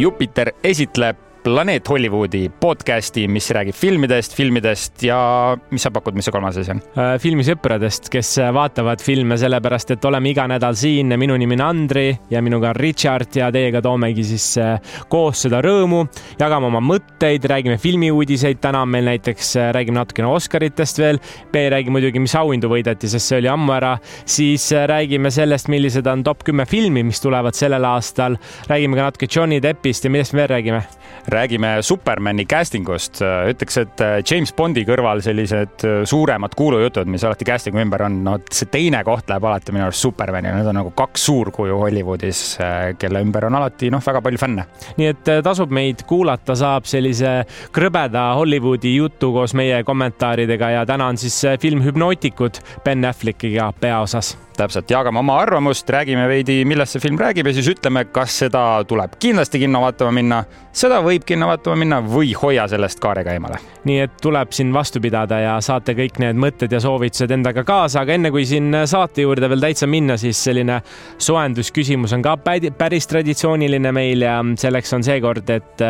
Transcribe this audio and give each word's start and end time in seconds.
Jupiter 0.00 0.54
esitleb 0.62 1.16
Planeet 1.42 1.88
Hollywoodi 1.88 2.50
podcasti, 2.60 3.22
mis 3.28 3.46
räägib 3.50 3.74
filmidest, 3.74 4.34
filmidest 4.36 5.02
ja 5.02 5.16
mis 5.70 5.86
sa 5.86 5.88
pakud, 5.90 6.12
mis 6.12 6.26
see 6.28 6.34
kolmas 6.34 6.58
asi 6.60 6.74
on? 6.74 6.82
Äh, 7.00 7.14
filmisõpradest, 7.22 8.10
kes 8.12 8.34
vaatavad 8.52 9.00
filme 9.00 9.38
sellepärast, 9.40 9.94
et 9.94 10.04
oleme 10.04 10.28
iga 10.34 10.44
nädal 10.50 10.76
siin. 10.76 11.16
minu 11.16 11.38
nimi 11.40 11.56
on 11.56 11.62
Andri 11.64 12.04
ja 12.30 12.42
minuga 12.44 12.74
on 12.74 12.76
Richard 12.76 13.38
ja 13.40 13.48
teiega 13.52 13.80
toomegi 13.80 14.24
siis 14.28 14.50
äh, 14.60 14.92
koos 15.08 15.46
seda 15.46 15.62
rõõmu, 15.64 16.02
jagame 16.38 16.68
oma 16.68 16.82
mõtteid, 16.84 17.48
räägime 17.48 17.78
filmiuudiseid. 17.80 18.60
täna 18.60 18.82
on 18.82 18.92
meil 18.92 19.08
näiteks, 19.08 19.56
äh, 19.56 19.72
räägime 19.72 19.96
natukene 19.96 20.28
Oscaritest 20.28 21.00
veel. 21.00 21.22
B 21.52 21.64
räägib 21.72 21.96
muidugi, 21.96 22.20
mis 22.20 22.36
auhindu 22.36 22.68
võideti, 22.68 23.08
sest 23.08 23.32
see 23.32 23.40
oli 23.40 23.48
ammu 23.48 23.78
ära. 23.78 23.96
siis 24.26 24.68
räägime 24.72 25.30
sellest, 25.30 25.72
millised 25.72 26.06
on 26.06 26.22
top 26.22 26.44
kümme 26.44 26.66
filmi, 26.66 27.02
mis 27.02 27.20
tulevad 27.20 27.56
sellel 27.56 27.84
aastal. 27.84 28.36
räägime 28.68 28.96
ka 28.96 29.08
natuke 29.08 29.26
Johnny 29.36 29.62
Deppist 29.62 30.04
ja 30.04 30.10
millest 30.10 30.34
me 30.34 30.44
veel 30.44 30.52
räägime 30.58 30.84
räägime 31.32 31.82
Supermani 31.82 32.46
casting 32.46 32.88
ust. 32.88 33.20
ütleks, 33.20 33.78
et 33.78 34.00
äh, 34.00 34.16
James 34.30 34.52
Bondi 34.56 34.84
kõrval 34.88 35.22
sellised 35.24 35.84
äh, 35.86 36.00
suuremad 36.08 36.54
kuulujutud, 36.58 37.08
mis 37.10 37.24
alati 37.24 37.46
casting'u 37.48 37.82
ümber 37.82 38.04
on, 38.06 38.20
no 38.24 38.36
see 38.50 38.68
teine 38.72 39.02
koht 39.06 39.30
läheb 39.30 39.46
alati 39.48 39.74
minu 39.74 39.86
arust 39.86 40.04
Supermani, 40.06 40.52
need 40.54 40.70
on 40.70 40.78
nagu 40.80 40.92
kaks 40.96 41.24
suurkuju 41.30 41.78
Hollywoodis, 41.84 42.42
äh, 42.64 42.78
kelle 43.00 43.22
ümber 43.24 43.48
on 43.48 43.58
alati 43.60 43.90
noh, 43.92 44.02
väga 44.06 44.22
palju 44.24 44.42
fänne. 44.42 44.66
nii 44.98 45.10
et 45.14 45.32
tasub 45.44 45.72
meid 45.74 46.04
kuulata, 46.08 46.56
saab 46.58 46.88
sellise 46.90 47.40
krõbeda 47.74 48.30
Hollywoodi 48.38 48.96
jutu 48.96 49.32
koos 49.36 49.54
meie 49.58 49.82
kommentaaridega 49.86 50.74
ja 50.76 50.86
täna 50.88 51.10
on 51.12 51.20
siis 51.20 51.40
film 51.60 51.84
Hüpnootikud 51.86 52.62
Ben 52.84 53.04
Affleckiga 53.04 53.72
peaosas 53.80 54.36
täpselt, 54.60 54.90
jagame 54.92 55.20
oma 55.20 55.38
arvamust, 55.40 55.88
räägime 55.90 56.26
veidi, 56.28 56.60
millest 56.68 56.96
see 56.96 57.02
film 57.02 57.18
räägib 57.20 57.48
ja 57.48 57.54
siis 57.56 57.70
ütleme, 57.72 58.04
kas 58.12 58.36
seda 58.44 58.62
tuleb 58.88 59.16
kindlasti 59.22 59.62
kinno 59.62 59.80
vaatama 59.84 60.12
minna, 60.16 60.40
seda 60.76 61.00
võib 61.04 61.24
kinno 61.28 61.48
vaatama 61.50 61.80
minna 61.80 62.00
või 62.04 62.34
hoia 62.36 62.66
sellest 62.70 63.00
kaarega 63.02 63.34
eemale. 63.36 63.60
nii 63.88 63.98
et 64.04 64.18
tuleb 64.20 64.52
siin 64.52 64.72
vastu 64.76 65.00
pidada 65.00 65.38
ja 65.40 65.54
saate 65.64 65.94
kõik 65.96 66.20
need 66.20 66.40
mõtted 66.40 66.72
ja 66.72 66.80
soovitused 66.84 67.30
endaga 67.32 67.64
kaasa, 67.64 68.02
aga 68.04 68.16
enne 68.18 68.32
kui 68.34 68.44
siin 68.48 68.82
saate 68.90 69.24
juurde 69.24 69.48
veel 69.48 69.64
täitsa 69.64 69.88
minna, 69.90 70.18
siis 70.20 70.40
selline 70.44 70.80
soojendusküsimus 71.18 72.12
on 72.16 72.24
ka 72.24 72.36
päris 72.44 73.08
traditsiooniline 73.10 73.92
meil 73.96 74.26
ja 74.28 74.40
selleks 74.60 74.92
on 74.98 75.06
seekord, 75.06 75.48
et 75.50 75.86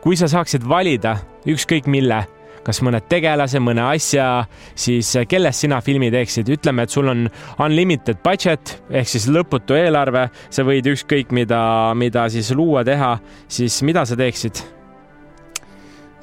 kui 0.00 0.16
sa 0.16 0.30
saaksid 0.32 0.64
valida 0.68 1.18
ükskõik 1.46 1.86
mille 1.90 2.24
kas 2.66 2.82
mõne 2.84 3.00
tegelase, 3.06 3.60
mõne 3.62 3.84
asja, 3.86 4.28
siis 4.74 5.12
eh, 5.16 5.26
kellest 5.30 5.66
sina 5.66 5.80
filmi 5.84 6.10
teeksid? 6.14 6.50
ütleme, 6.56 6.86
et 6.86 6.94
sul 6.94 7.10
on 7.12 7.26
unlimited 7.62 8.22
budget 8.24 8.78
ehk 8.90 9.10
siis 9.10 9.28
lõputu 9.32 9.76
eelarve, 9.78 10.28
sa 10.50 10.66
võid 10.66 10.88
ükskõik 10.94 11.34
mida, 11.36 11.60
mida 11.98 12.26
siis 12.32 12.50
luua, 12.56 12.84
teha, 12.86 13.16
siis 13.48 13.82
mida 13.86 14.06
sa 14.08 14.18
teeksid? 14.18 14.64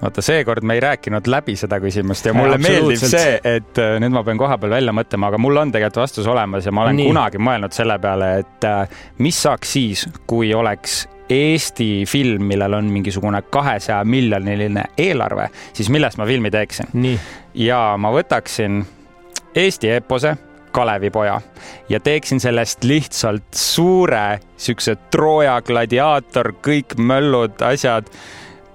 vaata, 0.04 0.24
seekord 0.26 0.66
me 0.68 0.76
ei 0.76 0.82
rääkinud 0.84 1.28
läbi 1.32 1.56
seda 1.56 1.80
küsimust 1.80 2.26
ja 2.28 2.34
mulle 2.36 2.58
ja, 2.58 2.64
meeldib 2.66 3.00
see, 3.08 3.38
et 3.40 3.80
eh, 3.80 3.96
nüüd 4.04 4.12
ma 4.12 4.26
pean 4.28 4.42
kohapeal 4.42 4.76
välja 4.76 4.96
mõtlema, 4.96 5.32
aga 5.32 5.40
mul 5.40 5.64
on 5.64 5.72
tegelikult 5.72 6.04
vastus 6.04 6.28
olemas 6.28 6.68
ja 6.68 6.76
ma 6.76 6.88
olen 6.88 7.00
Nii. 7.00 7.08
kunagi 7.14 7.40
mõelnud 7.40 7.76
selle 7.76 8.00
peale, 8.04 8.34
et 8.44 8.68
eh, 8.68 9.02
mis 9.24 9.40
saaks 9.48 9.76
siis, 9.78 10.08
kui 10.28 10.52
oleks 10.56 11.06
Eesti 11.34 12.04
film, 12.10 12.46
millel 12.50 12.74
on 12.78 12.90
mingisugune 12.94 13.42
kahesaja 13.42 14.04
miljoniline 14.06 14.84
eelarve, 14.98 15.50
siis 15.74 15.90
millest 15.90 16.20
ma 16.22 16.28
filmi 16.30 16.52
teeksin? 16.54 16.90
ja 17.54 17.96
ma 17.98 18.12
võtaksin 18.14 18.84
Eesti 19.56 19.90
eepose 19.94 20.36
Kalevipoja 20.74 21.42
ja 21.90 22.00
teeksin 22.00 22.40
sellest 22.40 22.84
lihtsalt 22.84 23.54
suure 23.54 24.40
siukse 24.58 24.96
Trooja 25.14 25.60
gladiaator, 25.62 26.54
kõik 26.66 26.98
möllud, 26.98 27.62
asjad 27.62 28.10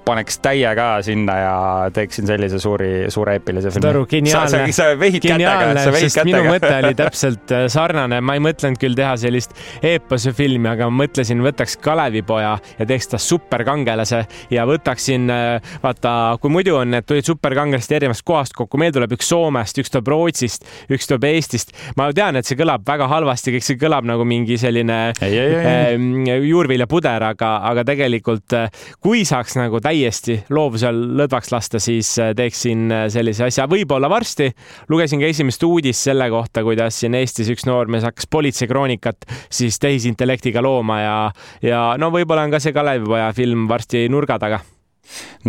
paneks 0.08 0.38
täie 0.44 0.70
ka 0.76 0.86
sinna 1.04 1.34
ja 1.38 1.54
teeksin 1.94 2.28
sellise 2.28 2.58
suuri, 2.62 2.90
suure 3.12 3.36
eepilise 3.38 3.72
filmi. 3.74 3.88
aru, 3.90 4.04
geniaalne. 4.08 4.72
sa, 4.72 4.88
vehid 4.98 5.24
kätega, 5.24 5.72
sa 5.82 5.92
vehid 5.92 6.12
kätega. 6.14 6.26
minu 6.28 6.42
mõte 6.48 6.70
oli 6.78 6.94
täpselt 7.02 7.54
äh, 7.54 7.66
sarnane, 7.72 8.20
ma 8.24 8.36
ei 8.38 8.42
mõtlenud 8.44 8.80
küll 8.80 8.96
teha 8.98 9.14
sellist 9.20 9.52
eepose 9.84 10.32
filmi, 10.36 10.70
aga 10.70 10.88
ma 10.88 11.04
mõtlesin, 11.04 11.42
võtaks 11.44 11.76
Kalevipoja 11.84 12.54
ja 12.78 12.88
teeks 12.88 13.12
ta 13.12 13.20
superkangelase 13.22 14.22
ja 14.54 14.64
võtaksin, 14.68 15.28
äh, 15.32 15.74
vaata, 15.84 16.14
kui 16.42 16.52
muidu 16.54 16.78
on, 16.80 16.96
et 16.98 17.08
tulid 17.08 17.28
superkangelased 17.28 17.96
erinevast 17.98 18.24
kohast 18.28 18.56
kokku, 18.56 18.80
meil 18.80 18.94
tuleb 18.96 19.12
üks 19.18 19.28
Soomest, 19.28 19.82
üks 19.82 19.92
tuleb 19.92 20.08
Rootsist, 20.14 20.64
üks 20.92 21.10
tuleb 21.10 21.28
Eestist. 21.28 21.74
ma 22.00 22.08
tean, 22.16 22.40
et 22.40 22.48
see 22.48 22.56
kõlab 22.58 22.86
väga 22.88 23.10
halvasti, 23.12 23.58
kõik 23.58 23.66
see 23.66 23.80
kõlab 23.80 24.08
nagu 24.08 24.24
mingi 24.28 24.56
selline 24.60 24.98
ei, 25.20 25.34
ei, 25.34 25.58
ei. 25.60 25.98
Äh, 25.98 26.48
juurviljapuder, 26.48 27.28
aga, 27.34 27.54
aga 27.68 27.84
tegelikult 27.88 28.56
kui 29.04 29.24
saaks 29.28 29.58
nagu 29.58 29.82
täie 29.84 29.97
täiesti 29.98 30.36
loovusel 30.54 30.98
lõdvaks 31.18 31.50
lasta, 31.52 31.80
siis 31.82 32.10
äh, 32.22 32.32
teeksin 32.36 32.86
äh, 32.92 33.04
sellise 33.12 33.48
asja, 33.48 33.66
võib-olla 33.70 34.08
varsti. 34.10 34.50
lugesin 34.88 35.20
ka 35.20 35.26
esimest 35.26 35.62
uudist 35.66 36.06
selle 36.06 36.28
kohta, 36.30 36.62
kuidas 36.66 37.00
siin 37.00 37.16
Eestis 37.18 37.50
üks 37.50 37.66
noormees 37.66 38.06
hakkas 38.06 38.28
politseikroonikat 38.30 39.26
siis 39.50 39.78
tehisintellektiga 39.82 40.62
looma 40.62 41.00
ja, 41.00 41.16
ja 41.62 41.82
no 41.98 42.12
võib-olla 42.14 42.46
on 42.46 42.54
ka 42.54 42.62
see 42.62 42.74
Kalevipoja 42.76 43.32
film 43.36 43.66
varsti 43.68 44.06
nurga 44.12 44.38
taga. 44.38 44.60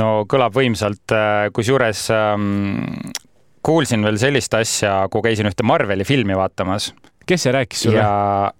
no 0.02 0.26
kõlab 0.30 0.56
võimsalt, 0.56 1.06
äh, 1.14 1.50
kusjuures 1.54 2.08
ähm, 2.16 3.12
kuulsin 3.66 4.06
veel 4.06 4.18
sellist 4.22 4.54
asja, 4.58 5.04
kui 5.12 5.30
käisin 5.30 5.50
ühte 5.50 5.68
Marveli 5.68 6.08
filmi 6.08 6.38
vaatamas. 6.38 6.94
kes 7.26 7.46
see 7.46 7.54
rääkis 7.54 7.86
sulle? 7.86 8.02
ja 8.02 8.52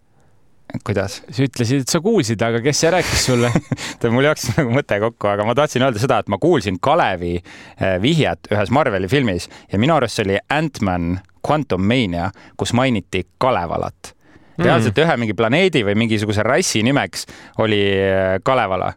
kuidas? 0.84 1.20
sa 1.30 1.44
ütlesid, 1.44 1.84
et 1.84 1.92
sa 1.92 2.02
kuulsid, 2.04 2.42
aga 2.46 2.62
kes 2.64 2.84
see 2.84 2.92
rääkis 2.94 3.26
sulle 3.30 3.50
mul 4.14 4.28
jooksis 4.28 4.58
nagu 4.60 4.74
mõte 4.74 5.00
kokku, 5.02 5.30
aga 5.32 5.48
ma 5.48 5.56
tahtsin 5.58 5.86
öelda 5.86 6.02
seda, 6.02 6.20
et 6.22 6.30
ma 6.32 6.40
kuulsin 6.42 6.80
Kalevi 6.82 7.36
eh, 7.40 7.98
vihjet 8.02 8.52
ühes 8.54 8.72
Marveli 8.76 9.10
filmis 9.12 9.50
ja 9.72 9.82
minu 9.82 9.98
arust 9.98 10.20
see 10.20 10.28
oli 10.28 10.40
Ant-Man 10.54 11.18
Quantum 11.46 11.86
Mania, 11.88 12.30
kus 12.60 12.74
mainiti 12.76 13.24
Kalevalat. 13.40 14.14
Reaalselt 14.60 14.98
mm. 14.98 15.06
ühe 15.06 15.16
mingi 15.22 15.36
planeedi 15.40 15.86
või 15.88 15.96
mingisuguse 16.02 16.44
rassi 16.44 16.84
nimeks 16.86 17.26
oli 17.64 17.84
eh, 17.96 18.40
Kalevala 18.46 18.92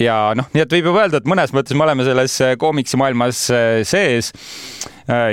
ja 0.00 0.18
noh, 0.38 0.48
nii 0.54 0.64
et 0.64 0.76
võib 0.78 0.88
ju 0.88 0.92
öelda, 0.96 1.20
et 1.20 1.28
mõnes 1.28 1.52
mõttes 1.52 1.76
me 1.76 1.84
oleme 1.84 2.06
selles 2.06 2.38
eh, 2.40 2.54
koomiksimaailmas 2.58 3.48
sees. 3.88 4.32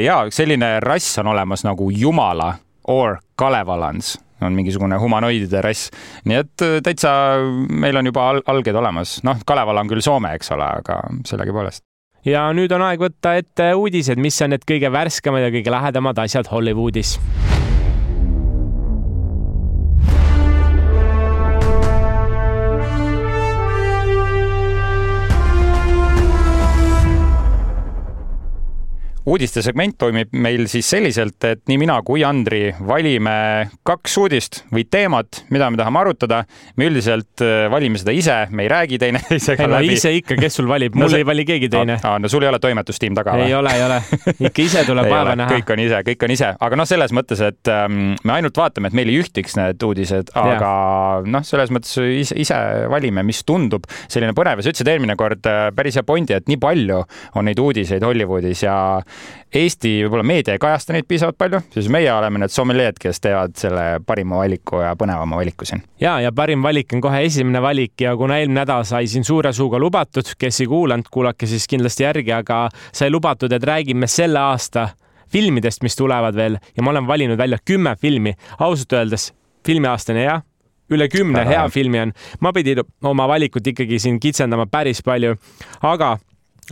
ja 0.04 0.24
selline 0.34 0.80
rass 0.84 1.22
on 1.22 1.30
olemas 1.32 1.64
nagu 1.64 1.92
Jumala 1.96 2.56
or 2.90 3.22
Kalevalans 3.40 4.18
on 4.46 4.56
mingisugune 4.58 5.00
humanoidide 5.02 5.62
rass. 5.66 5.90
nii 6.26 6.42
et 6.44 6.66
äh, 6.66 6.80
täitsa 6.86 7.12
meil 7.70 8.00
on 8.00 8.12
juba 8.12 8.30
al 8.34 8.44
alged 8.50 8.76
olemas, 8.76 9.20
noh, 9.28 9.40
Kalevala 9.46 9.86
on 9.86 9.92
küll 9.92 10.04
Soome, 10.06 10.34
eks 10.40 10.54
ole, 10.56 10.68
aga 10.84 11.02
sellegipoolest. 11.28 11.84
Ja 12.28 12.50
nüüd 12.56 12.72
on 12.76 12.84
aeg 12.84 13.00
võtta 13.00 13.38
ette 13.40 13.72
uudised, 13.80 14.20
mis 14.20 14.42
on 14.44 14.54
need 14.56 14.68
kõige 14.68 14.92
värskemad 14.92 15.48
ja 15.48 15.54
kõige 15.56 15.72
lähedamad 15.72 16.20
asjad 16.26 16.52
Hollywoodis 16.52 17.18
uudistesegment 29.30 29.98
toimib 30.00 30.34
meil 30.34 30.66
siis 30.72 30.88
selliselt, 30.90 31.38
et 31.46 31.62
nii 31.70 31.78
mina 31.82 32.00
kui 32.06 32.24
Andri 32.26 32.70
valime 32.86 33.70
kaks 33.88 34.18
uudist 34.22 34.62
või 34.74 34.86
teemat, 34.90 35.44
mida 35.54 35.70
me 35.70 35.80
tahame 35.80 36.02
arutada. 36.02 36.42
me 36.78 36.88
üldiselt 36.90 37.44
äh, 37.44 37.68
valime 37.72 38.00
seda 38.02 38.14
ise, 38.16 38.38
me 38.52 38.66
ei 38.66 38.72
räägi 38.72 39.00
teineteisega 39.02 39.68
no, 39.68 39.76
läbi. 39.78 39.94
ise 39.98 40.14
ikka, 40.18 40.38
kes 40.40 40.60
sul 40.60 40.70
valib, 40.70 40.96
mul 40.98 41.10
no, 41.10 41.18
ei 41.18 41.26
vali 41.28 41.46
keegi 41.46 41.70
teine. 41.70 42.00
aa, 42.04 42.18
no 42.20 42.32
sul 42.32 42.46
ei 42.46 42.50
ole 42.50 42.60
toimetustiim 42.64 43.18
taga 43.18 43.36
või? 43.38 43.50
ei 43.50 43.56
ole, 43.58 43.74
ei 43.78 43.86
ole, 43.86 44.00
ikka 44.50 44.66
ise 44.66 44.84
tuleb 44.88 45.10
vaeva 45.14 45.36
näha. 45.40 45.58
kõik 45.58 45.74
on 45.76 45.84
ise, 45.86 46.02
kõik 46.10 46.26
on 46.26 46.36
ise, 46.36 46.52
aga 46.68 46.82
noh, 46.82 46.90
selles 46.90 47.14
mõttes, 47.16 47.44
et 47.46 47.74
ähm, 47.74 48.00
me 48.24 48.36
ainult 48.38 48.58
vaatame, 48.58 48.90
et 48.90 48.98
meil 48.98 49.14
ei 49.14 49.20
ühtiks 49.22 49.58
need 49.60 49.86
uudised, 49.86 50.34
aga 50.40 50.72
noh, 51.26 51.46
selles 51.46 51.74
mõttes 51.76 51.94
ise, 52.24 52.38
ise 52.40 52.60
valime, 52.90 53.26
mis 53.28 53.44
tundub 53.48 53.86
selline 54.08 54.34
põnev 54.38 54.60
ja 54.62 54.68
sa 54.68 54.74
ütlesid 54.74 54.94
eelmine 54.96 55.18
kord 55.20 55.46
äh, 55.50 55.70
päris 55.76 56.00
hea 56.00 56.08
pointi, 56.08 56.38
et 56.38 56.50
nii 56.50 56.60
palju 56.62 57.04
on 57.38 57.50
neid 57.50 57.60
uudiseid 57.62 58.06
Hollywoodis 58.06 58.66
ja 58.66 58.78
Eesti 59.56 59.96
võib-olla 60.04 60.24
meedia 60.30 60.54
ei 60.54 60.62
kajasta 60.62 60.94
neid 60.94 61.08
piisavalt 61.10 61.38
palju, 61.42 61.62
siis 61.74 61.88
meie 61.90 62.12
oleme 62.14 62.44
need 62.44 62.54
sommeljeed, 62.54 63.00
kes 63.02 63.18
teevad 63.24 63.56
selle 63.58 63.86
parima 64.06 64.38
valiku 64.44 64.84
ja 64.84 64.92
põnevama 65.00 65.40
valiku 65.40 65.66
siin. 65.66 65.82
ja, 66.02 66.20
ja 66.22 66.32
parim 66.36 66.62
valik 66.64 66.94
on 66.94 67.02
kohe 67.02 67.24
esimene 67.26 67.62
valik 67.62 68.02
ja 68.02 68.16
kuna 68.18 68.38
eelmine 68.38 68.60
nädal 68.62 68.86
sai 68.86 69.08
siin 69.08 69.26
suure 69.26 69.54
suuga 69.54 69.80
lubatud, 69.82 70.36
kes 70.38 70.62
ei 70.62 70.70
kuulanud, 70.70 71.10
kuulake 71.12 71.50
siis 71.50 71.68
kindlasti 71.68 72.06
järgi, 72.06 72.34
aga 72.36 72.68
sai 72.92 73.10
lubatud, 73.10 73.52
et 73.52 73.66
räägime 73.66 74.08
selle 74.08 74.40
aasta 74.40 74.90
filmidest, 75.32 75.84
mis 75.86 75.98
tulevad 75.98 76.38
veel 76.38 76.60
ja 76.76 76.86
ma 76.86 76.94
olen 76.94 77.08
valinud 77.08 77.38
välja 77.38 77.58
kümme 77.66 77.96
filmi. 78.02 78.34
ausalt 78.60 78.94
öeldes 78.94 79.34
filmiaasta 79.66 80.14
on 80.14 80.20
hea, 80.22 80.40
üle 80.94 81.10
kümne 81.10 81.46
hea 81.46 81.68
filmi 81.70 82.00
on. 82.00 82.14
ma 82.40 82.54
pidin 82.54 82.82
oma 83.04 83.28
valikut 83.28 83.68
ikkagi 83.68 84.00
siin 84.00 84.20
kitsendama 84.20 84.66
päris 84.72 85.02
palju, 85.06 85.36
aga 85.82 86.18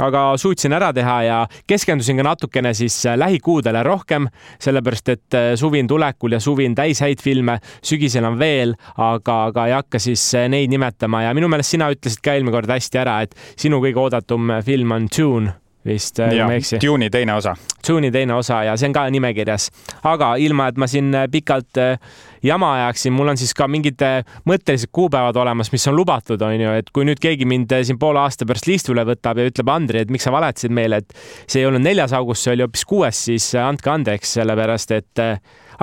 aga 0.03 0.23
suutsin 0.37 0.75
ära 0.77 0.91
teha 0.95 1.17
ja 1.25 1.37
keskendusin 1.67 2.21
ka 2.21 2.27
natukene 2.27 2.73
siis 2.77 2.99
lähikuudele 3.15 3.83
rohkem, 3.83 4.27
sellepärast 4.63 5.13
et 5.13 5.37
suvi 5.59 5.81
on 5.83 5.91
tulekul 5.91 6.37
ja 6.37 6.41
suvi 6.43 6.67
on 6.69 6.75
täis 6.77 7.01
häid 7.03 7.21
filme, 7.23 7.59
sügisel 7.85 8.25
on 8.27 8.39
veel, 8.39 8.75
aga, 8.97 9.37
aga 9.51 9.67
ei 9.67 9.77
hakka 9.77 10.01
siis 10.01 10.23
neid 10.49 10.73
nimetama 10.73 11.27
ja 11.27 11.35
minu 11.37 11.49
meelest 11.51 11.77
sina 11.77 11.91
ütlesid 11.93 12.23
ka 12.23 12.37
eelmine 12.37 12.55
kord 12.55 12.71
hästi 12.71 13.03
ära, 13.03 13.21
et 13.25 13.37
sinu 13.59 13.81
kõige 13.83 14.03
oodatum 14.03 14.59
film 14.65 14.93
on 14.95 15.07
Dune 15.11 15.55
vist, 15.87 16.19
kui 16.19 16.39
ma 16.41 16.53
ei 16.53 16.61
eksi. 16.61 16.79
Dune'i 16.83 17.09
teine 17.13 17.37
osa. 17.37 17.53
Dune'i 17.87 18.11
teine 18.11 18.35
osa 18.37 18.61
ja 18.67 18.75
see 18.79 18.89
on 18.89 18.95
ka 18.95 19.05
nimekirjas, 19.13 19.69
aga 20.07 20.33
ilma, 20.43 20.69
et 20.71 20.81
ma 20.81 20.89
siin 20.91 21.13
pikalt 21.31 21.79
äh, 21.81 21.95
jama 22.43 22.73
ajaksin, 22.77 23.13
mul 23.15 23.33
on 23.33 23.39
siis 23.39 23.53
ka 23.57 23.67
mingid 23.71 24.01
äh, 24.05 24.21
mõttelised 24.47 24.91
kuupäevad 24.95 25.37
olemas, 25.41 25.71
mis 25.73 25.87
on 25.89 25.97
lubatud, 25.97 26.41
on 26.41 26.55
ju, 26.61 26.73
et 26.81 26.91
kui 26.95 27.07
nüüd 27.07 27.21
keegi 27.23 27.47
mind 27.49 27.73
äh, 27.75 27.83
siin 27.87 27.99
poole 28.01 28.21
aasta 28.23 28.47
pärast 28.47 28.69
liistule 28.69 29.05
võtab 29.07 29.41
ja 29.41 29.47
ütleb, 29.51 29.71
Andri, 29.73 30.03
et 30.03 30.13
miks 30.13 30.27
sa 30.27 30.33
valetasid 30.35 30.73
meile, 30.73 31.01
et 31.03 31.17
see 31.45 31.61
ei 31.61 31.69
olnud 31.69 31.85
neljas 31.85 32.15
august, 32.17 32.45
see 32.45 32.55
oli 32.55 32.65
hoopis 32.65 32.85
kuues, 32.87 33.23
siis 33.29 33.49
andke 33.61 33.91
andeks, 33.93 34.37
sellepärast 34.39 34.95
et 34.97 35.23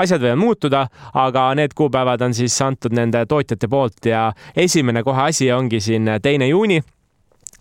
asjad 0.01 0.23
võivad 0.23 0.41
muutuda, 0.41 0.87
aga 1.21 1.47
need 1.59 1.75
kuupäevad 1.79 2.25
on 2.27 2.35
siis 2.35 2.57
antud 2.65 2.95
nende 2.97 3.25
tootjate 3.31 3.71
poolt 3.71 4.11
ja 4.11 4.27
esimene 4.57 5.05
kohe 5.07 5.29
asi 5.31 5.53
ongi 5.55 5.81
siin 5.85 6.17
teine 6.23 6.49
juuni 6.50 6.81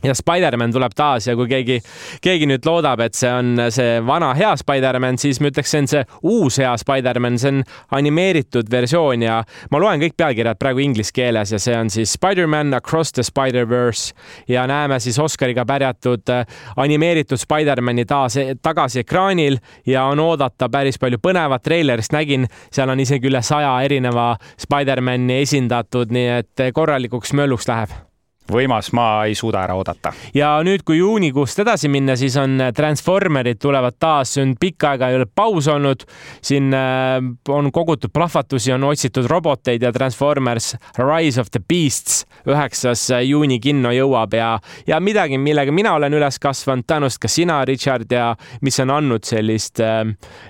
ja 0.03 0.15
Spider-man 0.15 0.73
tuleb 0.73 0.93
taas 0.95 1.27
ja 1.27 1.35
kui 1.39 1.47
keegi, 1.49 1.79
keegi 2.23 2.47
nüüd 2.49 2.65
loodab, 2.67 3.01
et 3.05 3.15
see 3.17 3.31
on 3.31 3.55
see 3.73 3.99
vana 4.05 4.33
hea 4.37 4.51
Spider-man, 4.59 5.17
siis 5.21 5.39
ma 5.41 5.51
ütleks, 5.51 5.71
see 5.71 5.83
on 5.83 5.89
see 5.91 6.03
uus 6.33 6.59
hea 6.61 6.73
Spider-man, 6.79 7.39
see 7.39 7.53
on 7.53 7.63
animeeritud 7.95 8.69
versioon 8.71 9.25
ja 9.25 9.39
ma 9.71 9.81
loen 9.81 10.03
kõik 10.03 10.17
pealkirjad 10.19 10.59
praegu 10.61 10.83
inglise 10.83 11.15
keeles 11.15 11.53
ja 11.55 11.61
see 11.61 11.75
on 11.77 11.91
siis 11.93 12.15
Spider-man 12.17 12.73
Across 12.77 13.17
the 13.17 13.25
Spider-verse 13.25 14.13
ja 14.51 14.67
näeme 14.69 14.99
siis 15.03 15.19
Oscariga 15.19 15.65
pärjatud 15.65 16.29
äh, 16.33 16.45
animeeritud 16.77 17.39
Spider-mani 17.39 18.05
taas 18.09 18.37
e-, 18.37 18.55
tagasi 18.61 19.03
ekraanil 19.03 19.59
ja 19.87 20.05
on 20.11 20.19
oodata 20.23 20.69
päris 20.69 20.99
palju 20.99 21.21
põnevat. 21.23 21.63
treilerist 21.63 22.11
nägin, 22.13 22.47
seal 22.73 22.89
on 22.89 22.99
isegi 22.99 23.29
üle 23.31 23.41
saja 23.41 23.75
erineva 23.85 24.33
Spider-mani 24.59 25.41
esindatud, 25.43 26.11
nii 26.11 26.31
et 26.39 26.67
korralikuks 26.75 27.33
mölluks 27.37 27.69
läheb 27.71 28.12
võimas, 28.51 28.91
ma 28.95 29.23
ei 29.27 29.35
suuda 29.35 29.63
ära 29.63 29.75
oodata. 29.77 30.13
ja 30.33 30.55
nüüd, 30.65 30.83
kui 30.85 30.97
juunikuust 30.97 31.59
edasi 31.63 31.89
minna, 31.91 32.15
siis 32.19 32.35
on 32.37 32.59
äh, 32.61 32.73
Transformerid 32.75 33.59
tulevad 33.61 33.95
taas, 33.99 34.33
see 34.35 34.43
on 34.43 34.55
pikka 34.59 34.93
aega 34.93 35.09
ei 35.09 35.17
ole 35.19 35.27
paus 35.35 35.67
olnud. 35.67 36.03
siin 36.41 36.73
äh, 36.73 37.17
on 37.49 37.71
kogutud 37.71 38.11
plahvatusi, 38.13 38.73
on 38.73 38.83
otsitud 38.83 39.27
roboteid 39.29 39.81
ja 39.81 39.91
Transformers 39.91 40.75
Rise 40.97 41.41
of 41.41 41.51
the 41.51 41.59
Beasts 41.59 42.25
üheksas 42.47 43.09
äh, 43.11 43.23
juuni 43.27 43.59
kinno 43.59 43.91
jõuab 43.95 44.35
ja, 44.37 44.57
ja 44.87 44.99
midagi, 44.99 45.37
millega 45.37 45.71
mina 45.71 45.95
olen 45.95 46.13
üles 46.13 46.39
kasvanud, 46.39 46.87
tõenäoliselt 46.87 47.23
ka 47.23 47.31
sina, 47.31 47.63
Richard, 47.65 48.11
ja 48.11 48.33
mis 48.61 48.79
on 48.83 48.91
andnud 48.91 49.23
sellist 49.27 49.79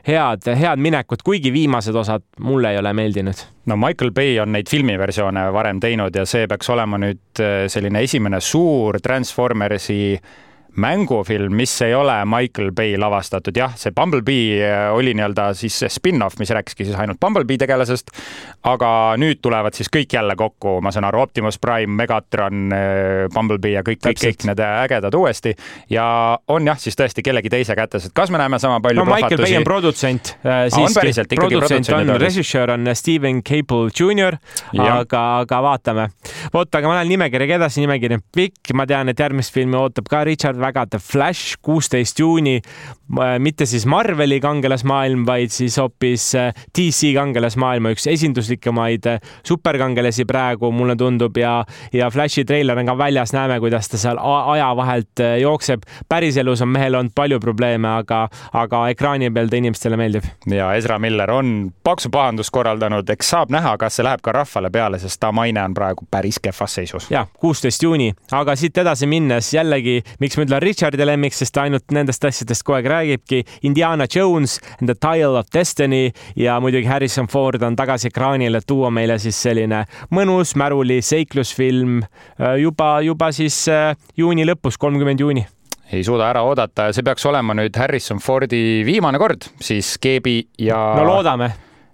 head, 0.08 0.48
head 0.48 0.82
minekut, 0.82 1.22
kuigi 1.24 1.54
viimased 1.54 1.96
osad 1.96 2.26
mulle 2.40 2.74
ei 2.74 2.82
ole 2.82 2.94
meeldinud 2.94 3.54
no 3.66 3.78
Michael 3.78 4.12
Bay 4.12 4.40
on 4.40 4.52
neid 4.52 4.70
filmiversioone 4.70 5.46
varem 5.54 5.80
teinud 5.84 6.16
ja 6.16 6.26
see 6.28 6.48
peaks 6.52 6.70
olema 6.74 7.00
nüüd 7.02 7.42
äh, 7.42 7.66
selline 7.84 8.02
esimene 8.02 8.40
suur 8.40 9.00
Transformersi 9.02 10.18
mängufilm, 10.76 11.54
mis 11.54 11.82
ei 11.82 11.94
ole 11.96 12.16
Michael 12.26 12.72
Bay 12.72 12.98
lavastatud, 12.98 13.56
jah, 13.58 13.76
see 13.78 13.94
Bumblebee 13.96 14.58
äh, 14.66 14.88
oli 14.94 15.14
nii-öelda 15.14 15.52
siis 15.58 15.78
spin-off, 15.94 16.40
mis 16.42 16.50
rääkiski 16.50 16.88
siis 16.88 16.98
ainult 16.98 17.20
Bumblebee 17.22 17.60
tegelasest, 17.62 18.10
aga 18.66 18.90
nüüd 19.22 19.42
tulevad 19.44 19.78
siis 19.78 19.92
kõik 19.94 20.16
jälle 20.18 20.36
kokku, 20.40 20.80
ma 20.82 20.92
saan 20.94 21.06
aru, 21.10 21.22
Optimus 21.28 21.60
Prime, 21.62 21.94
Megatron, 22.00 22.74
äh, 22.74 23.28
Bumblebee 23.34 23.76
ja 23.76 23.84
kõik, 23.86 24.02
kõik, 24.08 24.22
kõik 24.24 24.48
need 24.50 24.64
ägedad 24.66 25.14
uuesti. 25.18 25.54
Ja 25.94 26.06
on 26.48 26.68
jah, 26.68 26.80
siis 26.82 26.98
tõesti 26.98 27.26
kellegi 27.26 27.54
teise 27.54 27.78
kätes, 27.78 28.10
et 28.10 28.16
kas 28.18 28.34
me 28.34 28.42
näeme 28.42 28.60
sama 28.62 28.82
palju 28.84 29.04
no 29.04 29.08
Michael 29.14 29.46
Bay 29.46 29.60
on 29.60 29.68
produtsent 29.68 30.34
äh, 30.42 30.66
siiski, 30.74 31.38
produtsent 31.38 31.94
on, 31.94 32.16
režissöör 32.22 32.74
on 32.78 32.90
Steven 32.98 33.44
Cable 33.46 33.94
Jr, 33.94 34.40
aga, 34.80 35.24
aga 35.44 35.62
vaatame. 35.70 36.10
vot, 36.54 36.74
aga 36.74 36.90
ma 36.90 36.98
lähen 36.98 37.14
nimekirjaga 37.14 37.62
edasi, 37.62 37.84
nimekiri 37.86 38.18
on 38.18 38.26
pikk, 38.34 38.74
ma 38.74 38.88
tean, 38.90 39.14
et 39.14 39.20
järgmist 39.22 39.54
filmi 39.54 39.78
ootab 39.78 40.10
ka 40.10 40.24
Richard 40.28 40.63
väga 40.64 40.86
The 40.90 41.00
Flash, 41.04 41.58
kuusteist 41.62 42.20
juuni, 42.20 42.60
mitte 43.40 43.66
siis 43.66 43.86
Marveli 43.86 44.40
kangelasmaailm, 44.42 45.26
vaid 45.28 45.52
siis 45.54 45.78
hoopis 45.78 46.30
äh, 46.40 46.54
DC 46.78 47.14
kangelasmaailma 47.18 47.92
üks 47.94 48.08
esinduslikumaid 48.10 49.08
äh, 49.12 49.20
superkangelasi 49.46 50.26
praegu, 50.30 50.72
mulle 50.72 50.96
tundub, 51.00 51.38
ja, 51.38 51.60
ja 51.94 52.10
Flashi 52.12 52.46
treiler 52.48 52.80
on 52.80 52.90
ka 52.90 52.98
väljas, 52.98 53.34
näeme, 53.36 53.60
kuidas 53.64 53.92
ta 53.92 54.00
seal 54.02 54.20
aja 54.22 54.72
vahelt 54.76 55.22
äh, 55.22 55.38
jookseb. 55.44 55.84
päriselus 56.10 56.62
on 56.62 56.72
mehel 56.74 56.96
olnud 56.96 57.14
palju 57.16 57.40
probleeme, 57.44 57.88
aga, 58.00 58.28
aga 58.54 58.84
ekraani 58.94 59.30
peal 59.34 59.52
ta 59.52 59.60
inimestele 59.60 60.00
meeldib. 60.00 60.26
ja 60.50 60.74
Ezra 60.74 61.00
Miller 61.00 61.32
on 61.32 61.74
paksu 61.84 62.10
pahandust 62.10 62.54
korraldanud, 62.56 63.10
eks 63.10 63.30
saab 63.36 63.54
näha, 63.54 63.76
kas 63.78 64.00
see 64.00 64.08
läheb 64.08 64.24
ka 64.24 64.32
rahvale 64.32 64.72
peale, 64.74 65.00
sest 65.00 65.20
ta 65.20 65.32
maine 65.32 65.62
on 65.64 65.76
praegu 65.78 66.08
päris 66.12 66.40
kehvas 66.42 66.80
seisus. 66.80 67.12
jah, 67.12 67.28
kuusteist 67.40 67.84
juuni, 67.84 68.14
aga 68.32 68.56
siit 68.56 68.78
edasi 68.78 69.10
minnes 69.10 69.54
jällegi, 69.54 70.00
miks 70.24 70.38
ma 70.38 70.48
ütlen 70.48 70.53
Richardi 70.60 71.06
lemmik, 71.06 71.34
sest 71.34 71.54
ta 71.56 71.64
ainult 71.68 71.92
nendest 71.96 72.26
asjadest 72.26 72.66
kogu 72.66 72.78
aeg 72.78 72.90
räägibki. 72.92 73.44
Indiana 73.70 74.08
Jones 74.10 74.60
and 74.80 74.90
the 74.90 74.96
Tile 74.96 75.40
of 75.40 75.50
Destiny 75.54 76.12
ja 76.36 76.60
muidugi 76.60 76.88
Harrison 76.90 77.28
Ford 77.28 77.62
on 77.64 77.76
tagasi 77.80 78.12
ekraanil, 78.12 78.56
et 78.60 78.68
tuua 78.68 78.92
meile 78.94 79.18
siis 79.22 79.40
selline 79.48 79.84
mõnus 80.14 80.56
märuli 80.60 81.02
seiklusfilm 81.02 82.00
äh, 82.04 82.56
juba, 82.62 82.96
juba 83.02 83.32
siis 83.36 83.64
äh, 83.72 83.94
juuni 84.18 84.48
lõpus, 84.48 84.80
kolmkümmend 84.80 85.20
juuni 85.20 85.46
ei 85.94 86.04
suuda 86.04 86.30
ära 86.32 86.42
oodata 86.48 86.88
ja 86.88 86.96
see 86.96 87.06
peaks 87.06 87.26
olema 87.30 87.54
nüüd 87.58 87.76
Harrison 87.78 88.22
Fordi 88.24 88.82
viimane 88.88 89.20
kord 89.22 89.46
siis 89.62 89.98
Keebi 90.02 90.40
ja. 90.64 90.80
no 90.98 91.06
loodame 91.06 91.52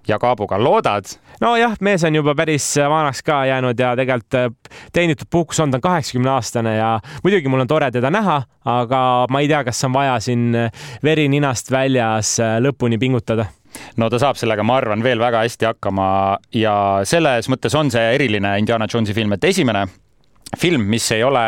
ja 0.09 0.19
Kaabuga 0.19 0.57
loodad? 0.63 1.06
nojah, 1.41 1.75
mees 1.81 2.03
on 2.03 2.15
juba 2.15 2.33
päris 2.35 2.65
vanaks 2.89 3.21
ka 3.23 3.44
jäänud 3.45 3.79
ja 3.79 3.94
tegelikult 3.95 4.35
äh, 4.35 4.50
teenitud 4.94 5.29
puhkus 5.31 5.59
on, 5.59 5.71
ta 5.71 5.77
on 5.77 5.81
kaheksakümne 5.81 6.29
aastane 6.29 6.75
ja 6.77 6.89
muidugi 7.23 7.47
mul 7.47 7.63
on 7.63 7.67
tore 7.67 7.91
teda 7.91 8.11
näha, 8.11 8.41
aga 8.65 9.01
ma 9.31 9.44
ei 9.44 9.47
tea, 9.47 9.63
kas 9.67 9.83
on 9.88 9.94
vaja 9.94 10.17
siin 10.23 10.50
äh, 10.56 10.89
veri 11.03 11.29
ninast 11.31 11.71
väljas 11.71 12.35
äh, 12.44 12.57
lõpuni 12.63 13.00
pingutada 13.00 13.47
no 13.97 14.09
ta 14.09 14.19
saab 14.19 14.39
sellega, 14.39 14.65
ma 14.65 14.79
arvan, 14.81 15.03
veel 15.06 15.21
väga 15.21 15.45
hästi 15.45 15.69
hakkama 15.69 16.09
ja 16.56 16.75
selles 17.07 17.50
mõttes 17.51 17.75
on 17.77 17.91
see 17.94 18.13
eriline 18.15 18.57
Indiana 18.59 18.89
Jonesi 18.89 19.15
film, 19.15 19.38
et 19.38 19.50
esimene 19.51 19.85
film, 20.57 20.88
mis 20.89 21.11
ei 21.13 21.23
ole 21.23 21.45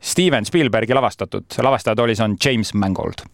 Steven 0.00 0.44
Spielbergi 0.44 0.94
lavastatud, 0.94 1.44
lavastajad 1.62 1.98
oli, 1.98 2.14
see 2.14 2.24
on 2.24 2.36
James 2.44 2.74
Mangold. 2.74 3.24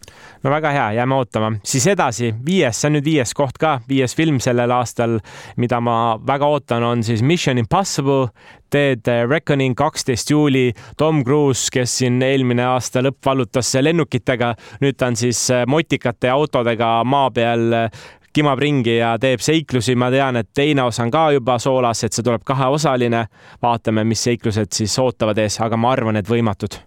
no 0.43 0.49
väga 0.49 0.71
hea, 0.73 0.91
jääme 0.99 1.15
ootama. 1.15 1.51
siis 1.63 1.87
edasi, 1.87 2.33
viies, 2.45 2.81
see 2.81 2.89
on 2.89 2.97
nüüd 2.97 3.05
viies 3.05 3.33
koht 3.37 3.59
ka, 3.61 3.79
viies 3.89 4.15
film 4.15 4.39
sellel 4.41 4.71
aastal, 4.73 5.19
mida 5.57 5.79
ma 5.81 6.17
väga 6.27 6.49
ootan, 6.49 6.83
on 6.83 7.03
siis 7.03 7.21
Mission 7.21 7.57
Impossible, 7.61 8.27
Dead 8.73 9.07
Reckoning, 9.29 9.75
kaksteist 9.77 10.29
juuli. 10.29 10.73
Tom 10.97 11.23
Cruise, 11.23 11.69
kes 11.71 11.99
siin 12.01 12.17
eelmine 12.25 12.65
aasta 12.65 13.03
lõpp 13.05 13.21
vallutas 13.25 13.69
lennukitega, 13.79 14.55
nüüd 14.81 14.97
ta 14.97 15.13
on 15.13 15.15
siis 15.15 15.47
motikate 15.67 16.27
ja 16.27 16.35
autodega 16.35 16.97
maa 17.05 17.29
peal 17.31 17.89
kimab 18.35 18.59
ringi 18.59 18.97
ja 18.97 19.13
teeb 19.21 19.39
seiklusi. 19.43 19.95
ma 19.95 20.09
tean, 20.11 20.35
et 20.35 20.49
teine 20.53 20.83
osa 20.83 21.03
on 21.03 21.11
ka 21.11 21.29
juba 21.35 21.57
soolas, 21.59 22.03
et 22.03 22.13
see 22.13 22.23
tuleb 22.23 22.43
kaheosaline. 22.45 23.25
vaatame, 23.61 24.03
mis 24.03 24.23
seiklused 24.23 24.75
siis 24.75 24.99
ootavad 24.99 25.39
ees, 25.39 25.59
aga 25.61 25.77
ma 25.77 25.91
arvan, 25.95 26.19
et 26.19 26.29
võimatud. 26.29 26.79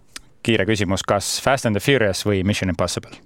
kiire 0.43 0.65
küsimus, 0.65 1.03
kas 1.03 1.39
Fast 1.43 1.65
and 1.65 1.77
the 1.77 1.83
Furious 1.83 2.25
või 2.25 2.43
Mission 2.43 2.69
Impossible? 2.69 3.17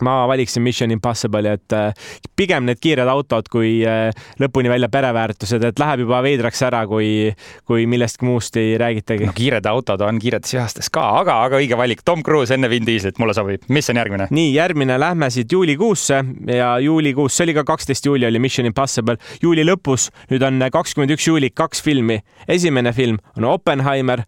Ma 0.00 0.22
valiksin 0.30 0.62
Mission 0.62 0.90
Impossible'i, 0.90 1.56
et 1.58 1.76
äh, 1.76 1.92
pigem 2.36 2.66
need 2.68 2.80
kiired 2.82 3.08
autod 3.10 3.48
kui 3.52 3.80
äh, 3.86 4.10
lõpuni 4.40 4.70
välja 4.72 4.88
pereväärtused, 4.92 5.64
et 5.68 5.82
läheb 5.82 6.04
juba 6.06 6.22
veidraks 6.24 6.62
ära, 6.66 6.84
kui, 6.88 7.32
kui 7.68 7.86
millestki 7.90 8.26
muust 8.28 8.56
ei 8.60 8.76
räägitagi. 8.80 9.28
no 9.28 9.36
kiired 9.36 9.66
autod 9.68 10.04
on 10.06 10.20
kiiretes 10.22 10.54
ihastes 10.56 10.90
ka, 10.92 11.04
aga, 11.20 11.40
aga 11.46 11.60
õige 11.60 11.78
valik, 11.78 12.04
Tom 12.04 12.22
Cruise 12.26 12.54
enne 12.54 12.70
Vin 12.72 12.86
Dieselit, 12.86 13.18
mulle 13.22 13.34
sobib. 13.36 13.66
mis 13.68 13.90
on 13.90 14.00
järgmine? 14.00 14.28
nii, 14.30 14.54
järgmine 14.54 14.98
lähme 15.00 15.30
siit 15.30 15.52
juulikuusse 15.52 16.22
ja 16.54 16.76
juulikuus, 16.82 17.36
see 17.36 17.48
oli 17.48 17.58
ka 17.58 17.66
kaksteist 17.74 18.06
juuli 18.06 18.26
oli 18.26 18.42
Mission 18.42 18.66
Impossible. 18.66 19.18
juuli 19.42 19.66
lõpus, 19.66 20.08
nüüd 20.30 20.46
on 20.46 20.62
kakskümmend 20.72 21.12
üks 21.16 21.28
juuli, 21.28 21.50
kaks 21.50 21.82
filmi. 21.82 22.22
esimene 22.48 22.92
film 22.92 23.18
on 23.36 23.44
Oppenheimer 23.44 24.24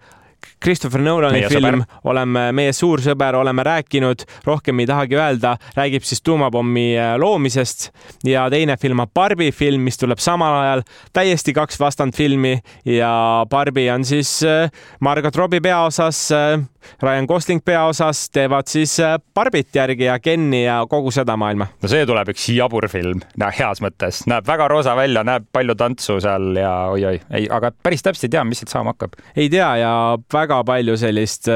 Christopher 0.64 1.02
Nolani 1.04 1.42
meie 1.42 1.50
film, 1.52 1.84
oleme 2.08 2.46
meie 2.56 2.72
suur 2.72 3.02
sõber, 3.04 3.36
oleme 3.36 3.64
rääkinud, 3.66 4.24
rohkem 4.46 4.80
ei 4.80 4.88
tahagi 4.88 5.18
öelda, 5.18 5.56
räägib 5.76 6.06
siis 6.06 6.22
tuumapommi 6.24 6.86
äh, 6.98 7.14
loomisest. 7.20 7.90
Ja 8.24 8.46
teine 8.52 8.76
film 8.80 9.04
on 9.04 9.10
Barbi 9.14 9.50
film, 9.52 9.84
mis 9.84 10.00
tuleb 10.00 10.22
samal 10.22 10.56
ajal, 10.62 10.84
täiesti 11.12 11.54
kaks 11.56 11.80
vastandfilmi 11.80 12.58
ja 12.88 13.14
Barbi 13.50 13.90
on 13.92 14.04
siis 14.08 14.38
äh, 14.46 14.70
Margot 15.00 15.36
Robbie 15.36 15.60
peaosas 15.64 16.30
äh, 16.32 16.62
Ryan 17.02 17.24
Gosling 17.24 17.60
peaosas 17.64 18.30
teevad 18.30 18.68
siis 18.68 18.96
Barbit 19.34 19.74
järgi 19.74 20.04
ja 20.04 20.18
Kenni 20.20 20.64
ja 20.64 20.84
kogu 20.90 21.10
seda 21.10 21.36
maailma. 21.36 21.66
no 21.82 21.90
see 21.90 22.06
tuleb 22.06 22.30
üks 22.34 22.46
jabur 22.54 22.86
film, 22.92 23.22
heas 23.58 23.82
mõttes, 23.84 24.22
näeb 24.30 24.46
väga 24.48 24.68
roosa 24.70 24.96
välja, 24.96 25.24
näeb 25.26 25.48
palju 25.52 25.76
tantsu 25.78 26.18
seal 26.24 26.52
ja 26.58 26.72
oi-oi, 26.92 27.18
ei, 27.34 27.48
aga 27.50 27.72
päris 27.82 28.04
täpselt 28.04 28.28
ei 28.28 28.36
tea, 28.36 28.44
mis 28.48 28.62
siit 28.62 28.72
saama 28.72 28.94
hakkab. 28.94 29.16
ei 29.36 29.50
tea 29.52 29.70
ja 29.80 29.92
väga 30.34 30.62
palju 30.66 30.96
sellist 31.00 31.48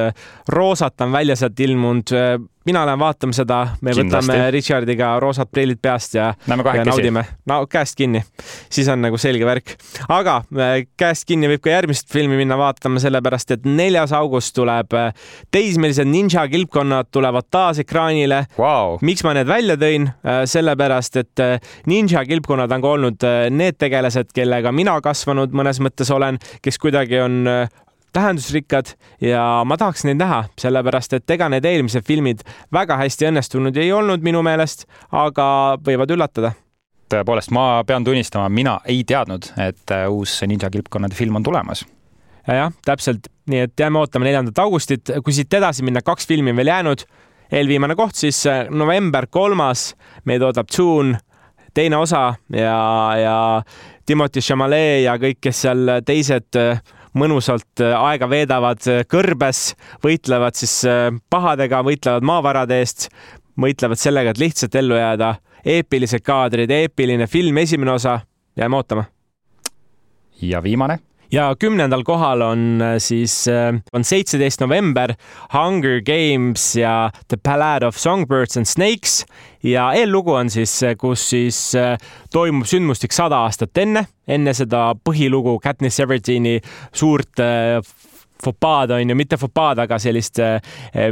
roosat 0.55 1.07
on 1.07 1.13
välja 1.13 1.37
sealt 1.37 1.61
ilmunud 1.61 2.15
mina 2.69 2.87
lähen 2.87 3.01
vaatama 3.01 3.33
seda, 3.33 3.59
me 3.81 3.93
Kindlasti. 3.97 4.29
võtame 4.29 4.51
Richardiga 4.53 5.13
roosad 5.23 5.49
prillid 5.53 5.81
peast 5.83 6.17
ja, 6.19 6.33
ja 6.49 6.85
naudime. 6.85 7.25
no 7.49 7.63
käest 7.71 7.97
kinni, 7.97 8.21
siis 8.73 8.89
on 8.93 9.01
nagu 9.05 9.19
selge 9.21 9.47
värk. 9.49 9.73
aga 10.13 10.41
äh, 10.53 10.75
käest 11.01 11.25
kinni 11.29 11.49
võib 11.49 11.65
ka 11.65 11.73
järgmist 11.73 12.13
filmi 12.13 12.37
minna 12.41 12.59
vaatama, 12.61 13.01
sellepärast 13.03 13.57
et 13.57 13.69
neljas 13.69 14.13
august 14.17 14.55
tuleb 14.59 14.97
äh, 14.99 15.09
teismelised 15.55 16.09
ninja 16.09 16.45
kilpkonnad 16.51 17.09
tulevad 17.15 17.49
taas 17.51 17.81
ekraanile 17.85 18.45
wow.. 18.59 18.99
miks 19.01 19.25
ma 19.25 19.37
need 19.39 19.49
välja 19.49 19.79
tõin? 19.81 20.11
Äh, 20.29 20.43
sellepärast, 20.49 21.17
et 21.23 21.45
ninja 21.89 22.25
kilpkonnad 22.29 22.73
on 22.75 22.85
ka 22.85 22.95
olnud 22.99 23.29
need 23.55 23.81
tegelased, 23.81 24.33
kellega 24.37 24.73
mina 24.75 24.99
kasvanud 25.05 25.57
mõnes 25.57 25.81
mõttes 25.85 26.11
olen, 26.13 26.41
kes 26.63 26.81
kuidagi 26.83 27.23
on 27.25 27.47
tähendusrikkad 28.19 28.95
ja 29.25 29.43
ma 29.67 29.79
tahaks 29.81 30.05
neid 30.09 30.21
näha, 30.21 30.45
sellepärast 30.61 31.19
et 31.19 31.37
ega 31.39 31.49
need 31.53 31.67
eelmised 31.69 32.07
filmid 32.07 32.45
väga 32.75 32.99
hästi 33.01 33.31
õnnestunud 33.31 33.79
ei 33.79 33.93
olnud 33.95 34.25
minu 34.27 34.43
meelest, 34.47 34.89
aga 35.15 35.47
võivad 35.85 36.15
üllatada 36.15 36.55
tõepoolest, 37.09 37.53
ma 37.57 37.83
pean 37.89 38.05
tunnistama, 38.05 38.49
mina 38.53 38.79
ei 38.89 39.03
teadnud, 39.09 39.53
et 39.65 39.95
äh, 39.95 40.07
uus 40.13 40.39
Ninja 40.47 40.71
kilpkonnade 40.73 41.17
film 41.17 41.39
on 41.41 41.47
tulemas. 41.47 41.85
jah, 42.49 42.73
täpselt, 42.85 43.29
nii 43.49 43.65
et 43.67 43.81
jääme 43.81 44.01
ootama 44.01 44.29
neljandat 44.29 44.59
augustit, 44.65 45.11
kui 45.25 45.37
siit 45.37 45.55
edasi 45.55 45.85
minna, 45.85 46.03
kaks 46.05 46.27
filmi 46.29 46.53
on 46.53 46.61
veel 46.61 46.73
jäänud. 46.73 47.07
eelviimane 47.53 47.97
koht 47.97 48.15
siis 48.15 48.47
äh, 48.47 48.67
november 48.71 49.27
kolmas, 49.31 49.95
meid 50.25 50.43
ootab 50.43 50.69
Dune 50.77 51.19
teine 51.75 51.97
osa 51.97 52.35
ja, 52.53 52.79
ja 53.23 53.63
Timothy 54.07 54.41
Chalamet 54.41 55.05
ja 55.05 55.17
kõik, 55.21 55.41
kes 55.41 55.63
seal 55.63 56.01
teised 56.05 56.57
äh, 56.57 56.81
mõnusalt 57.15 57.83
äh, 57.85 57.95
aega 57.97 58.29
veedavad 58.31 58.85
äh, 58.91 59.03
kõrbes, 59.09 59.75
võitlevad 60.05 60.59
siis 60.59 60.81
äh, 60.89 61.09
pahadega, 61.31 61.83
võitlevad 61.87 62.27
maavarade 62.27 62.81
eest, 62.83 63.09
võitlevad 63.61 64.01
sellega, 64.01 64.35
et 64.35 64.43
lihtsalt 64.43 64.75
ellu 64.75 64.99
jääda. 64.99 65.37
eepilised 65.65 66.23
kaadrid, 66.23 66.71
eepiline 66.71 67.27
film, 67.27 67.59
esimene 67.59 67.93
osa, 67.93 68.21
jääme 68.57 68.77
ootama. 68.77 69.05
ja 70.43 70.63
viimane 70.63 70.99
ja 71.33 71.51
kümnendal 71.61 72.05
kohal 72.07 72.43
on 72.43 72.83
siis, 73.03 73.45
on 73.93 74.05
seitseteist 74.05 74.61
november 74.61 75.15
Hunger 75.53 76.01
Games 76.05 76.77
ja 76.77 77.11
The 77.29 77.37
Ballad 77.37 77.83
of 77.83 77.97
Songbirds 77.97 78.57
and 78.57 78.67
Snakes. 78.67 79.27
Ja 79.63 79.91
eellugu 79.93 80.33
on 80.39 80.51
siis, 80.51 80.77
kus 80.99 81.25
siis 81.33 81.59
äh, 81.75 81.97
toimub 82.31 82.69
sündmustik 82.71 83.13
sada 83.13 83.43
aastat 83.47 83.79
enne, 83.83 84.05
enne 84.29 84.55
seda 84.55 84.93
põhilugu 85.05 85.57
Katniss 85.63 85.99
Everdeen'i 86.05 86.61
suurt 86.95 87.43
äh, 87.43 87.81
fopaad 88.45 88.91
on 88.97 89.11
ju, 89.11 89.17
mitte 89.19 89.37
fopaad, 89.41 89.83
aga 89.85 89.99
sellist, 90.03 90.39
eh, 90.39 90.61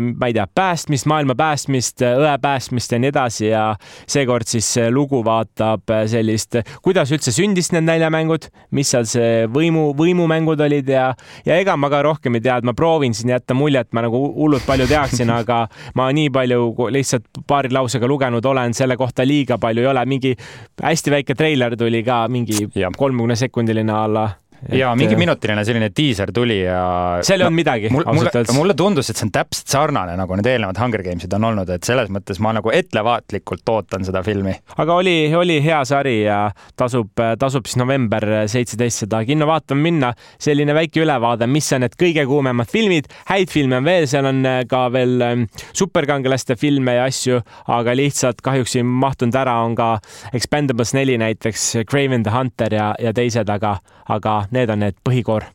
ma 0.00 0.30
ei 0.30 0.36
tea, 0.36 0.46
päästmist, 0.54 1.08
maailma 1.10 1.34
päästmist, 1.38 2.04
õe 2.06 2.34
päästmist 2.42 2.92
ja 2.92 3.00
nii 3.02 3.12
edasi 3.12 3.46
ja 3.48 3.64
seekord 4.06 4.48
siis 4.48 4.68
lugu 4.90 5.22
vaatab 5.24 5.92
sellist, 6.10 6.60
kuidas 6.82 7.12
üldse 7.14 7.34
sündis 7.34 7.72
need 7.74 7.86
näljamängud, 7.86 8.48
mis 8.76 8.90
seal 8.94 9.08
see 9.08 9.46
võimu, 9.52 9.88
võimumängud 9.98 10.60
olid 10.66 10.88
ja, 10.92 11.08
ja 11.46 11.58
ega 11.60 11.76
ma 11.76 11.90
ka 11.92 12.02
rohkem 12.06 12.38
ei 12.38 12.44
tea, 12.44 12.58
et 12.60 12.68
ma 12.68 12.74
proovin 12.76 13.14
siin 13.16 13.34
jätta 13.34 13.56
muljet, 13.56 13.92
ma 13.96 14.06
nagu 14.06 14.20
hullult 14.36 14.66
palju 14.66 14.88
teaksin, 14.90 15.30
aga 15.34 15.64
ma 15.98 16.08
nii 16.14 16.30
palju 16.34 16.88
lihtsalt 16.94 17.42
paari 17.46 17.72
lausega 17.74 18.08
lugenud 18.10 18.44
olen, 18.46 18.74
selle 18.76 18.96
kohta 18.96 19.26
liiga 19.26 19.58
palju 19.62 19.84
ei 19.84 19.90
ole, 19.92 20.06
mingi 20.08 20.34
hästi 20.82 21.14
väike 21.18 21.38
treiler 21.38 21.76
tuli 21.78 22.02
ka, 22.06 22.24
mingi 22.32 22.68
kolmekümne 22.96 23.36
sekundiline 23.36 23.92
alla 23.92 24.28
ja 24.72 24.92
mingi 24.98 25.14
äh, 25.14 25.20
minutiline 25.20 25.64
selline 25.64 25.90
diiser 25.96 26.32
tuli 26.34 26.60
ja. 26.62 26.82
seal 27.26 27.40
ei 27.40 27.46
olnud 27.46 27.58
midagi 27.58 27.90
mul,. 27.92 28.06
mulle, 28.16 28.44
mulle 28.56 28.76
tundus, 28.78 29.10
et 29.10 29.18
see 29.18 29.28
on 29.28 29.32
täpselt 29.34 29.72
sarnane 29.76 30.16
nagu 30.18 30.38
need 30.38 30.48
eelnevad 30.50 30.80
Hunger 30.80 31.04
Gamesid 31.06 31.32
on 31.36 31.48
olnud, 31.50 31.70
et 31.74 31.86
selles 31.86 32.10
mõttes 32.12 32.40
ma 32.42 32.54
nagu 32.56 32.72
ettevaatlikult 32.74 33.74
ootan 33.74 34.06
seda 34.06 34.22
filmi. 34.26 34.54
aga 34.76 34.98
oli, 35.00 35.16
oli 35.36 35.58
hea 35.64 35.82
sari 35.88 36.18
ja 36.24 36.40
tasub, 36.76 37.12
tasub 37.38 37.68
siis 37.68 37.80
november 37.80 38.26
seitseteist 38.50 39.04
seda 39.04 39.22
kinno 39.28 39.48
vaatama 39.48 39.82
minna. 39.82 40.12
selline 40.42 40.74
väike 40.74 41.02
ülevaade, 41.04 41.46
mis 41.50 41.68
on 41.76 41.84
need 41.84 41.96
kõige 42.00 42.26
kuumemad 42.28 42.70
filmid, 42.70 43.10
häid 43.30 43.52
filme 43.52 43.80
on 43.80 43.86
veel, 43.86 44.08
seal 44.10 44.28
on 44.28 44.42
äh, 44.46 44.62
ka 44.68 44.86
veel 44.94 45.22
ähm, 45.24 45.46
superkangelaste 45.76 46.56
filme 46.60 46.96
ja 46.98 47.06
asju, 47.10 47.40
aga 47.72 47.94
lihtsalt 47.96 48.42
kahjuks 48.44 48.76
ei 48.78 48.86
mahtunud 48.86 49.36
ära, 49.38 49.58
on 49.64 49.76
ka 49.78 49.96
Expendables 50.36 50.94
neli 50.96 51.16
näiteks, 51.20 51.68
Craven 51.90 52.24
the 52.26 52.34
Hunter 52.34 52.74
ja, 52.74 52.92
ja 53.02 53.12
teised, 53.16 53.50
aga, 53.52 53.76
aga 54.08 54.46
need 54.50 54.70
on 54.70 54.78
need 54.84 54.98
põhikoor 55.04 55.48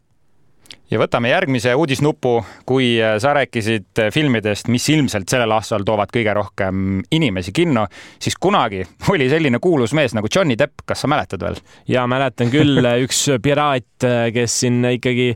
ja 0.91 0.99
võtame 0.99 1.31
järgmise 1.31 1.73
uudisnupu, 1.77 2.33
kui 2.67 2.93
äh, 2.99 3.15
sa 3.23 3.33
rääkisid 3.35 4.01
äh, 4.01 4.09
filmidest, 4.13 4.67
mis 4.71 4.87
ilmselt 4.91 5.29
sellel 5.31 5.53
aastal 5.55 5.85
toovad 5.87 6.11
kõige 6.11 6.33
rohkem 6.35 6.99
inimesi 7.15 7.53
kinno, 7.55 7.85
siis 8.21 8.35
kunagi 8.41 8.83
oli 9.13 9.29
selline 9.31 9.61
kuulus 9.63 9.95
mees 9.97 10.15
nagu 10.17 10.29
Johnny 10.33 10.57
Depp, 10.59 10.83
kas 10.87 11.03
sa 11.03 11.11
mäletad 11.11 11.43
veel? 11.45 11.59
ja 11.91 12.03
mäletan 12.11 12.51
küll, 12.51 12.81
üks 13.05 13.23
piraat, 13.43 14.07
kes 14.35 14.57
siin 14.63 14.81
ikkagi 14.97 15.31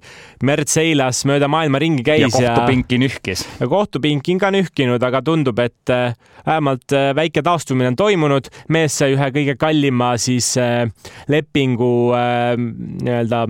merd 0.45 0.71
seilas, 0.71 1.23
mööda 1.29 1.47
maailma 1.51 1.79
ringi 1.81 2.03
käis 2.05 2.25
ja 2.27 2.31
kohtupinki 2.33 2.99
ja... 2.99 3.03
nühkis. 3.05 3.45
kohtupinki 3.61 4.35
on 4.35 4.41
ka 4.43 4.51
nühkinud, 4.55 5.05
aga 5.07 5.21
tundub, 5.25 5.61
et 5.63 5.93
äh, 5.93 6.17
vähemalt 6.45 6.91
väike 7.15 7.45
taastumine 7.45 7.93
on 7.93 7.99
toimunud, 7.99 8.51
mees 8.75 8.99
sai 8.99 9.15
ühe 9.15 9.31
kõige 9.39 9.55
kallima 9.59 10.11
siis 10.21 10.51
lepingu 11.31 11.93
nii-öelda 12.11 13.45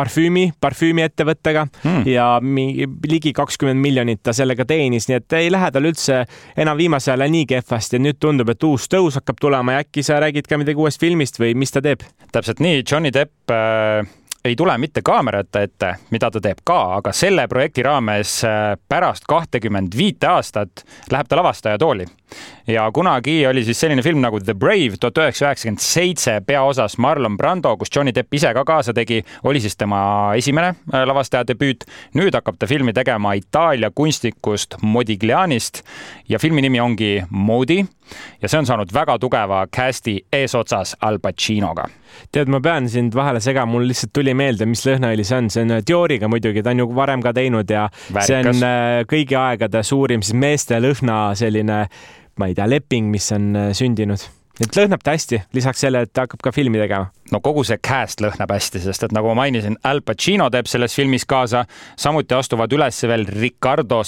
parfüümi, 0.00 0.46
parfüümiettevõttega 0.60 1.66
mm. 1.68 2.04
ja 2.08 2.28
mingi 2.42 2.88
ligi 3.08 3.34
kakskümmend 3.36 3.80
miljonit 3.82 4.22
ta 4.24 4.34
sellega 4.36 4.64
teenis, 4.68 5.08
nii 5.10 5.20
et 5.20 5.38
ei 5.40 5.50
lähe 5.52 5.70
tal 5.74 5.88
üldse 5.90 6.22
enam 6.56 6.80
viimasel 6.80 7.20
ajal 7.20 7.36
nii 7.36 7.48
kehvasti. 7.54 8.00
nüüd 8.00 8.20
tundub, 8.20 8.48
et 8.52 8.64
uus 8.64 8.88
tõus 8.90 9.20
hakkab 9.20 9.40
tulema 9.40 9.76
ja 9.76 9.84
äkki 9.84 10.04
sa 10.06 10.20
räägid 10.22 10.48
ka 10.48 10.58
midagi 10.60 10.80
uuest 10.80 11.00
filmist 11.00 11.40
või 11.40 11.54
mis 11.58 11.74
ta 11.74 11.84
teeb? 11.84 12.06
täpselt 12.32 12.64
nii, 12.64 12.82
Johnny 12.86 13.12
Depp 13.14 13.52
äh 13.54 14.16
ei 14.44 14.56
tule 14.56 14.78
mitte 14.78 15.02
kaamerate 15.04 15.62
ette, 15.62 15.94
mida 16.10 16.30
ta 16.30 16.40
teeb 16.40 16.62
ka, 16.64 16.78
aga 16.96 17.12
selle 17.12 17.46
projekti 17.48 17.84
raames 17.84 18.38
äh, 18.48 18.72
pärast 18.88 19.26
kahtekümmend 19.28 19.96
viite 19.96 20.30
aastat 20.30 20.84
läheb 21.12 21.28
ta 21.28 21.36
lavastajatooli. 21.40 22.06
Ja 22.66 22.90
kunagi 22.92 23.46
oli 23.46 23.64
siis 23.64 23.80
selline 23.80 24.02
film 24.02 24.20
nagu 24.22 24.40
The 24.40 24.54
Brave 24.54 24.98
tuhat 25.00 25.18
üheksasada 25.18 25.50
üheksakümmend 25.50 25.84
seitse 25.84 26.36
peaosas 26.46 26.98
Marlon 26.98 27.36
Brando, 27.36 27.76
kus 27.76 27.92
Johnny 27.96 28.14
Depp 28.14 28.34
ise 28.34 28.52
ka 28.54 28.64
kaasa 28.64 28.94
tegi, 28.96 29.22
oli 29.44 29.60
siis 29.60 29.76
tema 29.76 30.00
esimene 30.36 30.74
äh, 30.92 31.04
lavastaja 31.06 31.46
debüüt. 31.48 31.86
nüüd 32.14 32.34
hakkab 32.34 32.58
ta 32.58 32.66
filmi 32.66 32.92
tegema 32.92 33.34
Itaalia 33.38 33.90
kunstnikust 33.90 34.76
Modiglianist 34.82 35.82
ja 36.28 36.38
filmi 36.38 36.62
nimi 36.62 36.80
ongi 36.80 37.22
Modi 37.30 37.84
ja 38.42 38.48
see 38.48 38.58
on 38.60 38.68
saanud 38.68 38.92
väga 38.94 39.16
tugeva 39.22 39.64
cast'i 39.76 40.18
eesotsas 40.32 40.96
Al 41.00 41.18
Pacinoga. 41.22 41.88
tead, 42.32 42.48
ma 42.50 42.60
pean 42.60 42.88
sind 42.90 43.14
vahele 43.14 43.40
segama, 43.40 43.72
mul 43.72 43.86
lihtsalt 43.86 44.12
tuli 44.12 44.34
meelde, 44.34 44.66
mis 44.66 44.82
lõhnaõli 44.86 45.24
see 45.26 45.36
on, 45.38 45.50
see 45.50 45.62
on 45.66 45.76
äh, 45.76 45.82
Dioriga 45.86 46.28
muidugi, 46.28 46.62
ta 46.62 46.74
on 46.74 46.82
ju 46.82 46.88
varem 46.94 47.22
ka 47.22 47.32
teinud 47.36 47.70
ja 47.70 47.86
Väärikas. 47.90 48.26
see 48.26 48.40
on 48.40 48.66
äh, 48.66 49.02
kõigi 49.10 49.38
aegade 49.38 49.82
suurim 49.86 50.24
siis 50.26 50.36
meeste 50.38 50.80
lõhna 50.82 51.20
selline, 51.38 51.84
ma 52.38 52.50
ei 52.50 52.54
tea, 52.54 52.68
leping, 52.70 53.10
mis 53.10 53.30
on 53.36 53.50
äh, 53.56 53.72
sündinud 53.76 54.28
et 54.60 54.76
lõhnab 54.76 55.00
ta 55.04 55.14
hästi, 55.14 55.40
lisaks 55.56 55.80
sellele, 55.84 56.08
et 56.08 56.12
ta 56.12 56.26
hakkab 56.26 56.42
ka 56.44 56.52
filmi 56.52 56.80
tegema. 56.80 57.08
no 57.32 57.40
kogu 57.44 57.64
see 57.64 57.78
cast 57.82 58.20
lõhnab 58.20 58.52
hästi, 58.52 58.82
sest 58.84 59.06
et 59.06 59.14
nagu 59.16 59.30
ma 59.32 59.42
mainisin, 59.44 59.78
Al 59.88 60.02
Pacino 60.04 60.50
teeb 60.52 60.68
selles 60.68 60.96
filmis 60.96 61.24
kaasa, 61.28 61.64
samuti 61.96 62.36
astuvad 62.36 62.72
üles 62.76 63.00
veel 63.08 63.26
Ricardo 63.30 64.02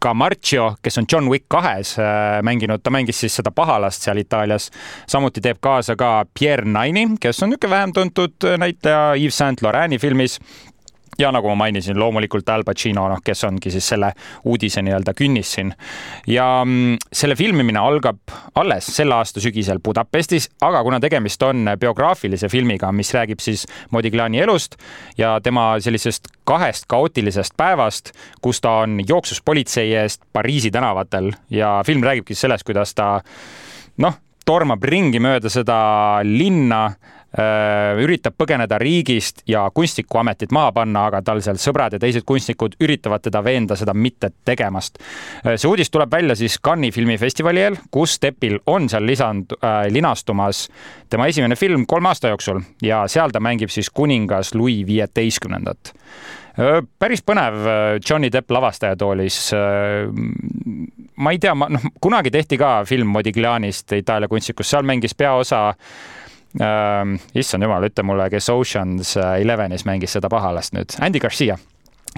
Camarcio, 0.00 0.76
kes 0.80 0.96
on 0.98 1.06
John 1.12 1.28
Wick 1.28 1.44
kahes 1.52 1.96
äh, 1.98 2.38
mänginud, 2.46 2.80
ta 2.80 2.92
mängis 2.94 3.20
siis 3.20 3.34
seda 3.36 3.50
pahalast 3.52 4.06
seal 4.06 4.22
Itaalias. 4.22 4.70
samuti 5.10 5.42
teeb 5.44 5.58
kaasa 5.60 5.96
ka 5.96 6.24
Pierre 6.38 6.64
Naini, 6.64 7.18
kes 7.20 7.42
on 7.42 7.52
niisugune 7.52 7.74
vähem 7.74 7.92
tuntud 7.92 8.48
näitleja 8.62 9.14
Yves 9.18 9.38
Saint 9.42 9.62
Laurent'i 9.62 9.98
filmis 9.98 10.38
ja 11.20 11.30
nagu 11.32 11.50
ma 11.52 11.54
mainisin, 11.64 11.98
loomulikult 12.00 12.48
Al 12.48 12.64
Pacino, 12.64 13.04
noh, 13.10 13.20
kes 13.24 13.44
ongi 13.44 13.72
siis 13.72 13.88
selle 13.92 14.12
uudise 14.48 14.82
nii-öelda 14.84 15.14
künnis 15.16 15.52
siin. 15.56 15.72
ja 16.26 16.46
mm, 16.64 16.96
selle 17.12 17.36
filmimine 17.36 17.78
algab 17.78 18.34
alles 18.54 18.88
selle 18.96 19.14
aasta 19.14 19.40
sügisel 19.40 19.80
Budapestis, 19.84 20.48
aga 20.64 20.82
kuna 20.86 21.00
tegemist 21.00 21.42
on 21.42 21.68
biograafilise 21.80 22.48
filmiga, 22.48 22.92
mis 22.92 23.12
räägib 23.14 23.40
siis 23.40 23.66
Modigliani 23.90 24.40
elust 24.40 24.76
ja 25.18 25.38
tema 25.44 25.74
sellisest 25.80 26.30
kahest 26.48 26.88
kaootilisest 26.88 27.56
päevast, 27.56 28.12
kus 28.40 28.60
ta 28.60 28.80
on 28.84 29.00
jooksus 29.08 29.42
politsei 29.44 29.94
eest 29.94 30.22
Pariisi 30.32 30.70
tänavatel 30.70 31.32
ja 31.50 31.80
film 31.86 32.02
räägibki 32.02 32.34
sellest, 32.34 32.64
kuidas 32.64 32.94
ta 32.94 33.12
noh, 34.00 34.16
tormab 34.46 34.84
ringi 34.84 35.20
mööda 35.22 35.50
seda 35.52 35.78
linna 36.24 36.88
üritab 37.30 38.34
põgeneda 38.34 38.78
riigist 38.80 39.44
ja 39.46 39.62
kunstnikuametit 39.74 40.50
maha 40.50 40.72
panna, 40.74 41.04
aga 41.06 41.20
tal 41.22 41.42
seal 41.44 41.60
sõbrad 41.62 41.94
ja 41.94 42.00
teised 42.02 42.24
kunstnikud 42.26 42.74
üritavad 42.82 43.22
teda 43.22 43.42
veenda 43.44 43.76
seda 43.78 43.94
mitte 43.94 44.32
tegemast. 44.44 44.98
Äh, 45.44 45.54
see 45.54 45.70
uudis 45.70 45.92
tuleb 45.94 46.10
välja 46.12 46.36
siis 46.38 46.58
Cannes'i 46.58 46.94
filmifestivali 46.94 47.62
eel, 47.62 47.78
kus 47.94 48.18
Deppil 48.22 48.58
on 48.66 48.88
seal 48.90 49.06
lisand 49.06 49.54
äh,, 49.60 49.86
linastumas 49.92 50.66
tema 51.10 51.28
esimene 51.30 51.56
film 51.56 51.86
kolme 51.86 52.10
aasta 52.10 52.32
jooksul 52.32 52.60
ja 52.82 53.04
seal 53.10 53.30
ta 53.30 53.42
mängib 53.42 53.70
siis 53.70 53.90
kuningas 53.94 54.54
Louis 54.54 54.82
viieteistkümnendat 54.86 55.94
äh, 56.58 56.80
päris 56.98 57.22
põnev 57.22 57.62
Johnny 58.02 58.30
Depp 58.32 58.50
lavastajatoolis. 58.50 59.40
ma 61.16 61.30
ei 61.30 61.38
tea, 61.38 61.54
ma 61.54 61.68
noh, 61.70 61.90
kunagi 62.00 62.30
tehti 62.30 62.58
ka 62.58 62.80
film 62.88 63.12
Modiglianist 63.14 63.92
Itaalia 63.92 64.28
kunstnikust, 64.28 64.70
seal 64.70 64.86
mängis 64.88 65.14
peaosa 65.14 65.68
äh,. 66.58 67.18
issand 67.34 67.66
jumal, 67.66 67.86
ütle 67.90 68.06
mulle, 68.06 68.30
kes 68.32 68.48
Ocean's 68.50 69.16
Elevenis 69.16 69.86
mängis 69.86 70.18
seda 70.18 70.32
pahalast 70.32 70.74
nüüd, 70.74 70.96
Andy 71.00 71.22
Garcia 71.22 71.58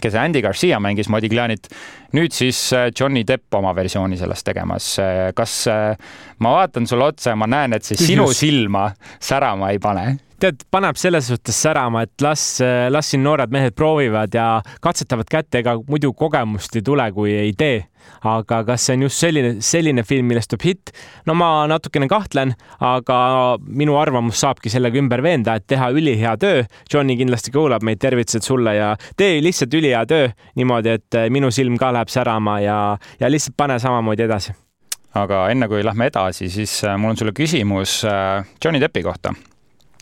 kes 0.01 0.15
Andy 0.15 0.41
Garcia 0.43 0.81
mängis 0.81 1.09
Modiglianit, 1.13 1.69
nüüd 2.17 2.33
siis 2.35 2.59
äh, 2.73 2.91
Johnny 2.99 3.25
Depp 3.29 3.55
oma 3.55 3.75
versiooni 3.77 4.17
sellest 4.21 4.47
tegemas. 4.47 4.95
Äh, 5.03 5.31
kas 5.37 5.67
äh, 5.71 5.97
ma 6.41 6.57
vaatan 6.59 6.89
sulle 6.89 7.11
otsa 7.13 7.35
ja 7.35 7.39
ma 7.39 7.49
näen, 7.51 7.77
et 7.77 7.87
see 7.87 7.99
sinu 8.01 8.31
silma 8.37 8.89
särama 9.21 9.73
ei 9.75 9.83
pane? 9.83 10.07
Tead, 10.43 10.65
paneb 10.75 10.99
selles 10.99 11.29
suhtes 11.31 11.57
särama, 11.65 12.05
et 12.07 12.25
las, 12.25 12.43
las 12.91 13.13
siin 13.13 13.23
noored 13.25 13.53
mehed 13.55 13.77
proovivad 13.79 14.35
ja 14.35 14.47
katsetavad 14.83 15.29
kätte, 15.31 15.61
ega 15.63 15.77
muidu 15.89 16.13
kogemust 16.19 16.75
ei 16.79 16.85
tule, 16.87 17.09
kui 17.15 17.35
ei 17.37 17.57
tee. 17.59 17.83
aga 18.27 18.65
kas 18.67 18.83
see 18.83 18.97
on 18.97 19.03
just 19.05 19.23
selline, 19.23 19.51
selline 19.63 20.03
film, 20.03 20.27
millest 20.27 20.51
tuleb 20.51 20.65
hitt? 20.67 20.91
no 21.27 21.37
ma 21.39 21.69
natukene 21.71 22.09
kahtlen, 22.11 22.55
aga 22.83 23.19
minu 23.63 23.95
arvamus 24.01 24.41
saabki 24.43 24.73
sellega 24.73 24.99
ümber 24.99 25.23
veenda, 25.23 25.55
et 25.55 25.69
teha 25.71 25.93
ülihea 25.95 26.35
töö. 26.43 26.65
Johnny 26.93 27.17
kindlasti 27.21 27.55
kuulab 27.55 27.87
meid, 27.87 28.01
tervitused 28.03 28.43
sulle 28.43 28.75
ja 28.75 28.97
tee 29.17 29.39
lihtsalt 29.45 29.75
ülihea 29.79 30.03
töö 30.11 30.33
niimoodi, 30.59 30.99
et 30.99 31.21
minu 31.31 31.53
silm 31.55 31.79
ka 31.79 31.93
läheb 31.95 32.11
särama 32.11 32.59
ja, 32.65 32.81
ja 33.21 33.31
lihtsalt 33.31 33.57
pane 33.57 33.79
samamoodi 33.79 34.27
edasi 34.27 34.59
aga 35.15 35.47
enne 35.53 35.69
kui 35.69 35.85
lähme 35.85 36.09
edasi, 36.11 36.51
siis 36.51 36.81
äh, 36.89 36.99
mul 36.99 37.13
on 37.13 37.21
sulle 37.21 37.37
küsimus 37.37 38.01
äh, 38.09 38.43
Johnny 38.65 38.81
Deppi 38.81 39.05
kohta 39.07 39.35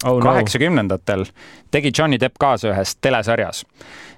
oh, 0.05 0.23
kaheksakümnendatel 0.23 1.19
no. 1.19 1.27
tegi 1.71 1.93
Johnny 1.99 2.21
Depp 2.21 2.39
kaasa 2.41 2.73
ühes 2.73 2.97
telesarjas. 3.01 3.65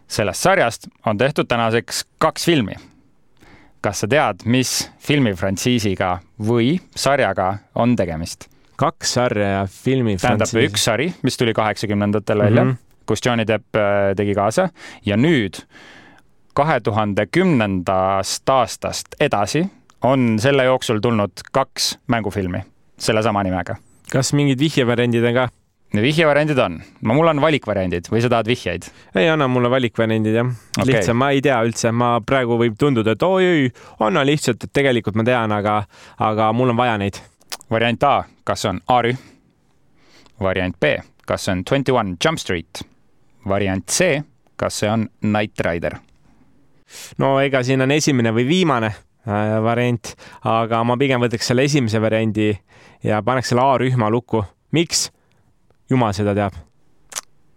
sellest 0.08 0.42
sarjast 0.42 0.88
on 1.06 1.18
tehtud 1.18 1.46
tänaseks 1.48 2.04
kaks 2.18 2.44
filmi. 2.44 2.74
kas 3.80 4.00
sa 4.00 4.08
tead, 4.08 4.44
mis 4.44 4.90
filmifrantsiisiga 4.98 6.18
või 6.38 6.78
sarjaga 6.96 7.56
on 7.74 7.96
tegemist? 7.96 8.48
kaks 8.76 9.14
sarja 9.14 9.48
ja 9.48 9.66
filmifrantsiis. 9.66 10.50
tähendab 10.52 10.70
üks 10.70 10.84
sari, 10.84 11.12
mis 11.22 11.36
tuli 11.36 11.54
kaheksakümnendatel 11.54 12.38
välja 12.38 12.64
mm, 12.64 12.70
-hmm. 12.70 13.06
kus 13.06 13.26
Johnny 13.26 13.46
Depp 13.46 13.76
äh, 13.76 14.14
tegi 14.16 14.34
kaasa 14.34 14.68
ja 15.06 15.16
nüüd 15.16 15.62
kahe 16.54 16.80
tuhande 16.80 17.26
kümnendast 17.26 18.48
aastast 18.48 19.14
edasi 19.20 19.66
on 20.02 20.38
selle 20.38 20.64
jooksul 20.64 21.00
tulnud 21.00 21.32
kaks 21.52 21.98
mängufilmi 22.06 22.62
sellesama 22.98 23.42
nimega. 23.42 23.76
kas 24.12 24.32
mingid 24.32 24.58
vihjevariandid 24.58 25.24
on 25.24 25.34
ka? 25.34 25.48
Vihjevariandid 26.00 26.58
on, 26.58 26.78
ma, 27.02 27.14
mul 27.14 27.28
on 27.28 27.40
valikvariandid 27.42 28.08
või 28.12 28.22
sa 28.24 28.30
tahad 28.32 28.48
vihjeid? 28.48 28.86
ei, 29.12 29.26
anna 29.28 29.48
mulle 29.50 29.68
valikvariandid 29.72 30.38
jah 30.38 30.48
okay.. 30.48 30.86
lihtsam, 30.88 31.18
ma 31.20 31.32
ei 31.34 31.42
tea 31.44 31.58
üldse, 31.66 31.92
ma 31.92 32.14
praegu 32.24 32.56
võib 32.60 32.78
tunduda, 32.80 33.12
et 33.12 33.26
oi-oi, 33.26 33.68
anna 34.06 34.24
lihtsalt, 34.24 34.64
et 34.64 34.72
tegelikult 34.72 35.18
ma 35.20 35.26
tean, 35.28 35.52
aga, 35.52 35.82
aga 36.24 36.48
mul 36.56 36.72
on 36.72 36.80
vaja 36.80 36.96
neid. 37.02 37.20
variant 37.70 38.08
A, 38.08 38.14
kas 38.44 38.64
on 38.70 38.80
A-rühm? 38.88 39.20
variant 40.40 40.80
B, 40.80 40.96
kas 41.28 41.44
see 41.44 41.52
on 41.58 41.64
Twenty 41.64 41.92
One 41.92 42.16
Jump 42.24 42.40
Street? 42.40 42.82
variant 43.48 43.84
C, 43.90 44.22
kas 44.56 44.80
see 44.80 44.90
on 44.90 45.08
Knight 45.20 45.60
Rider? 45.60 45.98
no 47.18 47.38
ega 47.40 47.62
siin 47.64 47.84
on 47.84 47.92
esimene 47.92 48.32
või 48.32 48.46
viimane 48.48 48.88
äh, 48.88 49.58
variant, 49.64 50.14
aga 50.48 50.82
ma 50.84 50.96
pigem 50.96 51.20
võtaks 51.20 51.52
selle 51.52 51.68
esimese 51.68 52.00
variandi 52.00 52.52
ja 53.04 53.20
paneks 53.22 53.52
selle 53.52 53.64
A-rühma 53.64 54.10
lukku. 54.12 54.44
miks? 54.72 55.10
Jumal 55.92 56.14
seda 56.16 56.36
teab. 56.36 56.60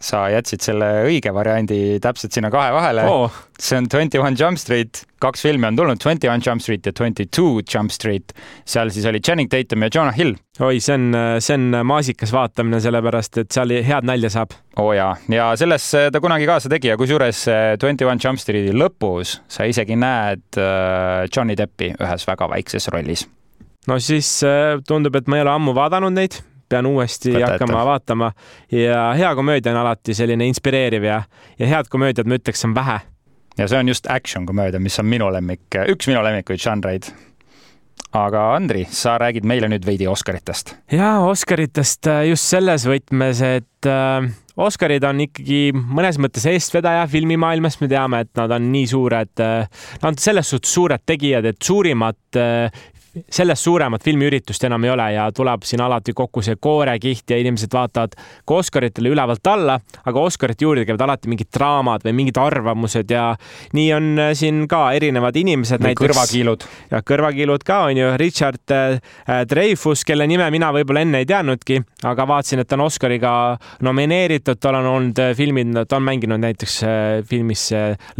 sa 0.06 0.25
jätsid 0.30 0.62
selle 0.62 0.88
õige 1.08 1.32
variandi 1.34 1.98
täpselt 2.04 2.36
sinna 2.36 2.50
kahe 2.54 2.74
vahele 2.75 3.06
oh.. 3.10 3.38
see 3.58 3.77
on 3.80 3.88
Twenty 3.89 4.20
One 4.20 4.36
Jump 4.38 4.60
Street, 4.60 5.00
kaks 5.24 5.42
filmi 5.42 5.65
on 5.70 5.77
tulnud, 5.80 6.01
Twenty 6.04 6.27
One 6.30 6.44
Jump 6.46 6.62
Street 6.62 6.86
ja 6.86 6.92
Twenty 6.94 7.25
Two 7.25 7.63
Jump 7.63 7.94
Street. 7.96 8.34
seal 8.68 8.92
siis 8.94 9.08
oli 9.10 9.22
Channing 9.24 9.50
Tatum 9.50 9.88
ja 9.88 9.89
Jonah 9.96 10.14
Hill. 10.14 10.36
oi, 10.60 10.81
see 10.83 10.98
on, 11.00 11.16
see 11.40 11.55
on 11.55 11.79
maasikas 11.88 12.36
vaatamine, 12.36 12.81
sellepärast 12.83 13.40
et 13.42 13.55
seal 13.55 13.72
head 13.88 14.05
nalja 14.05 14.29
saab. 14.36 14.53
oo 14.75 14.90
oh 14.90 14.94
jaa, 14.98 15.16
ja 15.31 15.48
selles 15.57 15.88
ta 16.12 16.22
kunagi 16.22 16.46
kaasa 16.50 16.70
tegi 16.75 16.92
ja 16.92 17.00
kusjuures 17.00 17.46
Twenty 17.79 18.05
One 18.05 18.22
Jump 18.22 18.44
Streeti 18.44 18.75
lõpus 18.75 19.40
sa 19.48 19.66
isegi 19.66 19.98
näed 19.98 20.60
äh, 20.60 21.24
Johnny 21.31 21.55
Deppi 21.57 21.96
ühes 21.96 22.27
väga 22.27 22.51
väikses 22.51 22.92
rollis 22.94 23.25
no 23.88 23.98
siis 24.01 24.29
äh, 24.46 24.75
tundub, 24.88 25.16
et 25.16 25.31
ma 25.31 25.40
ei 25.40 25.46
ole 25.46 25.55
ammu 25.55 25.75
vaadanud 25.77 26.14
neid 26.16 26.42
pean 26.70 26.86
uuesti 26.90 27.34
Võta 27.34 27.51
hakkama 27.51 27.78
ette. 27.78 27.90
vaatama 27.92 28.32
ja 28.72 29.04
hea 29.18 29.36
komöödia 29.36 29.74
on 29.74 29.84
alati 29.84 30.14
selline 30.18 30.48
inspireeriv 30.48 31.04
ja, 31.04 31.22
ja 31.60 31.68
head 31.68 31.92
komöödiat 31.92 32.28
ma 32.28 32.40
ütleks, 32.40 32.66
on 32.66 32.75
vähe. 32.75 33.00
ja 33.58 33.68
see 33.68 33.80
on 33.80 33.88
just 33.88 34.10
action 34.10 34.46
komöödia, 34.46 34.80
mis 34.80 35.00
on 35.00 35.06
minu 35.06 35.32
lemmik, 35.34 35.68
üks 35.88 36.12
minu 36.12 36.24
lemmikuid 36.24 36.62
žanreid 36.62 37.12
aga 38.16 38.48
Andri, 38.56 38.86
sa 38.92 39.18
räägid 39.20 39.46
meile 39.48 39.70
nüüd 39.72 39.86
veidi 39.88 40.08
Oscaritest. 40.08 40.75
ja 40.92 41.18
Oscaritest 41.25 42.08
äh, 42.12 42.24
just 42.30 42.48
selles 42.51 42.86
võtmes, 42.88 43.42
et 43.44 43.90
äh, 43.90 44.28
Oscarid 44.56 45.04
on 45.04 45.20
ikkagi 45.25 45.74
mõnes 45.75 46.20
mõttes 46.22 46.46
eestvedaja 46.48 47.06
filmimaailmas, 47.12 47.80
me 47.82 47.90
teame, 47.92 48.24
et 48.24 48.32
nad 48.40 48.54
on 48.56 48.70
nii 48.72 48.88
suured, 48.92 49.34
äh, 49.44 49.88
nad 50.01 50.10
on 50.12 50.20
selles 50.22 50.54
suhtes 50.54 50.75
suured 50.78 51.04
tegijad, 51.06 51.48
et 51.51 51.60
suurimad 51.64 52.40
sellest 53.32 53.64
suuremat 53.64 54.04
filmiüritust 54.04 54.64
enam 54.68 54.84
ei 54.84 54.92
ole 54.94 55.08
ja 55.16 55.25
tuleb 55.36 55.64
siin 55.68 55.82
alati 55.82 56.14
kokku 56.14 56.42
see 56.46 56.58
koorekiht 56.62 57.32
ja 57.32 57.38
inimesed 57.42 57.74
vaatavad 57.74 58.16
ka 58.18 58.56
Oscaritele 58.56 59.12
ülevalt 59.14 59.48
alla, 59.48 59.80
aga 60.06 60.20
Oscarite 60.20 60.66
juurde 60.66 60.86
käivad 60.86 61.06
alati 61.06 61.32
mingid 61.32 61.50
draamad 61.56 62.06
või 62.06 62.16
mingid 62.22 62.40
arvamused 62.42 63.12
ja 63.12 63.25
nii 63.74 63.88
on 63.96 64.10
äh, 64.20 64.32
siin 64.38 64.66
ka 64.72 64.92
erinevad 64.96 65.36
inimesed. 65.36 65.84
kõrvakiilud. 66.00 66.66
ja 66.92 67.01
kõrvakiilud 67.01 67.66
ka 67.66 67.82
on 67.90 68.01
ju, 68.01 68.12
Richard 68.22 68.75
äh, 68.75 69.00
Dreyfus, 69.50 70.06
kelle 70.06 70.28
nime 70.28 70.50
mina 70.51 70.72
võib-olla 70.75 71.06
enne 71.06 71.24
ei 71.24 71.30
teadnudki, 71.30 71.82
aga 72.04 72.28
vaatasin, 72.28 72.64
et 72.64 72.70
ta 72.70 72.78
on 72.80 72.86
Oscariga 72.88 73.34
nomineeritud, 73.86 74.60
tal 74.62 74.80
on 74.82 74.92
olnud 74.94 75.24
äh, 75.24 75.34
filmid, 75.38 75.74
ta 75.90 76.00
on 76.00 76.06
mänginud 76.06 76.42
näiteks 76.42 76.82
filmis 77.30 77.70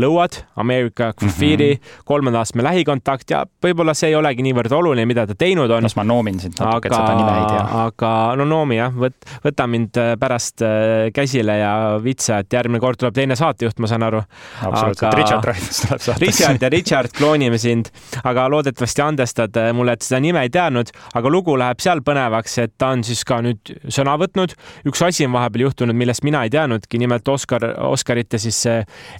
Lõuad, 0.02 0.42
America 0.62 1.14
Graffiti 1.14 1.74
mm, 1.74 1.80
-hmm. 1.80 2.04
kolmanda 2.06 2.40
astme 2.42 2.64
lähikontakt 2.64 3.30
ja 3.30 3.46
võib-olla 3.64 3.94
see 3.94 4.10
ei 4.10 4.16
olegi 4.16 4.44
niivõrd 4.44 4.72
oluline 4.72 4.85
oluline, 4.86 5.08
mida 5.10 5.26
ta 5.28 5.36
teinud 5.38 5.72
on. 5.72 5.86
las 5.86 5.96
ma 5.98 6.06
noomin 6.08 6.40
sind 6.40 6.60
natuke, 6.60 6.90
et 6.90 6.96
seda 6.96 7.16
nime 7.18 7.34
ei 7.40 7.46
tea. 7.50 7.64
aga 7.86 8.12
no 8.40 8.46
noomi 8.50 8.78
jah, 8.78 8.94
võt-, 8.94 9.28
võta 9.44 9.68
mind 9.70 10.00
äh, 10.02 10.14
pärast 10.22 10.64
äh, 10.66 11.10
käsile 11.16 11.58
ja 11.60 11.74
vitsa, 12.04 12.40
et 12.44 12.54
järgmine 12.54 12.82
kord 12.84 13.02
tuleb 13.02 13.16
teine 13.18 13.38
saatejuht, 13.40 13.80
ma 13.84 13.90
saan 13.92 14.06
aru. 14.08 14.22
absoluutselt 14.62 15.10
aga..., 15.10 15.18
Richard 15.22 15.50
Raivis 15.50 15.82
tuleb 15.82 16.06
saatesse. 16.06 16.26
Richard 16.26 16.66
ja 16.66 16.72
Richard, 16.74 17.14
kloonime 17.18 17.60
sind, 17.62 17.92
aga 18.24 18.48
loodetavasti 18.54 19.06
andestad 19.06 19.60
äh, 19.62 19.72
mulle, 19.76 19.98
et 19.98 20.06
seda 20.06 20.22
nime 20.24 20.46
ei 20.46 20.54
teadnud, 20.54 20.94
aga 21.16 21.34
lugu 21.34 21.58
läheb 21.60 21.84
seal 21.84 22.04
põnevaks, 22.06 22.60
et 22.64 22.76
ta 22.78 22.94
on 22.96 23.04
siis 23.08 23.26
ka 23.28 23.42
nüüd 23.46 23.76
sõna 23.90 24.18
võtnud. 24.22 24.56
üks 24.90 25.06
asi 25.06 25.28
on 25.28 25.36
vahepeal 25.36 25.68
juhtunud, 25.68 25.98
millest 25.98 26.26
mina 26.28 26.46
ei 26.46 26.54
teadnudki, 26.54 27.02
nimelt 27.02 27.28
Oscar, 27.32 27.68
Oscarite 27.90 28.40
siis 28.42 28.64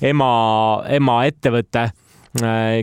ema, 0.02 0.32
ema 0.96 1.22
ettevõte 1.28 1.90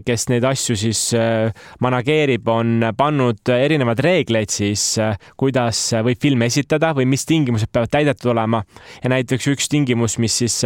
kes 0.07 0.29
neid 0.33 0.45
asju 0.49 0.77
siis 0.81 1.01
äh, 1.19 1.51
manageerib, 1.85 2.49
on 2.49 2.87
pannud 2.97 3.53
erinevaid 3.53 4.01
reegleid 4.05 4.53
siis, 4.53 4.85
äh, 5.03 5.17
kuidas 5.37 5.81
võib 6.05 6.21
filme 6.23 6.49
esitada 6.49 6.93
või 6.97 7.09
mis 7.11 7.27
tingimused 7.29 7.73
peavad 7.73 7.93
täidetud 7.93 8.33
olema. 8.33 8.63
ja 9.03 9.13
näiteks 9.13 9.51
üks 9.53 9.69
tingimus, 9.73 10.19
mis 10.23 10.39
siis 10.45 10.63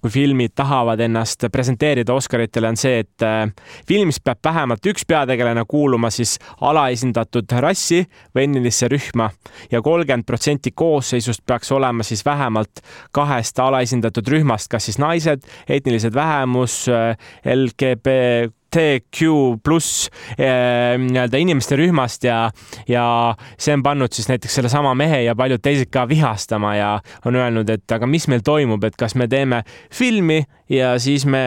kui 0.00 0.10
filmid 0.10 0.54
tahavad 0.56 1.00
ennast 1.00 1.46
presenteerida 1.52 2.14
Oscaritele, 2.14 2.70
on 2.72 2.78
see, 2.80 3.02
et 3.04 3.24
äh, 3.26 3.44
filmis 3.88 4.20
peab 4.24 4.40
vähemalt 4.44 4.86
üks 4.92 5.06
peategelane 5.08 5.64
kuuluma 5.68 6.10
siis 6.14 6.36
alaesindatud 6.60 7.50
rassi 7.60 8.02
või 8.34 8.46
etnilisse 8.46 8.88
rühma 8.90 9.30
ja 9.70 9.82
kolmkümmend 9.82 10.26
protsenti 10.28 10.72
koosseisust 10.74 11.44
peaks 11.46 11.72
olema 11.72 12.06
siis 12.06 12.24
vähemalt 12.26 12.82
kahest 13.12 13.58
alaesindatud 13.58 14.28
rühmast, 14.28 14.70
kas 14.70 14.88
siis 14.88 15.00
naised, 15.00 15.44
etnilised 15.68 16.14
vähemus, 16.14 16.82
äh, 16.88 17.16
LGB 17.44 18.50
LGBTQ 18.70 19.60
pluss 19.62 20.10
eh, 20.38 20.98
nii-öelda 20.98 21.38
inimeste 21.38 21.76
rühmast 21.76 22.24
ja, 22.24 22.50
ja 22.88 23.34
see 23.58 23.74
on 23.74 23.82
pannud 23.82 24.12
siis 24.12 24.28
näiteks 24.28 24.54
sellesama 24.54 24.94
mehe 24.94 25.22
ja 25.24 25.34
paljud 25.36 25.62
teised 25.62 25.90
ka 25.90 26.08
vihastama 26.08 26.74
ja 26.76 27.00
on 27.24 27.36
öelnud, 27.36 27.70
et 27.70 27.92
aga 27.92 28.06
mis 28.06 28.28
meil 28.28 28.44
toimub, 28.44 28.84
et 28.84 28.96
kas 28.96 29.14
me 29.14 29.28
teeme 29.28 29.62
filmi 29.92 30.44
ja 30.70 30.94
siis 31.02 31.26
me 31.26 31.42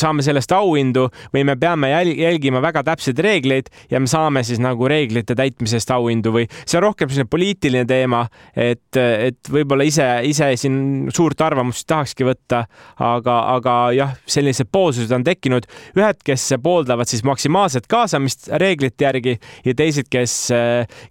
saame 0.00 0.24
sellest 0.24 0.52
auhindu 0.56 1.08
või 1.34 1.44
me 1.48 1.56
peame 1.60 1.90
jälgima 1.92 2.62
väga 2.64 2.82
täpseid 2.86 3.20
reegleid 3.22 3.70
ja 3.90 4.00
me 4.00 4.10
saame 4.10 4.42
siis 4.46 4.60
nagu 4.62 4.88
reeglite 4.88 5.36
täitmisest 5.38 5.90
auhindu 5.94 6.32
või 6.34 6.46
see 6.64 6.78
on 6.80 6.86
rohkem 6.88 7.10
selline 7.12 7.30
poliitiline 7.32 7.84
teema, 7.88 8.24
et, 8.56 8.96
et 8.96 9.52
võib-olla 9.52 9.86
ise, 9.86 10.06
ise 10.28 10.52
siin 10.60 11.10
suurt 11.14 11.40
arvamust 11.44 11.86
tahakski 11.88 12.26
võtta, 12.26 12.64
aga, 13.02 13.38
aga 13.56 13.76
jah, 13.96 14.14
sellised 14.26 14.70
poolsused 14.72 15.12
on 15.14 15.24
tekkinud. 15.26 15.68
ühed, 15.98 16.22
kes 16.24 16.52
pooldavad 16.62 17.10
siis 17.10 17.24
maksimaalset 17.26 17.88
kaasamist 17.90 18.48
reeglite 18.62 19.04
järgi 19.04 19.38
ja 19.66 19.74
teised, 19.76 20.08
kes, 20.12 20.36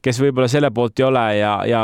kes 0.02 0.22
võib-olla 0.24 0.50
selle 0.52 0.72
poolt 0.74 1.00
ei 1.00 1.08
ole 1.08 1.28
ja, 1.38 1.56
ja 1.68 1.84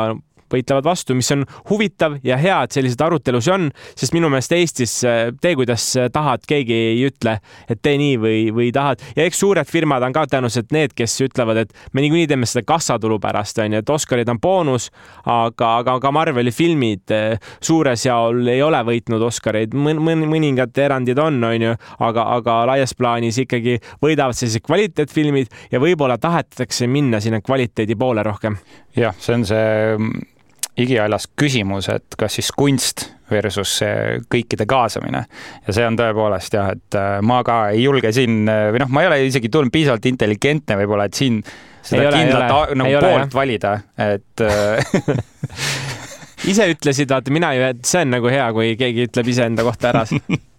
võitlevad 0.53 0.87
vastu, 0.87 1.15
mis 1.17 1.31
on 1.35 1.45
huvitav 1.69 2.17
ja 2.25 2.37
hea, 2.41 2.59
et 2.63 2.75
selliseid 2.75 3.03
arutelusid 3.07 3.53
on, 3.53 3.69
sest 3.97 4.15
minu 4.15 4.31
meelest 4.31 4.55
Eestis 4.57 4.97
äh, 5.07 5.27
tee, 5.41 5.55
kuidas 5.59 5.85
tahad, 6.13 6.45
keegi 6.47 6.77
ei 6.93 7.03
ütle, 7.07 7.37
et 7.69 7.81
tee 7.83 7.97
nii 7.99 8.17
või, 8.21 8.39
või 8.55 8.71
tahad. 8.75 9.03
ja 9.15 9.27
eks 9.27 9.41
suured 9.43 9.69
firmad 9.69 10.03
on 10.05 10.15
ka 10.15 10.25
tõenäoliselt 10.31 10.73
need, 10.75 10.95
kes 10.97 11.19
ütlevad, 11.25 11.63
et 11.65 11.73
me 11.93 12.03
niikuinii 12.05 12.29
teeme 12.29 12.49
seda 12.49 12.65
kassatulu 12.67 13.19
pärast, 13.23 13.59
onju, 13.63 13.81
et 13.81 13.93
Oscarid 13.97 14.29
on 14.31 14.39
boonus, 14.41 14.89
aga, 15.25 15.73
aga 15.81 15.97
ka 16.03 16.11
Marveli 16.15 16.53
filmid 16.55 17.13
äh, 17.15 17.51
suures 17.61 18.05
jaol 18.07 18.47
ei 18.51 18.61
ole 18.63 18.81
võitnud 18.87 19.23
Oscareid 19.29 19.75
mõn,, 19.77 20.01
mõn, 20.03 20.25
mõningad 20.29 20.77
erandid 20.83 21.19
on, 21.21 21.41
onju, 21.43 21.75
aga, 22.07 22.27
aga 22.37 22.59
laias 22.71 22.95
plaanis 22.97 23.41
ikkagi 23.43 23.77
võidavad 24.03 24.37
sellised 24.37 24.65
kvaliteetfilmid 24.67 25.53
ja 25.71 25.81
võib-olla 25.83 26.17
tahetakse 26.21 26.87
minna 26.91 27.21
sinna 27.23 27.41
kvaliteedi 27.43 27.97
poole 27.99 28.23
rohkem. 28.25 28.57
jah, 28.97 29.15
see 29.19 29.37
on 29.37 29.45
see 29.45 30.35
igihaljas 30.77 31.29
küsimus, 31.39 31.89
et 31.93 32.17
kas 32.19 32.37
siis 32.37 32.51
kunst 32.55 33.07
versus 33.31 33.77
see 33.81 34.19
kõikide 34.31 34.67
kaasamine. 34.69 35.25
ja 35.67 35.75
see 35.75 35.87
on 35.87 35.97
tõepoolest 35.99 36.53
jah, 36.55 36.71
et 36.77 36.97
äh, 36.99 37.17
ma 37.25 37.41
ka 37.47 37.57
ei 37.73 37.83
julge 37.83 38.13
siin 38.15 38.45
või 38.47 38.83
noh, 38.83 38.91
ma 38.93 39.03
ei 39.03 39.11
ole 39.11 39.21
isegi 39.27 39.51
tulnud 39.51 39.73
piisavalt 39.73 40.05
intelligentne 40.09 40.77
võib-olla, 40.79 41.09
et 41.09 41.17
siin 41.17 41.41
seda 41.81 42.07
ei 42.07 42.23
kindlat 42.23 42.51
ole, 42.51 42.79
nagu 42.81 42.99
poolt 42.99 43.23
jah. 43.25 43.33
valida, 43.35 43.73
et 44.07 44.45
äh, 44.45 44.95
ise 46.51 46.69
ütlesid, 46.73 47.09
vaata 47.11 47.33
mina 47.33 47.53
ju, 47.57 47.65
et 47.73 47.83
see 47.87 48.05
on 48.05 48.15
nagu 48.17 48.31
hea, 48.31 48.47
kui 48.55 48.75
keegi 48.79 49.09
ütleb 49.09 49.33
iseenda 49.33 49.65
kohta 49.67 49.91
ära 49.93 50.05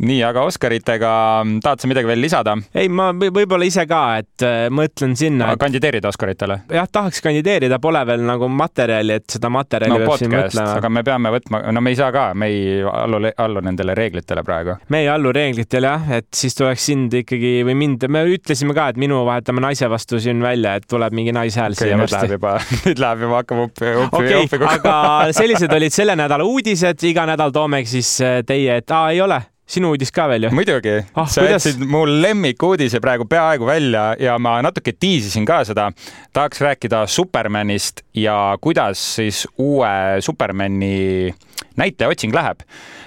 nii, 0.00 0.20
aga 0.24 0.44
Oscaritega 0.48 1.10
mm, 1.44 1.60
tahad 1.64 1.82
sa 1.82 1.88
midagi 1.90 2.08
veel 2.08 2.22
lisada? 2.22 2.54
ei, 2.74 2.88
ma 2.88 3.10
võib-olla 3.12 3.66
ise 3.68 3.84
ka, 3.88 4.00
et 4.22 4.44
äh, 4.46 4.68
mõtlen 4.72 5.16
sinna. 5.18 5.52
Et... 5.52 5.60
kandideerida 5.60 6.08
Oscaritele? 6.10 6.60
jah, 6.72 6.88
tahaks 6.92 7.20
kandideerida, 7.24 7.80
pole 7.82 8.02
veel 8.08 8.24
nagu 8.26 8.48
materjali, 8.48 9.18
et 9.20 9.36
seda 9.36 9.50
materjali 9.52 9.92
no, 9.92 10.00
peab 10.04 10.22
siin 10.22 10.32
mõtlema. 10.32 10.76
aga 10.80 10.92
me 10.96 11.04
peame 11.06 11.34
võtma, 11.36 11.62
no 11.76 11.84
me 11.84 11.92
ei 11.92 12.00
saa 12.00 12.10
ka, 12.14 12.30
me 12.34 12.48
ei 12.48 12.80
allu, 12.80 13.20
allu 13.44 13.64
nendele 13.66 13.96
reeglitele 13.98 14.44
praegu. 14.46 14.78
me 14.88 15.04
ei 15.04 15.10
allu 15.12 15.34
reeglitele 15.36 15.92
jah, 15.92 16.08
et 16.20 16.28
siis 16.36 16.56
tuleks 16.56 16.88
sind 16.92 17.18
ikkagi 17.20 17.54
või 17.68 17.76
mind, 17.84 18.08
me 18.08 18.24
ütlesime 18.32 18.76
ka, 18.76 18.90
et 18.94 19.00
minu 19.00 19.20
vahetame 19.28 19.64
naise 19.64 19.90
vastu 19.90 20.20
siin 20.22 20.40
välja, 20.44 20.78
et 20.80 20.88
tuleb 20.90 21.16
mingi 21.16 21.36
naishääl 21.36 21.76
okay, 21.76 21.92
siia 21.92 22.00
varsti. 22.00 22.16
nüüd 22.24 22.24
läheb 22.24 22.36
juba, 22.38 22.56
nüüd 22.86 23.04
läheb 23.04 23.24
juba, 23.26 23.44
hakkab 23.44 23.64
uppi, 23.66 23.94
uppi, 24.06 24.34
uppi 24.40 24.56
kogu 24.56 24.70
aeg. 24.72 24.90
aga 24.90 24.98
sellised 25.42 25.76
olid 25.76 25.94
selle 25.94 26.16
nädala 26.16 26.48
uudised, 26.48 27.08
iga 27.10 27.28
nädal 27.28 27.52
toome 27.54 27.84
siis 27.90 28.16
äh, 28.24 28.40
teie, 28.46 28.80
et 28.80 28.96
aa, 28.96 29.10
ei 29.12 29.20
ole 29.24 29.40
sinu 29.70 29.92
uudis 29.94 30.12
ka 30.14 30.26
veel 30.30 30.48
ju? 30.48 30.52
muidugi 30.56 30.96
ah,, 31.14 31.28
sa 31.30 31.44
jätsid 31.46 31.80
mu 31.86 32.02
lemmikuudise 32.08 33.00
praegu 33.02 33.26
peaaegu 33.30 33.68
välja 33.68 34.10
ja 34.20 34.36
ma 34.42 34.58
natuke 34.64 34.94
tiisisin 34.98 35.46
ka 35.48 35.62
seda. 35.68 35.90
tahaks 36.32 36.60
rääkida 36.60 37.06
Supermanist 37.06 38.04
ja 38.14 38.56
kuidas 38.60 39.02
siis 39.16 39.46
uue 39.58 40.20
Supermani 40.20 41.34
näitleja 41.76 42.10
otsing 42.10 42.34
läheb 42.34 42.64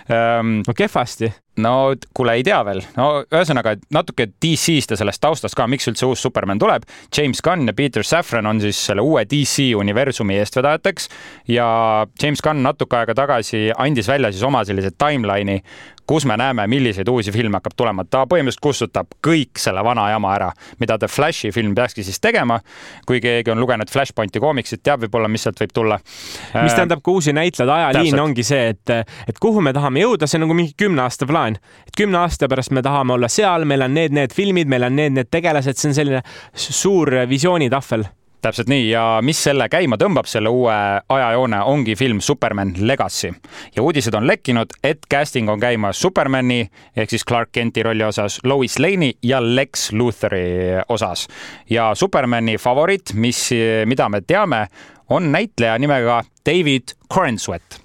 um,. 0.10 0.62
no 0.67 0.73
kehvasti 0.78 1.34
no 1.62 1.93
kuule, 2.13 2.34
ei 2.39 2.43
tea 2.45 2.60
veel. 2.65 2.82
no 2.97 3.08
ühesõnaga 3.23 3.76
natuke 3.93 4.28
DC-st 4.41 4.93
ja 4.93 4.99
sellest 4.99 5.21
taustast 5.23 5.58
ka, 5.58 5.67
miks 5.69 5.88
üldse 5.89 6.08
uus 6.10 6.23
Superman 6.26 6.62
tuleb. 6.62 6.88
James 7.13 7.41
Gunn 7.45 7.69
ja 7.69 7.76
Peter 7.78 8.06
Safran 8.06 8.49
on 8.49 8.62
siis 8.63 8.80
selle 8.89 9.06
uue 9.06 9.26
DC 9.30 9.69
universumi 9.78 10.39
eestvedajateks 10.41 11.10
ja 11.54 11.67
James 12.21 12.41
Gunn 12.43 12.65
natuke 12.65 12.97
aega 12.99 13.15
tagasi 13.17 13.67
andis 13.78 14.10
välja 14.10 14.32
siis 14.34 14.45
oma 14.47 14.63
sellise 14.67 14.93
timeline'i, 14.97 15.62
kus 16.08 16.26
me 16.26 16.38
näeme, 16.38 16.68
milliseid 16.68 17.08
uusi 17.08 17.32
filme 17.32 17.60
hakkab 17.60 17.78
tulema. 17.78 18.06
ta 18.06 18.26
põhimõtteliselt 18.26 18.63
kustutab 18.63 19.13
kõik 19.28 19.60
selle 19.60 19.84
vana 19.84 20.10
jama 20.10 20.34
ära, 20.36 20.52
mida 20.80 20.98
The 20.98 21.08
Flashi 21.08 21.52
film 21.52 21.76
peakski 21.76 22.04
siis 22.04 22.20
tegema. 22.20 22.60
kui 23.06 23.22
keegi 23.22 23.52
on 23.52 23.60
lugenud 23.60 23.89
Flashpointi 23.92 24.39
koomiksit, 24.39 24.84
teab 24.84 25.04
võib-olla, 25.04 25.28
mis 25.28 25.44
sealt 25.44 25.60
võib 25.60 25.74
tulla. 25.74 26.00
mis 26.63 26.74
tähendab 26.74 27.04
ka 27.04 27.12
uusi 27.12 27.34
näitlejaid, 27.34 27.70
ajaliin 27.70 28.20
ongi 28.20 28.44
see, 28.44 28.70
et, 28.74 28.89
et 29.28 29.39
kuhu 29.39 29.62
me 29.62 29.74
tahame 29.74 30.04
jõuda, 30.04 30.28
see 30.28 30.39
on 30.39 30.48
nagu 30.48 30.58
mingi 30.58 30.74
kümne 30.78 31.02
aasta 31.02 31.26
plaan 31.26 31.44
plaan. 31.44 31.58
et 31.88 31.96
kümne 31.98 32.18
aasta 32.18 32.48
pärast 32.48 32.72
me 32.72 32.82
tahame 32.82 33.13
olla 33.13 33.28
seal, 33.28 33.66
meil 33.66 33.82
on 33.82 33.94
need, 33.94 34.13
need 34.13 34.34
filmid, 34.34 34.68
meil 34.68 34.84
on 34.84 34.96
need, 34.96 35.16
need 35.18 35.32
tegelased, 35.32 35.80
see 35.80 35.92
on 35.92 35.98
selline 35.98 36.22
suur 36.54 37.12
visioonitahvel 37.30 38.06
täpselt 38.43 38.69
nii 38.71 38.89
ja 38.89 39.03
mis 39.23 39.39
selle 39.45 39.67
käima 39.71 39.97
tõmbab, 39.99 40.27
selle 40.29 40.51
uue 40.51 40.75
ajajoone, 41.10 41.60
ongi 41.71 41.95
film 41.99 42.19
Superman 42.21 42.73
Legacy. 42.79 43.32
ja 43.75 43.84
uudised 43.84 44.13
on 44.13 44.27
lekkinud, 44.27 44.75
et 44.84 45.06
casting 45.12 45.49
on 45.49 45.60
käimas 45.60 46.01
Supermani 46.01 46.62
ehk 46.95 47.10
siis 47.10 47.25
Clark 47.25 47.51
Kenti 47.51 47.84
rolli 47.84 48.03
osas, 48.03 48.39
Lois 48.43 48.79
Lane'i 48.79 49.13
ja 49.23 49.39
Lex 49.41 49.91
Luthori 49.91 50.82
osas. 50.89 51.27
ja 51.69 51.91
Supermani 51.95 52.58
favoriit, 52.58 53.13
mis, 53.13 53.49
mida 53.86 54.10
me 54.10 54.21
teame, 54.21 54.67
on 55.10 55.32
näitleja 55.32 55.77
nimega 55.79 56.23
David 56.45 56.95
Corenswet 57.13 57.83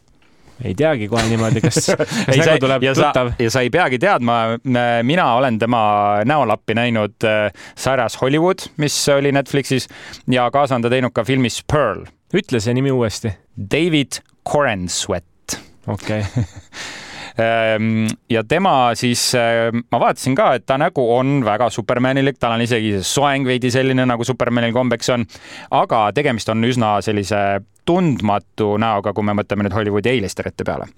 ei 0.64 0.74
teagi 0.74 1.08
kohe 1.08 1.24
niimoodi, 1.30 1.62
kas, 1.64 1.90
kas 2.26 2.36
nägu 2.36 2.58
tuleb 2.62 2.86
ja 2.86 2.94
tuttav. 2.96 3.32
ja 3.38 3.50
sa 3.50 3.62
ei 3.64 3.70
peagi 3.70 3.98
teadma, 4.02 4.58
mina 5.06 5.26
olen 5.38 5.58
tema 5.58 5.82
näolappi 6.28 6.76
näinud 6.78 7.26
äh, 7.26 7.50
sarjas 7.78 8.18
Hollywood, 8.20 8.68
mis 8.76 8.96
oli 9.14 9.32
Netflixis 9.32 9.88
ja 10.30 10.48
kaasa 10.50 10.78
on 10.78 10.86
ta 10.86 10.92
teinud 10.92 11.14
ka 11.14 11.24
filmis 11.24 11.62
Pearl. 11.72 12.06
ütle 12.34 12.60
see 12.60 12.74
nimi 12.74 12.90
uuesti. 12.92 13.32
David 13.58 14.22
Corenswet. 14.52 15.60
okei 15.86 16.20
okay. 16.20 16.44
Ehm, 17.38 18.06
ja 18.30 18.42
tema 18.44 18.90
siis, 18.98 19.30
ehm, 19.38 19.84
ma 19.92 20.00
vaatasin 20.02 20.34
ka, 20.34 20.52
et 20.58 20.66
ta 20.66 20.78
nägu 20.80 21.04
on 21.14 21.38
väga 21.46 21.70
supermanilik, 21.70 22.38
tal 22.38 22.56
on 22.56 22.64
isegi 22.64 22.96
see 22.96 23.06
soeng 23.06 23.46
veidi 23.46 23.70
selline, 23.70 24.06
nagu 24.10 24.26
Supermanil 24.26 24.74
kombeks 24.74 25.12
on. 25.14 25.26
aga 25.70 26.08
tegemist 26.14 26.48
on 26.48 26.64
üsna 26.66 26.96
sellise 27.04 27.60
tundmatu 27.88 28.74
näoga, 28.80 29.14
kui 29.16 29.24
me 29.24 29.32
mõtleme 29.38 29.64
nüüd 29.64 29.76
Hollywoodi 29.76 30.12
A-listerite 30.12 30.66
peale. 30.66 30.90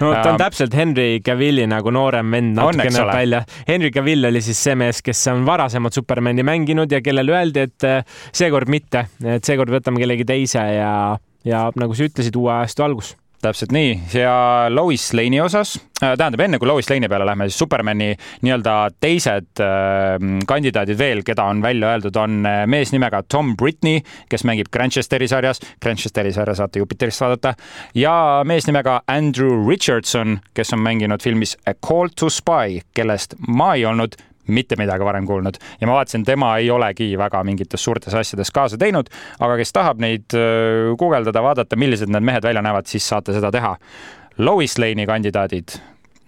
no 0.00 0.10
ta 0.14 0.32
on 0.32 0.38
äh, 0.38 0.40
täpselt 0.46 0.74
Henry 0.74 1.20
Cavilli 1.24 1.68
nagu 1.70 1.92
noorem 1.94 2.30
vend 2.34 2.56
natukene 2.56 2.96
näeb 2.96 3.12
välja. 3.12 3.44
Henry 3.68 3.92
Cavill 3.94 4.30
oli 4.32 4.42
siis 4.42 4.64
see 4.64 4.74
mees, 4.78 5.02
kes 5.04 5.26
on 5.30 5.44
varasemalt 5.46 5.94
Supermani 5.94 6.42
mänginud 6.46 6.90
ja 6.90 7.02
kellele 7.04 7.36
öeldi, 7.36 7.68
et 7.68 7.88
äh, 7.88 8.22
seekord 8.32 8.72
mitte, 8.72 9.06
et 9.22 9.44
seekord 9.44 9.76
võtame 9.76 10.00
kellegi 10.02 10.24
teise 10.24 10.64
ja, 10.78 10.94
ja 11.44 11.66
nagu 11.76 11.94
sa 11.94 12.08
ütlesid, 12.08 12.40
uue 12.40 12.54
ajastu 12.56 12.88
algus 12.88 13.16
täpselt 13.42 13.72
nii. 13.74 13.94
Ja 14.14 14.34
Lois 14.70 15.10
Lane'i 15.14 15.40
osas, 15.42 15.74
äh, 16.02 16.14
tähendab 16.18 16.44
enne 16.44 16.60
kui 16.62 16.68
Lois 16.70 16.88
Lane'i 16.90 17.10
peale 17.10 17.26
lähme, 17.26 17.48
siis 17.50 17.58
Supermani 17.62 18.12
nii-öelda 18.46 18.74
teised 19.02 19.62
äh, 19.62 20.16
kandidaadid 20.48 20.98
veel, 20.98 21.22
keda 21.26 21.48
on 21.50 21.62
välja 21.64 21.92
öeldud, 21.92 22.16
on 22.22 22.46
äh, 22.46 22.62
mees 22.70 22.94
nimega 22.94 23.22
Tom 23.22 23.54
Britney, 23.58 24.02
kes 24.30 24.46
mängib 24.48 24.70
Grantchesteri 24.72 25.28
sarjas, 25.30 25.62
Grantchesteri 25.82 26.32
sarja 26.34 26.56
saate 26.58 26.82
Jupiterist 26.82 27.24
vaadata, 27.24 27.54
ja 27.98 28.14
mees 28.48 28.68
nimega 28.70 29.00
Andrew 29.10 29.62
Richardson, 29.68 30.38
kes 30.54 30.74
on 30.76 30.84
mänginud 30.86 31.22
filmis 31.22 31.56
A 31.66 31.74
Call 31.74 32.14
to 32.16 32.30
Spy, 32.30 32.82
kellest 32.94 33.36
ma 33.48 33.74
ei 33.76 33.86
olnud 33.88 34.18
mitte 34.52 34.76
midagi 34.80 35.04
varem 35.04 35.26
kuulnud 35.26 35.58
ja 35.80 35.86
ma 35.88 35.98
vaatasin, 35.98 36.24
tema 36.28 36.56
ei 36.60 36.70
olegi 36.70 37.12
väga 37.18 37.42
mingites 37.44 37.84
suurtes 37.84 38.14
asjades 38.14 38.50
kaasa 38.54 38.78
teinud, 38.78 39.10
aga 39.40 39.56
kes 39.60 39.72
tahab 39.72 40.02
neid 40.02 40.36
guugeldada, 40.98 41.42
vaadata, 41.42 41.76
millised 41.76 42.12
need 42.12 42.26
mehed 42.26 42.44
välja 42.44 42.62
näevad, 42.62 42.86
siis 42.90 43.08
saate 43.08 43.34
seda 43.36 43.50
teha. 43.52 43.76
Lois 44.38 44.78
Lane'i 44.80 45.06
kandidaadid, 45.06 45.76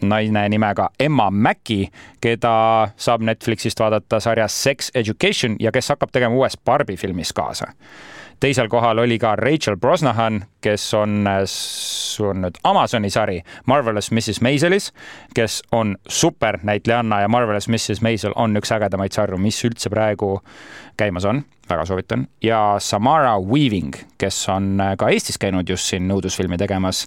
naine 0.04 0.48
nimega 0.52 0.90
Emma 1.00 1.30
Mackey, 1.30 1.86
keda 2.20 2.56
saab 2.96 3.24
Netflixist 3.24 3.80
vaadata 3.80 4.20
sarjas 4.20 4.56
Sex 4.62 4.90
Education 4.94 5.56
ja 5.60 5.72
kes 5.72 5.88
hakkab 5.94 6.12
tegema 6.12 6.36
uues 6.36 6.58
Barbi 6.64 6.96
filmis 7.00 7.32
kaasa 7.32 7.72
teisel 8.44 8.68
kohal 8.68 8.98
oli 8.98 9.18
ka 9.18 9.36
Rachel 9.36 9.76
Brosnahan, 9.80 10.42
kes 10.64 10.86
on, 10.96 11.24
on 12.28 12.40
nüüd 12.44 12.60
Amazoni 12.64 13.10
sari 13.12 13.40
Marvelous 13.70 14.10
Mrs 14.14 14.40
Maiselis, 14.44 14.90
kes 15.36 15.60
on 15.72 15.96
supernäitlejanna 16.08 17.20
ja 17.24 17.28
Marvelous 17.28 17.68
Mrs 17.68 18.02
Maisel 18.04 18.36
on 18.36 18.56
üks 18.60 18.72
ägedamaid 18.74 19.12
sarju, 19.16 19.38
mis 19.40 19.60
üldse 19.66 19.92
praegu 19.92 20.38
käimas 20.96 21.26
on, 21.28 21.42
väga 21.68 21.84
soovitan. 21.88 22.26
ja 22.42 22.76
Samara 22.78 23.36
Weaving, 23.40 23.94
kes 24.18 24.48
on 24.48 24.80
ka 24.98 25.08
Eestis 25.10 25.38
käinud 25.42 25.68
just 25.68 25.90
siin 25.90 26.08
nõudlusfilmi 26.08 26.58
tegemas. 26.60 27.06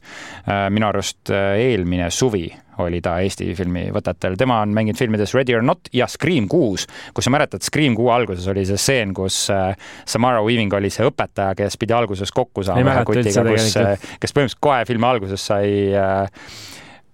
minu 0.70 0.88
arust 0.88 1.32
eelmine 1.32 2.12
suvi 2.12 2.50
oli 2.84 3.00
ta 3.02 3.18
Eesti 3.24 3.50
filmivõtetel, 3.58 4.36
tema 4.38 4.60
on 4.62 4.74
mänginud 4.76 5.00
filmides 5.00 5.34
Ready 5.36 5.56
or 5.58 5.64
not 5.66 5.90
ja 5.94 6.08
Scream 6.08 6.48
kuus. 6.52 6.88
kui 7.14 7.24
sa 7.26 7.32
mäletad, 7.34 7.64
Scream 7.66 7.96
kuue 7.98 8.12
alguses 8.14 8.48
oli 8.52 8.66
see 8.66 8.78
stseen, 8.78 9.14
kus 9.18 9.48
äh, 9.54 9.74
Samara 10.06 10.44
Weaving 10.46 10.74
oli 10.78 10.92
see 10.94 11.08
õpetaja, 11.08 11.56
kes 11.58 11.78
pidi 11.82 11.96
alguses 11.98 12.32
kokku 12.32 12.64
saama 12.68 12.84
ühe 12.84 13.06
kutiga, 13.10 13.46
kus, 13.52 13.78
äh, 13.82 14.10
kes 14.22 14.36
põhimõtteliselt 14.36 14.64
kohe 14.70 14.84
filmi 14.90 15.10
alguses 15.10 15.48
sai 15.52 15.70
äh, 15.96 16.50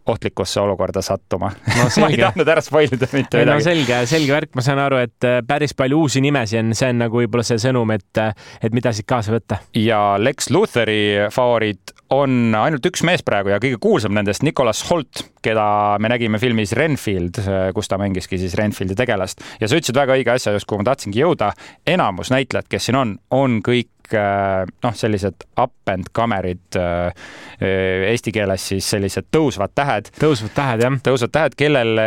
ohtlikusse 0.08 0.62
olukorda 0.62 1.02
sattuma 1.02 1.52
no,. 1.78 1.88
ma 2.02 2.10
ei 2.12 2.19
tahtnud 2.19 2.50
ära 2.52 2.62
spoil 2.63 2.91
ida 2.91 3.08
mitte 3.13 3.39
midagi. 3.39 3.50
no 3.50 3.58
selge, 3.63 4.00
selge 4.12 4.36
värk, 4.36 4.52
ma 4.58 4.65
saan 4.65 4.82
aru, 4.84 5.00
et 5.06 5.28
äh, 5.28 5.39
päris 5.48 5.76
palju 5.78 6.04
uusi 6.04 6.22
nimesid 6.24 6.60
on, 6.60 6.74
see 6.78 6.91
on 6.91 7.00
nagu 7.06 7.22
võib-olla 7.22 7.46
see 7.48 7.62
sõnum, 7.63 7.93
et, 7.96 8.10
äh, 8.19 8.34
et 8.63 8.76
mida 8.76 8.91
siit 8.96 9.08
kaasa 9.10 9.36
võtta. 9.36 9.62
ja 9.80 10.02
Lex 10.19 10.52
Lutheri 10.54 11.30
favoriit 11.34 11.96
on 12.13 12.54
ainult 12.60 12.86
üks 12.91 13.06
mees 13.08 13.24
praegu 13.26 13.54
ja 13.54 13.62
kõige 13.63 13.80
kuulsam 13.82 14.13
nendest, 14.17 14.43
Nicolas 14.46 14.84
Holt, 14.89 15.24
keda 15.43 15.65
me 16.04 16.12
nägime 16.12 16.39
filmis 16.39 16.76
Renfield, 16.78 17.39
kus 17.74 17.89
ta 17.89 17.98
mängiski 18.00 18.38
siis 18.41 18.54
Renfieldi 18.60 18.98
tegelast 19.00 19.41
ja 19.62 19.69
sa 19.69 19.80
ütlesid 19.80 19.98
väga 19.98 20.19
õige 20.19 20.36
asja, 20.36 20.54
just 20.54 20.67
kuhu 20.69 20.84
ma 20.84 20.91
tahtsingi 20.91 21.24
jõuda. 21.24 21.54
enamus 21.88 22.32
näitlejad, 22.34 22.67
kes 22.69 22.89
siin 22.89 23.00
on, 23.00 23.17
on 23.32 23.62
kõik 23.65 24.03
Äh, 24.12 24.66
noh, 24.84 24.94
sellised 24.94 25.46
up 25.58 25.89
and 25.89 26.10
comer'id 26.18 26.76
äh, 26.76 27.08
äh, 27.63 28.10
eesti 28.12 28.34
keeles 28.36 28.66
siis 28.74 28.88
sellised 28.92 29.30
tõusvad 29.34 29.72
tähed. 29.76 30.10
tõusvad 30.20 30.52
tähed, 30.56 30.84
jah. 30.84 30.98
tõusvad 31.06 31.32
tähed, 31.34 31.56
kellel 31.58 32.02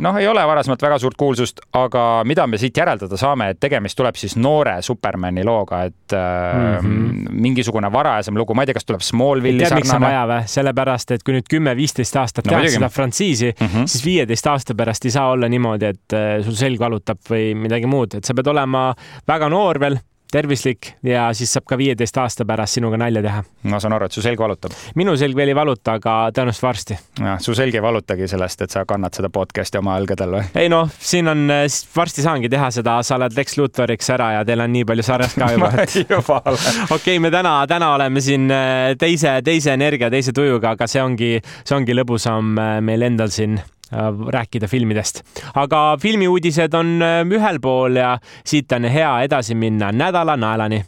noh, 0.00 0.16
ei 0.18 0.28
ole 0.30 0.42
varasemalt 0.48 0.82
väga 0.82 0.98
suurt 1.02 1.18
kuulsust, 1.20 1.60
aga 1.76 2.22
mida 2.28 2.46
me 2.48 2.58
siit 2.60 2.76
järeldada 2.80 3.18
saame, 3.20 3.50
et 3.52 3.60
tegemist 3.60 3.98
tuleb 4.00 4.16
siis 4.18 4.38
noore 4.40 4.78
Supermani 4.82 5.44
looga, 5.44 5.84
et 5.90 6.16
mm 6.16 6.78
-hmm. 6.78 7.32
mingisugune 7.44 7.92
varajasem 7.92 8.38
lugu, 8.38 8.54
ma 8.54 8.64
ei 8.64 8.70
tea, 8.70 8.78
kas 8.80 8.88
tuleb 8.88 9.04
Smallville'i 9.04 9.68
sarnane. 9.68 9.84
miks 9.84 9.94
on 9.94 10.06
vaja 10.06 10.22
või? 10.26 10.46
sellepärast, 10.46 11.10
et 11.10 11.22
kui 11.22 11.34
nüüd 11.36 11.48
kümme-viisteist 11.52 12.16
aastat 12.16 12.46
no, 12.46 12.56
teha 12.56 12.70
seda 12.78 12.88
frantsiisi 12.88 13.52
mm, 13.52 13.66
-hmm. 13.66 13.86
siis 13.86 14.04
viieteist 14.04 14.46
aasta 14.46 14.74
pärast 14.74 15.04
ei 15.04 15.10
saa 15.10 15.28
olla 15.30 15.48
niimoodi, 15.48 15.84
et 15.84 16.16
sul 16.44 16.56
selg 16.56 16.80
valutab 16.80 17.18
või 17.30 17.52
midagi 17.54 17.86
muud, 17.86 18.14
et 18.14 18.24
sa 18.24 18.34
pead 18.34 18.46
olema 18.46 18.94
väga 19.28 19.48
noor 19.48 19.80
veel 19.80 20.00
tervislik 20.32 20.92
ja 21.06 21.28
siis 21.36 21.52
saab 21.52 21.66
ka 21.68 21.78
viieteist 21.78 22.16
aasta 22.18 22.46
pärast 22.48 22.78
sinuga 22.78 22.98
nalja 23.00 23.22
teha. 23.24 23.42
ma 23.68 23.80
saan 23.82 23.96
aru, 23.96 24.08
et 24.08 24.16
su 24.16 24.24
selg 24.24 24.40
valutab. 24.40 24.74
minu 24.98 25.14
selg 25.20 25.36
veel 25.36 25.52
ei 25.52 25.56
valuta, 25.56 25.96
aga 26.00 26.16
tõenäoliselt 26.34 26.66
varsti. 26.66 26.98
jah, 27.20 27.40
su 27.42 27.54
selg 27.58 27.76
ei 27.76 27.84
valutagi 27.84 28.28
sellest, 28.30 28.64
et 28.66 28.74
sa 28.74 28.84
kannad 28.88 29.14
seda 29.16 29.30
podcast'i 29.32 29.80
oma 29.80 29.98
õlgadel 30.00 30.36
või? 30.38 30.44
ei 30.64 30.72
noh, 30.72 30.90
siin 30.98 31.28
on, 31.32 31.44
äh, 31.52 31.66
varsti 31.96 32.24
saangi 32.24 32.50
teha 32.52 32.70
seda, 32.74 32.98
sa 33.06 33.18
oled 33.18 33.36
Lex 33.36 33.58
Luthoriks 33.60 34.10
ära 34.14 34.32
ja 34.38 34.46
teil 34.48 34.64
on 34.64 34.72
nii 34.72 34.86
palju 34.88 35.06
sarjast 35.06 35.38
ka 35.40 35.52
juba 35.54 35.72
et.... 35.84 35.98
juba 36.14 36.40
olen. 36.44 36.80
okei 36.98 37.20
me 37.22 37.32
täna, 37.34 37.58
täna 37.70 37.92
oleme 37.96 38.24
siin 38.24 38.48
äh, 38.50 38.94
teise, 38.98 39.38
teise 39.44 39.76
energia, 39.76 40.10
teise 40.12 40.34
tujuga, 40.36 40.76
aga 40.76 40.88
see 40.90 41.04
ongi, 41.04 41.36
see 41.62 41.76
ongi 41.76 41.96
lõbusam 41.96 42.56
äh, 42.58 42.74
meil 42.84 43.08
endal 43.10 43.32
siin 43.34 43.60
rääkida 44.28 44.68
filmidest. 44.68 45.22
aga 45.54 45.96
filmiuudised 46.00 46.74
on 46.74 47.02
äh, 47.02 47.20
ühel 47.26 47.60
pool 47.60 47.96
ja 47.96 48.18
siit 48.44 48.72
on 48.72 48.84
hea 48.84 49.12
edasi 49.22 49.54
minna. 49.54 49.92
Nädala 49.92 50.36
naelani! 50.36 50.84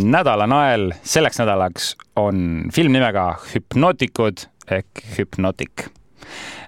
Nädala 0.00 0.46
nael. 0.46 0.92
Selleks 1.02 1.38
nädalaks 1.42 1.94
on 2.16 2.70
film 2.72 2.92
nimega 2.94 3.34
Hüpnootikud 3.52 4.46
ehk 4.70 5.02
Hüpnotik 5.18 5.90
Äh, 6.30 6.59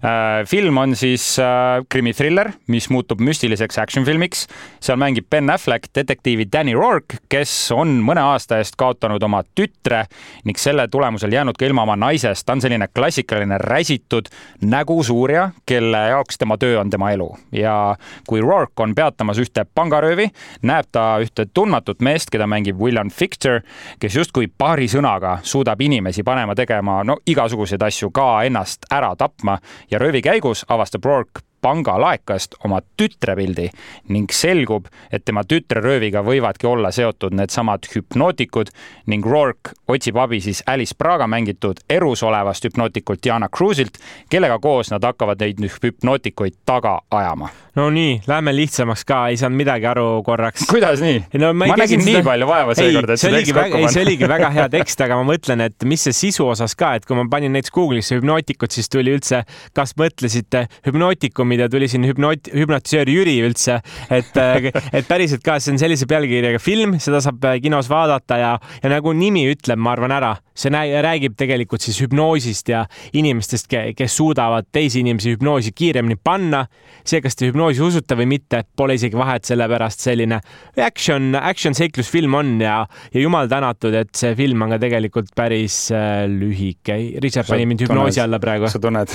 film 0.46 0.76
on 0.78 0.96
siis 0.96 1.38
äh, 1.38 1.84
krimitriller, 1.88 2.50
mis 2.66 2.88
muutub 2.90 3.20
müstiliseks 3.22 3.78
action 3.78 4.04
filmiks. 4.04 4.46
seal 4.80 4.98
mängib 4.98 5.28
Ben 5.30 5.50
Affleck 5.50 5.86
detektiivi 5.94 6.48
Danny 6.52 6.74
Rourke, 6.74 7.20
kes 7.28 7.70
on 7.70 8.00
mõne 8.02 8.24
aasta 8.26 8.58
eest 8.58 8.74
kaotanud 8.76 9.22
oma 9.22 9.44
tütre 9.54 10.04
ning 10.44 10.58
selle 10.58 10.88
tulemusel 10.90 11.32
jäänud 11.32 11.58
ka 11.58 11.66
ilma 11.66 11.84
oma 11.86 11.96
naisest. 11.96 12.46
ta 12.46 12.52
on 12.52 12.60
selline 12.60 12.88
klassikaline 12.94 13.58
räsitud 13.58 14.28
nägusuurja, 14.60 15.50
kelle 15.66 15.98
jaoks 16.08 16.38
tema 16.38 16.58
töö 16.58 16.80
on 16.80 16.90
tema 16.90 17.12
elu 17.12 17.30
ja 17.52 17.94
kui 18.28 18.40
Rourke 18.40 18.82
on 18.82 18.94
peatamas 18.94 19.38
ühte 19.38 19.64
pangaröövi, 19.74 20.28
näeb 20.62 20.90
ta 20.92 21.18
ühte 21.22 21.46
tundmatut 21.54 22.00
meest, 22.00 22.30
keda 22.30 22.46
mängib 22.50 22.80
William 22.80 23.10
Fichter, 23.10 23.62
kes 24.02 24.16
justkui 24.18 24.50
paari 24.58 24.90
sõnaga 24.90 25.38
suudab 25.42 25.80
inimesi 25.80 26.26
panema 26.26 26.58
tegema 26.58 27.04
no 27.04 27.20
igasuguseid 27.26 27.82
asju, 27.86 28.10
ka 28.10 28.42
ennast 28.50 28.90
ära 28.90 29.14
tapma 29.16 29.60
ja 29.92 29.98
röövi 29.98 30.22
käigus 30.22 30.64
avastab 30.68 31.05
Rourke 31.05 31.44
pangalaekast 31.62 32.55
oma 32.64 32.81
tütrepildi 32.96 33.68
ning 34.09 34.31
selgub, 34.35 34.88
et 35.12 35.24
tema 35.24 35.44
tütre 35.46 35.83
rööviga 35.85 36.24
võivadki 36.26 36.66
olla 36.66 36.90
seotud 36.90 37.37
needsamad 37.38 37.87
hüpnootikud 37.94 38.72
ning 39.12 39.26
Rourke 39.26 39.76
otsib 39.88 40.18
abi 40.18 40.40
siis 40.42 40.64
Alice 40.66 40.96
Braga 40.98 41.28
mängitud 41.31 41.85
erus 41.90 42.22
olevast 42.26 42.66
hüpnootikult 42.66 43.22
Diana 43.22 43.48
Cruise'ilt, 43.48 44.00
kellega 44.31 44.59
koos 44.59 44.90
nad 44.90 45.05
hakkavad 45.07 45.44
neid 45.44 45.62
hüpnootikuid 45.62 46.59
taga 46.66 46.98
ajama. 47.11 47.52
No 47.78 47.87
nii, 47.94 48.18
lähme 48.26 48.56
lihtsamaks 48.56 49.06
ka, 49.06 49.20
ei 49.30 49.38
saanud 49.40 49.61
midagi 49.62 49.87
aru 49.92 50.06
korraks. 50.26 50.66
kuidas 50.70 51.04
nii 51.04 51.22
no,? 51.38 51.52
ma, 51.54 51.70
ma 51.72 51.78
nägin 51.85 52.02
nii 52.02 52.18
seda... 52.18 52.26
palju 52.26 52.50
vaeva 52.50 52.76
seekord, 52.78 53.14
et 53.14 53.22
see 53.22 53.32
tekst 53.37 53.54
kokku 53.54 53.78
panna. 53.78 53.94
see 53.94 54.06
oligi 54.08 54.32
väga 54.35 54.50
hea 54.58 54.68
tekst, 54.76 55.06
aga 55.06 55.20
ma 55.20 55.28
mõtlen, 55.30 55.66
et 55.68 55.88
mis 55.88 56.08
see 56.08 56.18
sisu 56.24 56.50
osas 56.50 56.74
ka, 56.74 56.96
et 56.98 57.06
kui 57.06 57.18
ma 57.18 57.28
panin 57.30 57.54
näiteks 57.54 57.74
Google'isse 57.78 58.18
hüpnootikud, 58.18 58.74
siis 58.74 58.90
tuli 58.90 59.14
üldse, 59.14 59.44
kas 59.76 59.94
mõtlesite 60.00 60.66
hüpnootikum 60.88 61.52
filmid 61.52 61.61
ja 61.61 61.68
tuli 61.68 61.88
siin 61.88 62.04
hüpnoot-, 62.04 62.52
hüpnotisöör 62.54 63.08
Jüri 63.08 63.37
üldse, 63.44 63.80
et, 64.11 64.32
et 64.96 65.08
päriselt 65.08 65.42
ka, 65.44 65.58
see 65.61 65.74
on 65.74 65.80
sellise 65.80 66.06
pealkirjaga 66.08 66.61
film, 66.62 66.98
seda 66.98 67.20
saab 67.20 67.44
kinos 67.62 67.90
vaadata 67.90 68.38
ja, 68.40 68.52
ja 68.82 68.92
nagu 68.92 69.12
nimi 69.12 69.44
ütleb, 69.52 69.78
ma 69.78 69.92
arvan 69.92 70.12
ära, 70.12 70.37
see 70.54 70.70
räägib 71.02 71.36
tegelikult 71.38 71.82
siis 71.84 72.00
hüpnoosist 72.02 72.68
ja 72.68 72.84
inimestest, 73.16 73.70
kes 73.96 74.16
suudavad 74.16 74.68
teisi 74.72 75.00
inimesi 75.00 75.34
hüpnoosi 75.34 75.72
kiiremini 75.74 76.18
panna. 76.24 76.66
see, 77.04 77.20
kas 77.20 77.34
te 77.34 77.48
hüpnoosi 77.48 77.82
usute 77.82 78.14
või 78.14 78.28
mitte, 78.30 78.62
pole 78.76 78.94
isegi 78.94 79.16
vahet, 79.18 79.44
sellepärast 79.48 80.04
selline 80.04 80.38
action, 80.78 81.34
action 81.34 81.74
seiklusfilm 81.74 82.34
on 82.38 82.52
ja, 82.62 82.76
ja 83.14 83.20
jumal 83.20 83.48
tänatud, 83.50 83.94
et 83.98 84.14
see 84.14 84.36
film 84.38 84.62
on 84.62 84.76
ka 84.76 84.78
tegelikult 84.82 85.32
päris 85.34 85.76
äh, 85.90 86.24
lühike. 86.30 86.98
Richard 87.22 87.48
pani 87.50 87.66
mind 87.66 87.82
hüpnoosi 87.86 88.22
alla 88.22 88.38
praegu. 88.42 88.70
sa 88.70 88.78
tunned? 88.82 89.10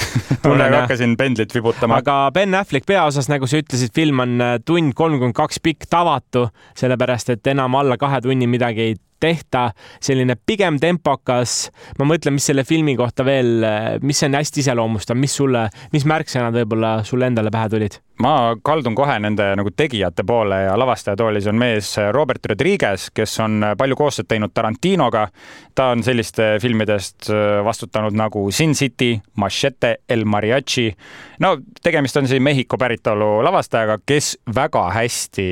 praegu 0.42 0.80
hakkasin 0.80 1.16
pendlit 1.20 1.52
vibutama 1.54 2.00
aga 2.00 2.30
Ben 2.34 2.54
Affleck 2.54 2.86
peaosas, 2.86 3.28
nagu 3.32 3.48
sa 3.50 3.60
ütlesid, 3.60 3.92
film 3.96 4.22
on 4.24 4.40
äh, 4.40 4.56
tund 4.64 4.94
kolmkümmend 4.96 5.36
kaks 5.36 5.60
pikk, 5.64 5.88
tavatu, 5.90 6.46
sellepärast 6.78 7.34
et 7.34 7.52
enam 7.52 7.76
alla 7.78 7.98
kahe 8.00 8.20
tunni 8.24 8.48
midagi 8.50 8.84
ei 8.84 8.96
tehta, 9.20 9.70
selline 10.00 10.36
pigem 10.46 10.80
tempokas. 10.82 11.70
ma 11.98 12.08
mõtlen, 12.08 12.36
mis 12.36 12.48
selle 12.50 12.64
filmi 12.64 12.96
kohta 12.96 13.24
veel, 13.24 13.64
mis 14.02 14.22
on 14.22 14.34
hästi 14.38 14.64
iseloomustav, 14.64 15.18
mis 15.18 15.36
sulle, 15.36 15.68
mis 15.92 16.04
märksõnad 16.08 16.54
võib-olla 16.62 16.98
sulle 17.04 17.30
endale 17.30 17.50
pähe 17.54 17.72
tulid? 17.72 18.00
ma 18.22 18.56
kaldun 18.64 18.94
kohe 18.96 19.16
nende 19.20 19.44
nagu 19.58 19.70
tegijate 19.76 20.24
poole 20.26 20.62
ja 20.64 20.76
lavastaja 20.78 21.16
toolis 21.20 21.46
on 21.50 21.58
mees 21.60 21.90
Robert 22.12 22.46
Rodriguez, 22.48 23.10
kes 23.14 23.34
on 23.44 23.64
palju 23.78 23.98
koostööd 23.98 24.28
teinud 24.30 24.54
Tarantinoga. 24.56 25.26
ta 25.74 25.90
on 25.92 26.02
selliste 26.02 26.56
filmidest 26.62 27.28
äh, 27.30 27.60
vastutanud 27.64 28.16
nagu 28.16 28.46
Sin 28.50 28.74
City, 28.74 29.20
Machete, 29.36 29.96
El 30.08 30.24
Mariachi. 30.24 30.94
no 31.40 31.56
tegemist 31.82 32.16
on 32.16 32.28
siis 32.28 32.40
Mehhiko 32.40 32.78
päritolu 32.78 33.44
lavastajaga, 33.44 33.98
kes 34.06 34.38
väga 34.54 34.88
hästi 34.96 35.48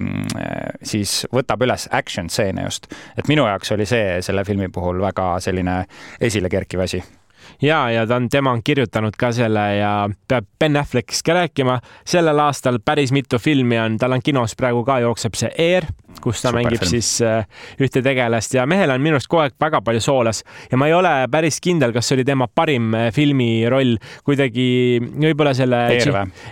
mm, 0.00 0.26
äh, 0.36 0.78
siis 0.82 1.24
võtab 1.32 1.64
üles 1.64 1.88
action 1.90 2.28
stseene 2.28 2.68
just. 2.68 2.90
Et 3.18 3.28
minu 3.28 3.46
jaoks 3.48 3.72
oli 3.76 3.86
see 3.86 4.22
selle 4.22 4.44
filmi 4.44 4.68
puhul 4.72 5.02
väga 5.02 5.34
selline 5.44 5.82
esilekerkiv 6.20 6.86
asi 6.86 7.02
ja, 7.62 7.90
ja 7.90 8.06
ta 8.06 8.16
on, 8.16 8.28
tema 8.28 8.52
on 8.52 8.62
kirjutanud 8.64 9.16
ka 9.18 9.30
selle 9.32 9.64
ja 9.78 9.92
peab 10.28 10.46
Ben 10.60 10.76
Affleckist 10.76 11.24
ka 11.26 11.34
rääkima. 11.34 11.78
sellel 12.06 12.38
aastal 12.38 12.78
päris 12.84 13.12
mitu 13.12 13.38
filmi 13.38 13.78
on, 13.78 13.98
tal 13.98 14.12
on 14.12 14.22
kinos 14.22 14.56
praegu 14.56 14.84
ka 14.84 14.98
jookseb 15.04 15.38
see 15.38 15.50
Air, 15.58 15.86
kus 16.20 16.42
ta 16.42 16.48
Super 16.50 16.60
mängib 16.60 16.82
film. 16.82 16.90
siis 16.90 17.22
äh, 17.22 17.46
ühte 17.80 18.02
tegelast 18.02 18.54
ja 18.54 18.66
mehel 18.66 18.90
on 18.90 19.02
minu 19.02 19.18
arust 19.18 19.30
kogu 19.30 19.44
aeg 19.44 19.56
väga 19.60 19.80
palju 19.84 20.00
soolas 20.04 20.44
ja 20.70 20.78
ma 20.80 20.88
ei 20.90 20.96
ole 20.96 21.14
päris 21.30 21.60
kindel, 21.60 21.92
kas 21.92 22.08
see 22.08 22.18
oli 22.18 22.28
tema 22.28 22.48
parim 22.48 22.94
äh, 22.94 23.10
filmiroll, 23.14 23.96
kuidagi 24.24 25.00
võib-olla 25.00 25.54
selle. 25.54 25.86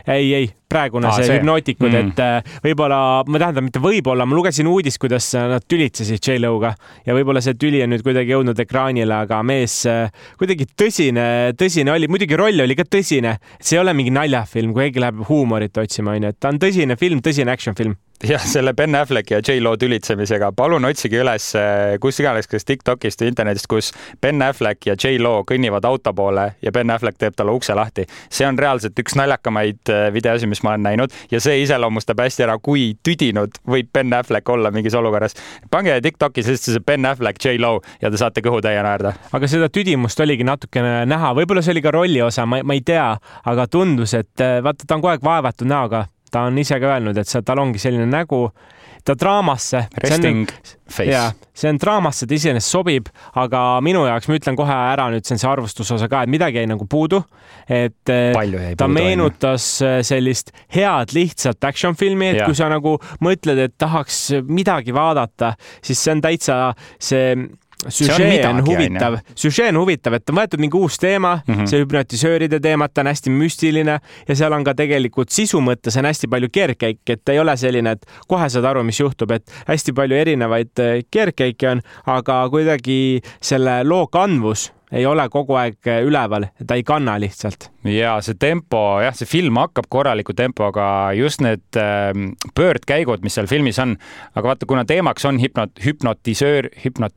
ei, 0.06 0.34
ei, 0.34 0.50
praegune 0.72 1.10
Aa, 1.10 1.18
see, 1.18 1.28
see. 1.28 1.38
hüpnootikud 1.38 1.90
mm., 1.90 2.12
et 2.12 2.22
äh, 2.22 2.58
võib-olla, 2.64 3.00
ma 3.28 3.42
tähendab, 3.42 3.66
mitte 3.68 3.82
võib-olla, 3.82 4.26
ma 4.28 4.38
lugesin 4.38 4.70
uudist, 4.70 5.00
kuidas 5.02 5.32
nad 5.36 5.66
tülitsesid 5.68 6.22
J-Lo'ga. 6.22 6.74
Ja 7.06 7.16
võib-olla 7.16 7.42
see 7.44 7.56
tüli 7.58 7.82
on 7.84 7.92
nüüd 7.94 8.04
kuidagi 8.06 8.34
jõudnud 8.34 8.62
ekraanile, 8.64 9.22
aga 9.26 9.42
mees 9.46 9.82
äh, 9.90 10.12
kuidagi 10.40 10.68
tõsine, 10.78 11.26
tõsine 11.58 11.94
oli, 11.94 12.10
muidugi 12.12 12.38
roll 12.38 12.64
oli 12.64 12.78
ka 12.78 12.86
tõsine, 12.88 13.36
see 13.60 13.76
ei 13.78 13.82
ole 13.82 13.96
mingi 13.96 14.14
naljafilm, 14.14 14.72
kui 14.74 14.88
keegi 14.88 15.04
läheb 15.04 15.26
huumorit 15.28 15.82
otsima, 15.82 16.16
onju, 16.16 16.32
et 16.32 16.40
ta 16.40 16.52
on 16.52 16.62
tõsine 16.62 16.98
film, 17.00 17.22
tõsine 17.24 17.52
action 17.52 17.78
film. 17.78 17.98
Jah, 18.22 18.38
selle 18.46 18.70
Ben 18.78 18.94
Afflecki 18.94 19.34
ja 19.34 19.40
J-Lo 19.42 19.72
tülitsemisega, 19.76 20.52
palun 20.54 20.84
otsige 20.86 21.18
üles 21.18 21.48
eh, 21.58 21.96
kus 22.02 22.20
iganes, 22.22 22.46
kas 22.46 22.62
Tiktokist 22.68 23.18
või 23.18 23.32
internetist, 23.32 23.66
kus 23.66 23.88
Ben 24.22 24.38
Affleck 24.46 24.86
ja 24.86 24.94
J-Lo 24.94 25.40
kõnnivad 25.48 25.82
auto 25.88 26.12
poole 26.14 26.44
ja 26.62 26.70
Ben 26.74 26.92
Affleck 26.94 27.18
teeb 27.18 27.34
talle 27.34 27.50
ukse 27.56 27.74
lahti. 27.74 28.06
see 28.30 28.46
on 28.46 28.58
reaalselt 28.58 28.98
üks 29.02 29.18
naljakamaid 29.18 29.90
videosi, 30.14 30.46
mis 30.46 30.61
ma 30.62 30.74
olen 30.74 30.86
näinud 30.88 31.14
ja 31.30 31.40
see 31.42 31.62
iseloomustab 31.62 32.20
hästi 32.22 32.46
ära, 32.46 32.58
kui 32.62 32.92
tüdinud 33.04 33.60
võib 33.68 33.90
Ben 33.94 34.12
Affleck 34.16 34.48
olla 34.48 34.70
mingis 34.74 34.94
olukorras. 34.98 35.36
pange 35.70 35.98
Tiktoki 36.02 36.44
sisse 36.46 36.76
see 36.76 36.86
Ben 36.86 37.06
Affleck, 37.06 37.40
J-Lo 37.42 37.80
ja 38.02 38.10
te 38.10 38.20
saate 38.20 38.44
kõhutäie 38.44 38.82
naerda. 38.82 39.14
aga 39.32 39.50
seda 39.50 39.68
tüdimust 39.72 40.20
oligi 40.20 40.46
natukene 40.46 41.02
näha, 41.06 41.34
võib-olla 41.38 41.62
see 41.64 41.76
oli 41.76 41.84
ka 41.84 41.94
rolli 41.94 42.22
osa, 42.22 42.46
ma, 42.46 42.62
ma 42.64 42.78
ei 42.78 42.84
tea, 42.86 43.12
aga 43.44 43.68
tundus, 43.70 44.14
et 44.18 44.46
vaata, 44.62 44.86
ta 44.86 44.98
on 44.98 45.04
kogu 45.04 45.14
aeg 45.14 45.24
vaevatud 45.26 45.68
näoga 45.68 46.06
ta 46.32 46.46
on 46.48 46.58
ise 46.60 46.78
ka 46.80 46.94
öelnud, 46.96 47.18
et 47.20 47.28
see, 47.28 47.42
tal 47.46 47.60
ongi 47.62 47.80
selline 47.82 48.08
nägu, 48.10 48.46
ta 49.04 49.14
draamasse. 49.18 49.86
Resting 50.02 50.50
face. 50.86 51.10
jaa, 51.10 51.30
see 51.56 51.70
on 51.72 51.78
draamasse, 51.82 52.26
ta 52.28 52.36
iseenesest 52.36 52.74
sobib, 52.76 53.08
aga 53.40 53.62
minu 53.84 54.04
jaoks, 54.06 54.28
ma 54.30 54.38
ütlen 54.38 54.58
kohe 54.58 54.76
ära 54.92 55.08
nüüd, 55.12 55.26
see 55.26 55.36
on 55.36 55.42
see 55.42 55.50
arvustusosa 55.50 56.08
ka, 56.12 56.22
et 56.24 56.32
midagi 56.32 56.60
jäi 56.60 56.68
nagu 56.70 56.86
puudu. 56.90 57.22
et 57.68 58.12
eh, 58.12 58.32
ta 58.32 58.86
puudu, 58.86 58.92
meenutas 58.94 59.66
eh, 59.86 59.98
sellist 60.06 60.52
head 60.74 61.14
lihtsalt 61.16 61.64
action 61.64 61.98
filmi, 61.98 62.32
et 62.32 62.42
ja. 62.42 62.46
kui 62.50 62.58
sa 62.58 62.70
nagu 62.72 62.96
mõtled, 63.24 63.58
et 63.66 63.74
tahaks 63.78 64.28
midagi 64.48 64.94
vaadata, 64.94 65.54
siis 65.82 65.98
see 65.98 66.16
on 66.16 66.24
täitsa 66.24 66.60
see 66.98 67.34
süžee 67.88 68.46
on, 68.46 68.56
on 68.56 68.66
huvitav, 68.66 69.18
süžee 69.38 69.68
on 69.72 69.80
huvitav, 69.82 70.16
et 70.18 70.30
on 70.30 70.38
võetud 70.38 70.62
mingi 70.62 70.78
uus 70.78 70.98
teema 71.02 71.36
mm, 71.40 71.54
-hmm. 71.54 71.70
see 71.70 71.82
hüpnotisööride 71.82 72.60
teema, 72.60 72.88
ta 72.88 73.00
on 73.04 73.10
hästi 73.12 73.30
müstiline 73.30 73.98
ja 74.28 74.36
seal 74.36 74.52
on 74.52 74.64
ka 74.64 74.74
tegelikult 74.78 75.30
sisu 75.30 75.60
mõttes 75.60 75.98
on 75.98 76.08
hästi 76.08 76.28
palju 76.28 76.48
keerdkäike, 76.52 77.16
et 77.18 77.28
ei 77.28 77.40
ole 77.40 77.56
selline, 77.56 77.96
et 77.96 78.06
kohe 78.28 78.48
saad 78.48 78.64
aru, 78.64 78.82
mis 78.82 79.00
juhtub, 79.00 79.30
et 79.30 79.50
hästi 79.68 79.92
palju 79.92 80.16
erinevaid 80.16 80.78
äh, 80.78 81.00
keerdkäike 81.10 81.70
on, 81.70 81.82
aga 82.06 82.44
kuidagi 82.50 83.22
selle 83.40 83.82
loo 83.84 84.06
kandvus 84.06 84.70
ei 84.92 85.06
ole 85.08 85.24
kogu 85.32 85.56
aeg 85.56 85.88
äh, 85.88 86.02
üleval, 86.04 86.46
ta 86.66 86.76
ei 86.76 86.84
kanna 86.86 87.16
lihtsalt. 87.20 87.70
ja 87.88 88.18
see 88.24 88.36
tempo, 88.38 89.00
jah, 89.02 89.14
see 89.16 89.28
film 89.28 89.56
hakkab 89.60 89.88
korraliku 89.92 90.36
tempoga, 90.36 90.84
just 91.16 91.40
need 91.44 91.80
äh, 91.80 92.12
pöördkäigud, 92.54 93.24
mis 93.24 93.38
seal 93.38 93.48
filmis 93.50 93.80
on, 93.82 93.96
aga 94.34 94.52
vaata, 94.52 94.68
kuna 94.68 94.84
teemaks 94.88 95.24
on 95.28 95.40
hüpnot-, 95.42 95.82
hüpnotisöör, 95.84 96.70
hüpnot-, 96.84 97.16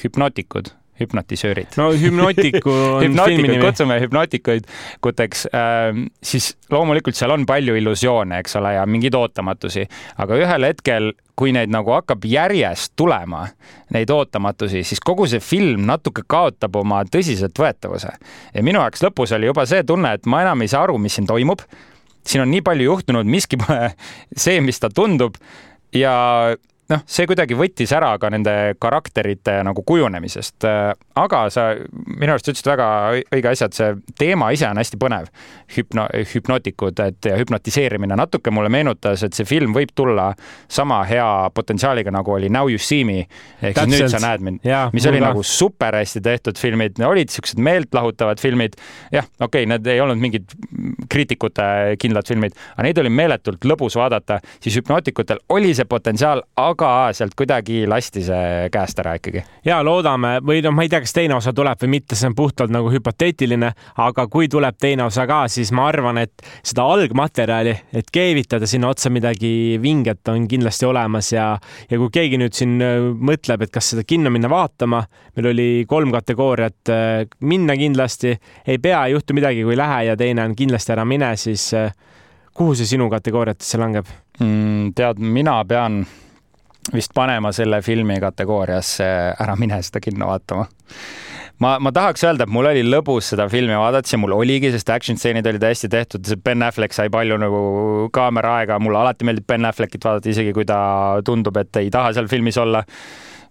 hüpnootikud 0.00 0.72
hüpnotisöörid. 1.00 1.66
no 1.76 1.92
hüpnootiku 1.92 2.70
on 2.96 3.04
hüpnootikud, 3.04 3.60
kutsume 3.60 3.98
hüpnootikuid 4.00 4.68
kuteks 5.00 5.46
äh,, 5.54 5.96
siis 6.22 6.52
loomulikult 6.70 7.16
seal 7.16 7.32
on 7.34 7.46
palju 7.46 7.76
illusioone, 7.80 8.38
eks 8.42 8.56
ole, 8.60 8.74
ja 8.76 8.86
mingeid 8.86 9.16
ootamatusi, 9.16 9.86
aga 10.22 10.38
ühel 10.40 10.68
hetkel, 10.68 11.12
kui 11.38 11.54
neid 11.56 11.72
nagu 11.72 11.94
hakkab 11.96 12.26
järjest 12.28 12.92
tulema, 12.96 13.46
neid 13.94 14.10
ootamatusi, 14.12 14.84
siis 14.86 15.00
kogu 15.00 15.26
see 15.30 15.40
film 15.42 15.86
natuke 15.88 16.26
kaotab 16.26 16.76
oma 16.82 17.02
tõsiseltvõetavuse. 17.08 18.12
ja 18.54 18.64
minu 18.64 18.82
jaoks 18.82 19.04
lõpus 19.06 19.34
oli 19.36 19.50
juba 19.50 19.66
see 19.68 19.86
tunne, 19.88 20.14
et 20.18 20.28
ma 20.28 20.44
enam 20.46 20.62
ei 20.62 20.72
saa 20.72 20.84
aru, 20.86 20.98
mis 20.98 21.16
siin 21.18 21.26
toimub. 21.30 21.64
siin 22.26 22.44
on 22.44 22.52
nii 22.52 22.62
palju 22.62 22.84
juhtunud, 22.90 23.26
miski 23.26 23.56
pole 23.56 23.94
see, 24.44 24.60
mis 24.60 24.80
ta 24.80 24.92
tundub 24.92 25.40
ja 25.96 26.12
noh, 26.92 27.02
see 27.08 27.26
kuidagi 27.28 27.56
võttis 27.58 27.92
ära 27.96 28.12
ka 28.20 28.30
nende 28.32 28.54
karakterite 28.82 29.58
nagu 29.66 29.84
kujunemisest. 29.86 30.66
aga 31.18 31.42
sa 31.52 31.68
minu 32.06 32.34
arust 32.34 32.48
ütlesid 32.50 32.68
väga 32.72 32.88
õige 33.32 33.50
asja, 33.52 33.68
et 33.68 33.78
see 33.78 33.90
teema 34.18 34.50
ise 34.54 34.68
on 34.68 34.80
hästi 34.80 35.00
põnev. 35.00 35.28
hüpno, 35.72 36.06
hüpnootikud, 36.34 36.98
et 37.00 37.30
ja 37.30 37.36
hüpnotiseerimine 37.40 38.16
natuke 38.18 38.52
mulle 38.52 38.68
meenutas, 38.72 39.22
et 39.24 39.36
see 39.36 39.48
film 39.48 39.72
võib 39.76 39.94
tulla 39.96 40.32
sama 40.68 41.02
hea 41.08 41.28
potentsiaaliga, 41.54 42.12
nagu 42.12 42.34
oli 42.36 42.50
Now 42.52 42.68
you 42.68 42.78
see 42.78 43.06
me 43.08 43.22
ehk 43.62 43.78
siis 43.78 43.92
nüüd 43.92 44.12
sa 44.12 44.20
näed 44.22 44.44
mind, 44.44 44.66
mis 44.92 45.06
oli 45.08 45.22
ka. 45.22 45.30
nagu 45.30 45.44
super 45.46 45.96
hästi 45.96 46.22
tehtud 46.24 46.60
filmid, 46.60 47.00
olid 47.06 47.32
siuksed 47.32 47.60
meeltlahutavad 47.62 48.40
filmid. 48.42 48.76
jah, 49.12 49.28
okei 49.40 49.64
okay,, 49.64 49.70
need 49.72 49.88
ei 49.88 50.00
olnud 50.04 50.20
mingid 50.20 50.52
kriitikute 51.12 51.96
kindlad 52.02 52.28
filmid, 52.28 52.56
aga 52.74 52.86
neid 52.88 53.00
oli 53.02 53.12
meeletult 53.12 53.64
lõbus 53.68 53.96
vaadata, 53.98 54.40
siis 54.60 54.76
hüpnootikutel 54.80 55.40
oli 55.52 55.72
see 55.76 55.88
potentsiaal, 55.88 56.44
aga 56.60 56.81
aga 56.86 57.12
sealt 57.16 57.34
kuidagi 57.38 57.82
lasti 57.88 58.22
see 58.26 58.68
käest 58.72 58.98
ära 59.02 59.14
ikkagi. 59.18 59.42
ja 59.64 59.80
loodame 59.84 60.36
või 60.44 60.62
noh, 60.64 60.74
ma 60.74 60.84
ei 60.84 60.90
tea, 60.92 61.02
kas 61.04 61.14
teine 61.16 61.36
osa 61.36 61.52
tuleb 61.56 61.80
või 61.82 61.92
mitte, 61.96 62.18
see 62.18 62.30
on 62.30 62.36
puhtalt 62.38 62.72
nagu 62.74 62.90
hüpoteetiline, 62.92 63.72
aga 64.04 64.26
kui 64.32 64.48
tuleb 64.52 64.78
teine 64.80 65.06
osa 65.06 65.26
ka, 65.28 65.44
siis 65.52 65.72
ma 65.76 65.86
arvan, 65.90 66.20
et 66.22 66.44
seda 66.62 66.86
algmaterjali, 66.94 67.74
et 67.92 68.12
keevitada 68.12 68.68
sinna 68.68 68.92
otsa 68.92 69.10
midagi 69.12 69.78
vinget, 69.82 70.22
on 70.32 70.46
kindlasti 70.50 70.88
olemas 70.88 71.32
ja, 71.32 71.48
ja 71.90 72.00
kui 72.00 72.12
keegi 72.12 72.40
nüüd 72.40 72.56
siin 72.56 72.78
äh, 72.82 72.98
mõtleb, 73.00 73.66
et 73.66 73.74
kas 73.74 73.92
seda 73.94 74.06
kinno 74.08 74.32
minna 74.34 74.50
vaatama, 74.52 75.02
meil 75.36 75.52
oli 75.52 75.68
kolm 75.88 76.14
kategooriat, 76.14 76.80
äh, 76.92 77.26
minna 77.40 77.76
kindlasti, 77.78 78.36
ei 78.66 78.80
pea, 78.82 79.06
ei 79.06 79.16
juhtu 79.16 79.36
midagi, 79.36 79.66
kui 79.66 79.76
ei 79.76 79.82
lähe 79.82 80.00
ja 80.10 80.16
teine 80.18 80.46
on 80.46 80.56
kindlasti 80.58 80.96
ära 80.96 81.06
mine, 81.08 81.34
siis 81.40 81.70
äh, 81.78 81.92
kuhu 82.54 82.74
see 82.76 82.88
sinu 82.94 83.08
kategooriatesse 83.12 83.80
langeb 83.80 84.08
mm,? 84.40 84.92
tead, 84.96 85.22
mina 85.22 85.56
pean 85.68 86.02
vist 86.94 87.14
panema 87.14 87.52
selle 87.52 87.82
filmi 87.82 88.18
kategooriasse 88.20 89.06
Ära 89.40 89.56
mine 89.58 89.80
seda 89.82 90.00
kinno 90.02 90.28
vaatama. 90.30 90.66
ma, 91.62 91.76
ma 91.78 91.92
tahaks 91.94 92.24
öelda, 92.26 92.46
et 92.46 92.52
mul 92.52 92.68
oli 92.70 92.84
lõbus 92.86 93.32
seda 93.32 93.48
filmi 93.52 93.76
vaadata, 93.78 94.08
see 94.08 94.20
mul 94.20 94.34
oligi, 94.36 94.72
sest 94.74 94.90
action 94.90 95.18
stseenid 95.20 95.46
olid 95.46 95.64
hästi 95.66 95.90
tehtud, 95.92 96.26
see 96.26 96.40
Ben 96.44 96.62
Affleck 96.66 96.94
sai 96.96 97.10
palju 97.12 97.38
nagu 97.40 97.64
kaamera 98.14 98.58
aega, 98.60 98.78
mulle 98.82 99.02
alati 99.02 99.28
meeldib 99.28 99.46
Ben 99.48 99.68
Affleckit 99.68 100.04
vaadata, 100.04 100.30
isegi 100.32 100.54
kui 100.56 100.66
ta 100.68 100.78
tundub, 101.24 101.60
et 101.62 101.82
ei 101.82 101.90
taha 101.90 102.14
seal 102.16 102.30
filmis 102.30 102.58
olla, 102.62 102.84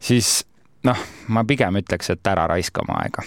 siis 0.01 0.41
noh, 0.87 1.05
ma 1.31 1.45
pigem 1.47 1.79
ütleks, 1.81 2.11
et 2.13 2.33
ära 2.33 2.49
raiska 2.51 2.83
oma 2.85 2.99
aega 3.05 3.25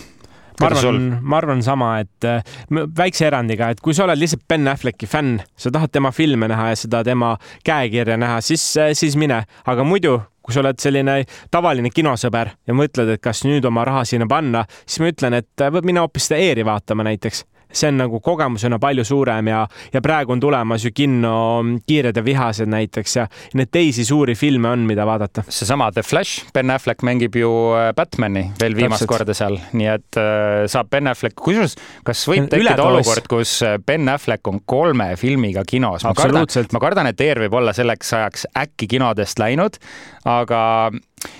ma 0.61 0.71
arvan, 0.71 1.09
ma 1.23 1.39
arvan 1.41 1.63
sama, 1.67 1.95
et 2.05 2.29
äh, 2.29 2.55
väikse 2.71 3.27
erandiga, 3.29 3.71
et 3.73 3.83
kui 3.85 3.97
sa 3.97 4.07
oled 4.07 4.21
lihtsalt 4.21 4.45
Ben 4.49 4.69
Afflecki 4.71 5.09
fänn, 5.11 5.41
sa 5.57 5.73
tahad 5.75 5.93
tema 5.95 6.13
filme 6.15 6.49
näha 6.51 6.71
ja 6.73 6.79
seda 6.85 7.03
tema 7.07 7.35
käekirja 7.67 8.19
näha, 8.21 8.41
siis, 8.45 8.65
äh, 8.81 8.93
siis 8.99 9.19
mine, 9.21 9.45
aga 9.67 9.87
muidu 9.87 10.21
kui 10.45 10.53
sa 10.53 10.61
oled 10.61 10.77
selline 10.77 11.23
tavaline 11.53 11.89
kinosõber 11.89 12.51
ja 12.69 12.77
mõtled, 12.77 13.15
et 13.15 13.23
kas 13.25 13.47
nüüd 13.49 13.65
oma 13.65 13.87
raha 13.89 14.05
sinna 14.09 14.29
panna, 14.29 14.67
siis 14.85 15.01
ma 15.01 15.11
ütlen, 15.15 15.41
et 15.41 15.65
äh, 15.65 15.83
mine 15.83 16.05
hoopis 16.05 16.29
seda 16.29 16.43
ER-i 16.45 16.67
vaatama 16.69 17.07
näiteks 17.09 17.47
see 17.75 17.91
on 17.91 17.99
nagu 17.99 18.21
kogemusena 18.25 18.79
palju 18.83 19.05
suurem 19.05 19.51
ja, 19.51 19.65
ja 19.93 20.03
praegu 20.05 20.35
on 20.35 20.43
tulemas 20.43 20.85
ju 20.85 20.93
kinno 20.95 21.35
Kiired 21.87 22.17
ja 22.17 22.25
vihased 22.25 22.71
näiteks 22.71 23.17
ja 23.17 23.27
neid 23.59 23.71
teisi 23.75 24.05
suuri 24.05 24.35
filme 24.39 24.69
on, 24.71 24.85
mida 24.89 25.07
vaadata. 25.07 25.45
seesama 25.49 25.91
The 25.93 26.03
Flash, 26.03 26.47
Ben 26.55 26.71
Affleck 26.71 27.03
mängib 27.07 27.37
ju 27.39 27.51
äh, 27.77 27.93
Batman'i 27.97 28.47
veel 28.61 28.77
viimast 28.77 29.05
Täpselt. 29.05 29.13
korda 29.13 29.37
seal, 29.37 29.59
nii 29.73 29.91
et 29.95 30.21
äh, 30.21 30.65
saab 30.71 30.91
Ben 30.93 31.11
Affleck, 31.11 31.37
kusjuures, 31.41 31.77
kas 32.07 32.25
võib 32.31 32.49
tekkida 32.53 32.87
olukord, 32.87 33.29
kus 33.31 33.57
äh, 33.67 33.79
Ben 33.87 34.09
Affleck 34.13 34.47
on 34.51 34.63
kolme 34.67 35.13
filmiga 35.21 35.65
kinos? 35.69 36.07
ma 36.07 36.15
kardan, 36.19 36.49
ma 36.73 36.83
kardan, 36.83 37.11
et 37.11 37.25
ER 37.25 37.45
võib 37.47 37.59
olla 37.61 37.75
selleks 37.77 38.15
ajaks 38.21 38.49
äkki 38.65 38.89
kinodest 38.95 39.43
läinud, 39.43 39.81
aga 40.29 40.63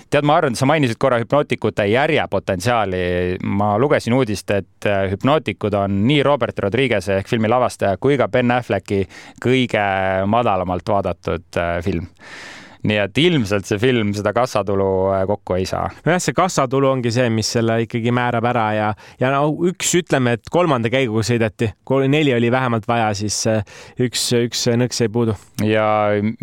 tead, 0.09 0.25
ma 0.25 0.37
arvan, 0.39 0.55
sa 0.55 0.67
mainisid 0.69 0.99
korra 1.01 1.19
hüpnootikute 1.21 1.85
järjepotentsiaali. 1.91 3.37
ma 3.43 3.75
lugesin 3.79 4.13
uudist, 4.13 4.51
et 4.51 4.89
äh, 4.89 5.05
hüpnootikud 5.11 5.73
on 5.73 6.03
nii 6.07 6.23
Robert 6.23 6.59
Rodriguez'e 6.59 7.19
ehk 7.19 7.29
filmi 7.29 7.49
lavastaja 7.51 7.97
kui 7.97 8.17
ka 8.17 8.27
Ben 8.27 8.51
Afflecki 8.51 9.05
kõige 9.43 9.85
madalamalt 10.27 10.89
vaadatud 10.89 11.61
äh, 11.61 11.79
film 11.83 12.07
nii 12.85 12.99
et 13.01 13.19
ilmselt 13.21 13.67
see 13.67 13.79
film 13.81 14.13
seda 14.15 14.33
kassatulu 14.35 14.89
äh, 15.15 15.23
kokku 15.29 15.57
ei 15.57 15.65
saa. 15.69 15.87
nojah, 16.05 16.21
see 16.21 16.35
kassatulu 16.37 16.89
ongi 16.91 17.13
see, 17.13 17.27
mis 17.33 17.49
selle 17.57 17.79
ikkagi 17.85 18.13
määrab 18.15 18.45
ära 18.51 18.65
ja, 18.75 18.89
ja 19.21 19.31
no 19.33 19.49
üks, 19.69 19.93
ütleme, 20.01 20.35
et 20.37 20.51
kolmanda 20.53 20.91
käiguga 20.93 21.25
sõideti, 21.25 21.71
neli 22.11 22.33
oli 22.35 22.51
vähemalt 22.53 22.87
vaja, 22.89 23.11
siis 23.17 23.41
äh, 23.49 23.63
üks, 24.01 24.27
üks 24.37 24.67
nõks 24.77 25.01
jäi 25.01 25.11
puudu. 25.13 25.35
ja 25.65 25.85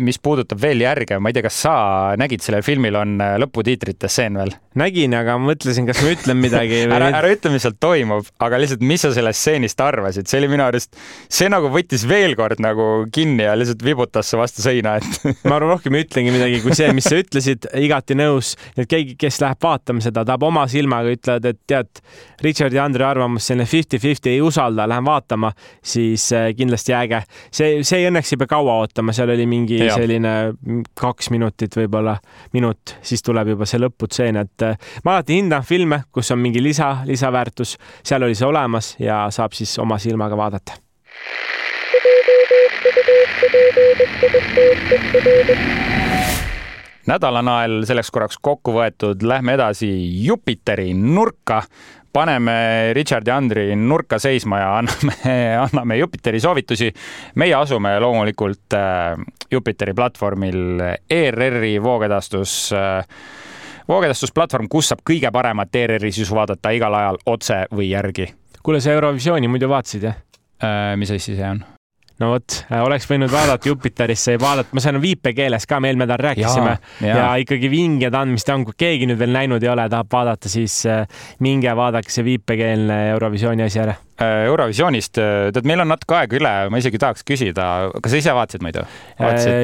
mis 0.03 0.19
puudutab 0.19 0.61
veel 0.61 0.83
järge, 0.83 1.19
ma 1.19 1.31
ei 1.31 1.37
tea, 1.37 1.45
kas 1.47 1.61
sa 1.65 1.75
nägid, 2.19 2.43
sellel 2.43 2.65
filmil 2.65 2.99
on 2.99 3.15
äh, 3.23 3.35
lõputiitrite 3.43 4.11
stseen 4.11 4.41
veel? 4.41 4.55
nägin, 4.79 5.13
aga 5.15 5.37
mõtlesin, 5.41 5.87
kas 5.89 6.01
ma 6.03 6.13
ütlen 6.15 6.39
midagi 6.41 6.81
või... 6.87 6.97
ära, 6.97 7.11
ära 7.21 7.31
ütle, 7.33 7.53
mis 7.53 7.65
seal 7.65 7.77
toimub, 7.79 8.27
aga 8.43 8.61
lihtsalt, 8.61 8.83
mis 8.85 9.05
sa 9.05 9.13
sellest 9.15 9.41
stseenist 9.43 9.83
arvasid, 9.83 10.27
see 10.29 10.41
oli 10.41 10.51
minu 10.55 10.65
arust, 10.65 10.97
see 11.31 11.49
nagu 11.51 11.71
võttis 11.73 12.07
veel 12.09 12.35
kord 12.39 12.61
nagu 12.63 13.05
kinni 13.13 13.45
ja 13.45 13.55
lihtsalt 13.57 13.85
vibutas 13.85 14.33
vastu 14.37 14.65
seina, 14.65 14.97
et 14.99 15.45
ma 15.49 15.61
rohkem 15.61 15.95
ei 15.95 16.07
ütlegi 16.07 16.32
midagi 16.33 16.59
kui 16.63 16.75
see, 16.77 16.89
mis 16.95 17.07
sa 17.07 17.17
ütlesid, 17.19 17.67
igati 17.79 18.17
nõus. 18.17 18.53
et 18.77 18.89
keegi, 18.89 19.15
kes 19.19 19.39
läheb 19.43 19.61
vaatama 19.63 20.03
seda, 20.03 20.23
tahab 20.27 20.45
oma 20.47 20.65
silmaga, 20.71 21.13
ütlevad, 21.13 21.47
et 21.49 21.59
tead, 21.69 22.01
Richardi 22.43 22.79
ja 22.79 22.85
Andre 22.87 23.07
arvamus 23.07 23.47
selline 23.47 23.67
fifty-fifty, 23.69 24.33
ei 24.33 24.41
usalda, 24.43 24.87
lähen 24.89 25.05
vaatama, 25.05 25.53
siis 25.83 26.25
äh, 26.35 26.49
kindlasti 26.57 26.95
äge. 26.97 27.23
see, 27.51 27.83
see 27.87 28.07
õnneks 28.09 28.33
ei 28.33 28.41
pea 28.41 28.51
kaua 28.55 28.77
ootama, 28.83 29.15
seal 29.15 29.33
oli 29.33 29.47
mingi 29.49 29.79
ja. 29.83 29.95
selline 29.95 30.35
kaks 30.99 31.29
minutit, 31.33 31.77
võib-olla 31.77 32.17
minut, 32.53 32.97
siis 33.01 33.23
tuleb 33.23 33.53
juba 33.53 33.67
see 33.69 33.81
lõputseen, 33.81 34.41
et 34.43 34.67
äh, 34.67 34.93
ma 35.05 35.17
alati 35.17 35.39
hindan 35.39 35.65
filme, 35.67 36.03
kus 36.11 36.33
on 36.35 36.41
mingi 36.43 36.63
lisa, 36.63 36.95
lisaväärtus, 37.09 37.77
seal 38.03 38.25
oli 38.27 38.37
see 38.37 38.49
olemas 38.49 38.95
ja 39.01 39.25
saab 39.33 39.55
siis 39.57 39.77
oma 39.83 39.99
silmaga 40.01 40.37
vaadata 40.37 40.81
nädalanael 47.09 47.83
selleks 47.87 48.11
korraks 48.11 48.39
kokku 48.41 48.75
võetud, 48.77 49.23
lähme 49.27 49.57
edasi 49.57 49.89
Jupiteri 50.25 50.93
nurka. 50.93 51.63
paneme 52.13 52.93
Richard 52.93 53.27
ja 53.27 53.37
Andri 53.37 53.75
nurka 53.75 54.19
seisma 54.19 54.59
ja 54.59 54.77
anname, 54.77 55.15
anname 55.65 55.97
Jupiteri 55.97 56.39
soovitusi. 56.39 56.93
meie 57.35 57.55
asume 57.55 57.99
loomulikult 57.99 58.73
äh, 58.73 59.17
Jupiteri 59.51 59.93
platvormil 59.93 60.81
ERR-i 61.09 61.81
voogedastus 61.83 62.73
äh, 62.73 63.05
voogedastusplatvorm, 63.87 64.69
kus 64.69 64.91
saab 64.91 65.03
kõige 65.09 65.31
paremat 65.31 65.75
ERR-i 65.75 66.11
sisu 66.11 66.35
vaadata 66.35 66.71
igal 66.75 66.93
ajal 66.93 67.19
otse 67.25 67.65
või 67.71 67.89
järgi. 67.89 68.33
kuule, 68.63 68.81
sa 68.81 68.91
Eurovisiooni 68.91 69.47
muidu 69.47 69.69
vaatasid, 69.69 70.03
jah? 70.03 70.19
Äh, 70.63 70.95
mis 70.97 71.11
asi 71.11 71.35
see 71.35 71.49
on? 71.49 71.63
No 72.21 72.29
vot, 72.33 72.57
oleks 72.83 73.07
võinud 73.09 73.31
vaadata 73.31 73.69
Jupiterisse 73.69 74.35
ja 74.35 74.41
vaadata, 74.41 74.75
ma 74.75 74.83
saan 74.83 74.99
viipekeeles 75.01 75.65
ka, 75.69 75.79
me 75.81 75.89
eelmine 75.89 76.05
nädal 76.05 76.21
rääkisime 76.21 76.71
ja, 76.75 77.07
ja. 77.07 77.17
ja 77.17 77.27
ikkagi 77.41 77.69
vinged 77.71 78.15
andmist 78.17 78.49
on, 78.53 78.65
kui 78.67 78.77
keegi 78.85 79.09
nüüd 79.09 79.19
veel 79.21 79.33
näinud 79.33 79.63
ei 79.63 79.71
ole, 79.71 79.87
tahab 79.89 80.11
vaadata, 80.13 80.51
siis 80.51 80.83
äh, 80.89 81.05
minge 81.43 81.73
vaadake 81.77 82.13
see 82.13 82.25
viipekeelne 82.27 82.99
Eurovisiooni 83.15 83.65
asi 83.65 83.81
ära. 83.81 83.95
Äh, 84.21 84.45
Eurovisioonist, 84.51 85.17
äh, 85.17 85.49
tead, 85.55 85.65
meil 85.69 85.81
on 85.81 85.89
natuke 85.89 86.19
aega 86.19 86.37
üle, 86.37 86.53
ma 86.69 86.81
isegi 86.83 87.01
tahaks 87.01 87.25
küsida, 87.27 87.67
kas 87.97 88.13
sa 88.13 88.21
ise 88.21 88.37
vaatasid 88.37 88.65
muidu? 88.65 88.85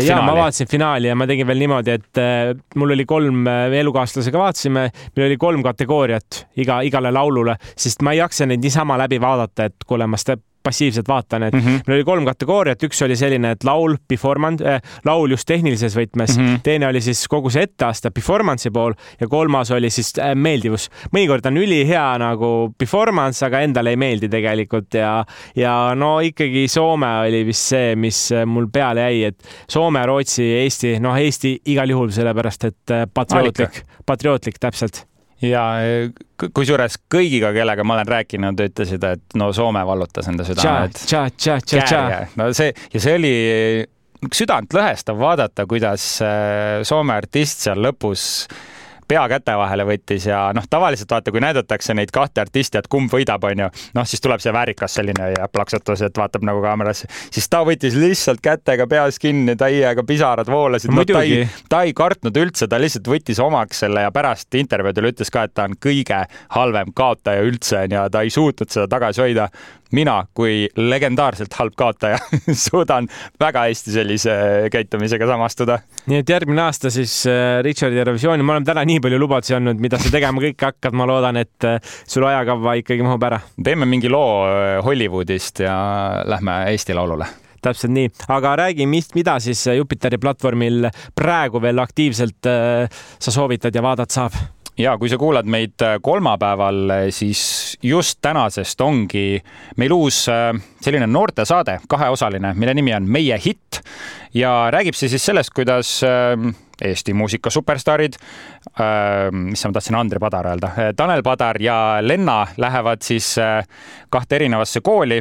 ja 0.05 0.19
ma 0.25 0.33
vaatasin 0.41 0.69
finaali 0.71 1.11
ja 1.11 1.17
ma 1.19 1.29
tegin 1.29 1.47
veel 1.49 1.61
niimoodi, 1.61 1.99
et 1.99 2.75
mul 2.79 2.97
oli 2.97 3.05
kolm 3.09 3.45
elukaaslasega 3.49 4.41
vaatasime, 4.41 4.89
meil 5.13 5.29
oli 5.29 5.37
kolm 5.41 5.63
kategooriat 5.65 6.43
iga, 6.59 6.81
igale 6.87 7.13
laulule, 7.13 7.59
sest 7.77 8.01
ma 8.05 8.15
ei 8.15 8.23
jaksa 8.23 8.49
neid 8.49 8.63
niisama 8.65 8.97
läbi 9.05 9.21
vaadata, 9.21 9.69
et 9.69 9.85
kuule, 9.85 10.09
ma 10.09 10.17
passiivselt 10.63 11.07
vaatan, 11.07 11.43
et 11.43 11.53
mm 11.53 11.59
-hmm. 11.59 11.81
meil 11.87 11.97
oli 11.97 12.05
kolm 12.05 12.25
kategooriat, 12.25 12.83
üks 12.83 13.01
oli 13.05 13.15
selline, 13.15 13.51
et 13.51 13.63
laul, 13.63 13.95
performance 14.07 14.65
äh,, 14.65 14.81
laul 15.05 15.31
just 15.31 15.47
tehnilises 15.47 15.95
võtmes 15.95 16.37
mm, 16.37 16.45
-hmm. 16.45 16.59
teine 16.63 16.87
oli 16.87 17.01
siis 17.01 17.27
kogu 17.27 17.49
see 17.49 17.63
etteaste 17.63 18.11
performance'i 18.11 18.71
pool 18.71 18.93
ja 19.19 19.27
kolmas 19.27 19.71
oli 19.71 19.89
siis 19.89 20.13
äh, 20.19 20.35
meeldivus. 20.35 20.89
mõnikord 21.15 21.47
on 21.47 21.57
ülihea 21.57 22.17
nagu 22.17 22.73
performance, 22.77 23.45
aga 23.45 23.59
endale 23.59 23.89
ei 23.89 23.97
meeldi 23.97 24.29
tegelikult 24.29 24.93
ja, 24.93 25.25
ja 25.55 25.95
no 25.95 26.19
ikkagi 26.19 26.67
Soome 26.67 27.19
oli 27.27 27.45
vist 27.45 27.73
see, 27.73 27.95
mis 27.95 28.31
äh, 28.31 28.45
mul 28.45 28.67
peale 28.73 29.01
jäi, 29.01 29.23
et 29.23 29.37
Soome, 29.69 30.05
Rootsi, 30.05 30.43
Eesti, 30.43 30.99
noh, 30.99 31.15
Eesti 31.17 31.59
igal 31.65 31.89
juhul 31.89 32.11
sellepärast, 32.11 32.63
et 32.63 32.91
äh, 32.91 33.05
patriootlik, 33.13 33.83
patriootlik 34.05 34.59
täpselt 34.59 35.08
ja 35.41 35.63
kusjuures 36.55 36.97
kõigiga, 37.11 37.51
kellega 37.55 37.85
ma 37.87 37.97
olen 37.97 38.09
rääkinud, 38.09 38.65
ütlesid, 38.69 39.05
et 39.07 39.37
no 39.39 39.51
Soome 39.55 39.83
vallutas 39.87 40.27
enda 40.31 40.47
südame. 40.47 40.65
no 42.39 42.49
see 42.55 42.73
ja 42.93 43.03
see 43.03 43.15
oli 43.19 43.33
südantlõhestav 44.35 45.19
vaadata, 45.19 45.65
kuidas 45.69 46.05
e, 46.23 46.33
Soome 46.87 47.15
artist 47.15 47.63
seal 47.67 47.79
lõpus 47.83 48.47
pea 49.09 49.23
käte 49.31 49.55
vahele 49.57 49.85
võttis 49.89 50.27
ja 50.29 50.41
noh, 50.55 50.65
tavaliselt 50.69 51.11
vaata, 51.11 51.33
kui 51.33 51.41
näidatakse 51.43 51.95
neid 51.97 52.11
kahte 52.13 52.43
artisti, 52.43 52.77
et 52.79 52.87
kumb 52.91 53.11
võidab, 53.13 53.43
onju, 53.49 53.69
noh, 53.97 54.07
siis 54.09 54.21
tuleb 54.21 54.43
see 54.43 54.53
väärikas 54.53 54.99
selline 54.99 55.31
ja 55.33 55.47
plaksutus, 55.51 56.03
et 56.05 56.17
vaatab 56.17 56.45
nagu 56.47 56.61
kaamerasse, 56.63 57.09
siis 57.33 57.49
ta 57.49 57.63
võttis 57.67 57.97
lihtsalt 57.99 58.43
kätega 58.45 58.87
peas 58.89 59.19
kinni, 59.21 59.55
täiega 59.59 60.05
pisarad 60.07 60.49
voolasid 60.51 60.93
no,. 60.93 61.05
ta 61.09 61.23
ei, 61.25 61.47
ta 61.69 61.81
ei 61.87 61.95
kartnud 61.97 62.37
üldse, 62.37 62.69
ta 62.69 62.79
lihtsalt 62.81 63.09
võttis 63.09 63.41
omaks 63.43 63.83
selle 63.85 64.05
ja 64.05 64.13
pärast 64.13 64.55
intervjuudel 64.59 65.11
ütles 65.11 65.33
ka, 65.33 65.47
et 65.47 65.55
ta 65.57 65.65
on 65.69 65.77
kõige 65.81 66.21
halvem 66.55 66.93
kaotaja 66.95 67.45
üldse 67.45 67.85
ja 67.89 68.05
ta 68.13 68.23
ei 68.25 68.33
suutnud 68.33 68.69
seda 68.69 68.87
tagasi 68.91 69.25
hoida 69.25 69.49
mina 69.95 70.19
kui 70.37 70.67
legendaarselt 70.77 71.53
halb 71.59 71.75
kaotaja 71.79 72.19
suudan 72.65 73.07
väga 73.41 73.65
hästi 73.67 73.93
sellise 73.93 74.35
käitumisega 74.73 75.27
samastuda. 75.29 75.79
nii 76.09 76.21
et 76.23 76.29
järgmine 76.29 76.65
aasta 76.67 76.91
siis 76.93 77.21
äh, 77.29 77.59
Richardi 77.65 77.99
Eurovisiooni, 78.01 78.43
me 78.43 78.55
oleme 78.55 78.69
täna 78.69 78.85
nii 78.87 79.01
palju 79.03 79.19
lubadusi 79.21 79.57
andnud, 79.57 79.81
mida 79.81 79.99
sa 80.01 80.11
tegema 80.13 80.43
kõike 80.43 80.69
hakkad, 80.69 80.97
ma 80.97 81.07
loodan, 81.09 81.41
et 81.41 81.67
äh, 81.67 81.79
sul 82.07 82.27
ajakava 82.29 82.77
ikkagi 82.81 83.05
mahub 83.05 83.27
ära. 83.29 83.41
teeme 83.63 83.89
mingi 83.89 84.11
loo 84.11 84.45
äh, 84.45 84.77
Hollywoodist 84.85 85.63
ja 85.65 85.77
lähme 86.25 86.63
Eesti 86.71 86.97
Laulule. 86.97 87.29
Täpselt 87.59 87.91
nii, 87.91 88.07
aga 88.31 88.53
räägi, 88.55 88.85
mis, 88.87 89.09
mida 89.17 89.33
siis 89.43 89.65
Jupiteri 89.75 90.17
platvormil 90.21 90.87
praegu 91.15 91.59
veel 91.59 91.83
aktiivselt 91.83 92.47
sa 92.47 93.33
soovitad 93.35 93.75
ja 93.75 93.83
vaadata 93.83 94.15
saab 94.15 94.37
ja 94.79 94.95
kui 94.97 95.09
sa 95.11 95.17
kuulad 95.19 95.47
meid 95.49 95.81
äh, 95.83 95.97
kolmapäeval, 96.01 96.79
äh, 96.89 97.05
siis 97.09 97.77
just 97.83 98.19
tänasest 98.21 98.81
ongi 98.81 99.41
meil 99.77 99.93
uus 99.93 100.23
äh, 100.31 100.53
selline 100.81 101.07
noortesaade, 101.07 101.79
kaheosaline, 101.89 102.53
mille 102.55 102.73
nimi 102.73 102.95
on 102.95 103.09
Meie 103.09 103.39
hitt. 103.45 103.81
Ja 104.33 104.69
räägib 104.71 104.95
see 104.95 105.09
siis 105.09 105.25
sellest, 105.25 105.49
kuidas 105.57 106.03
Eesti 106.85 107.13
muusika 107.17 107.49
superstaarid, 107.49 108.13
mis 109.33 109.63
ma 109.65 109.71
tahtsin 109.73 109.97
Andri 109.97 110.21
Padar 110.21 110.51
öelda, 110.51 110.69
Tanel 110.95 111.23
Padar 111.25 111.57
ja 111.61 111.97
Lenna 112.05 112.43
lähevad 112.61 113.01
siis 113.01 113.33
kahte 114.13 114.37
erinevasse 114.37 114.85
kooli 114.85 115.17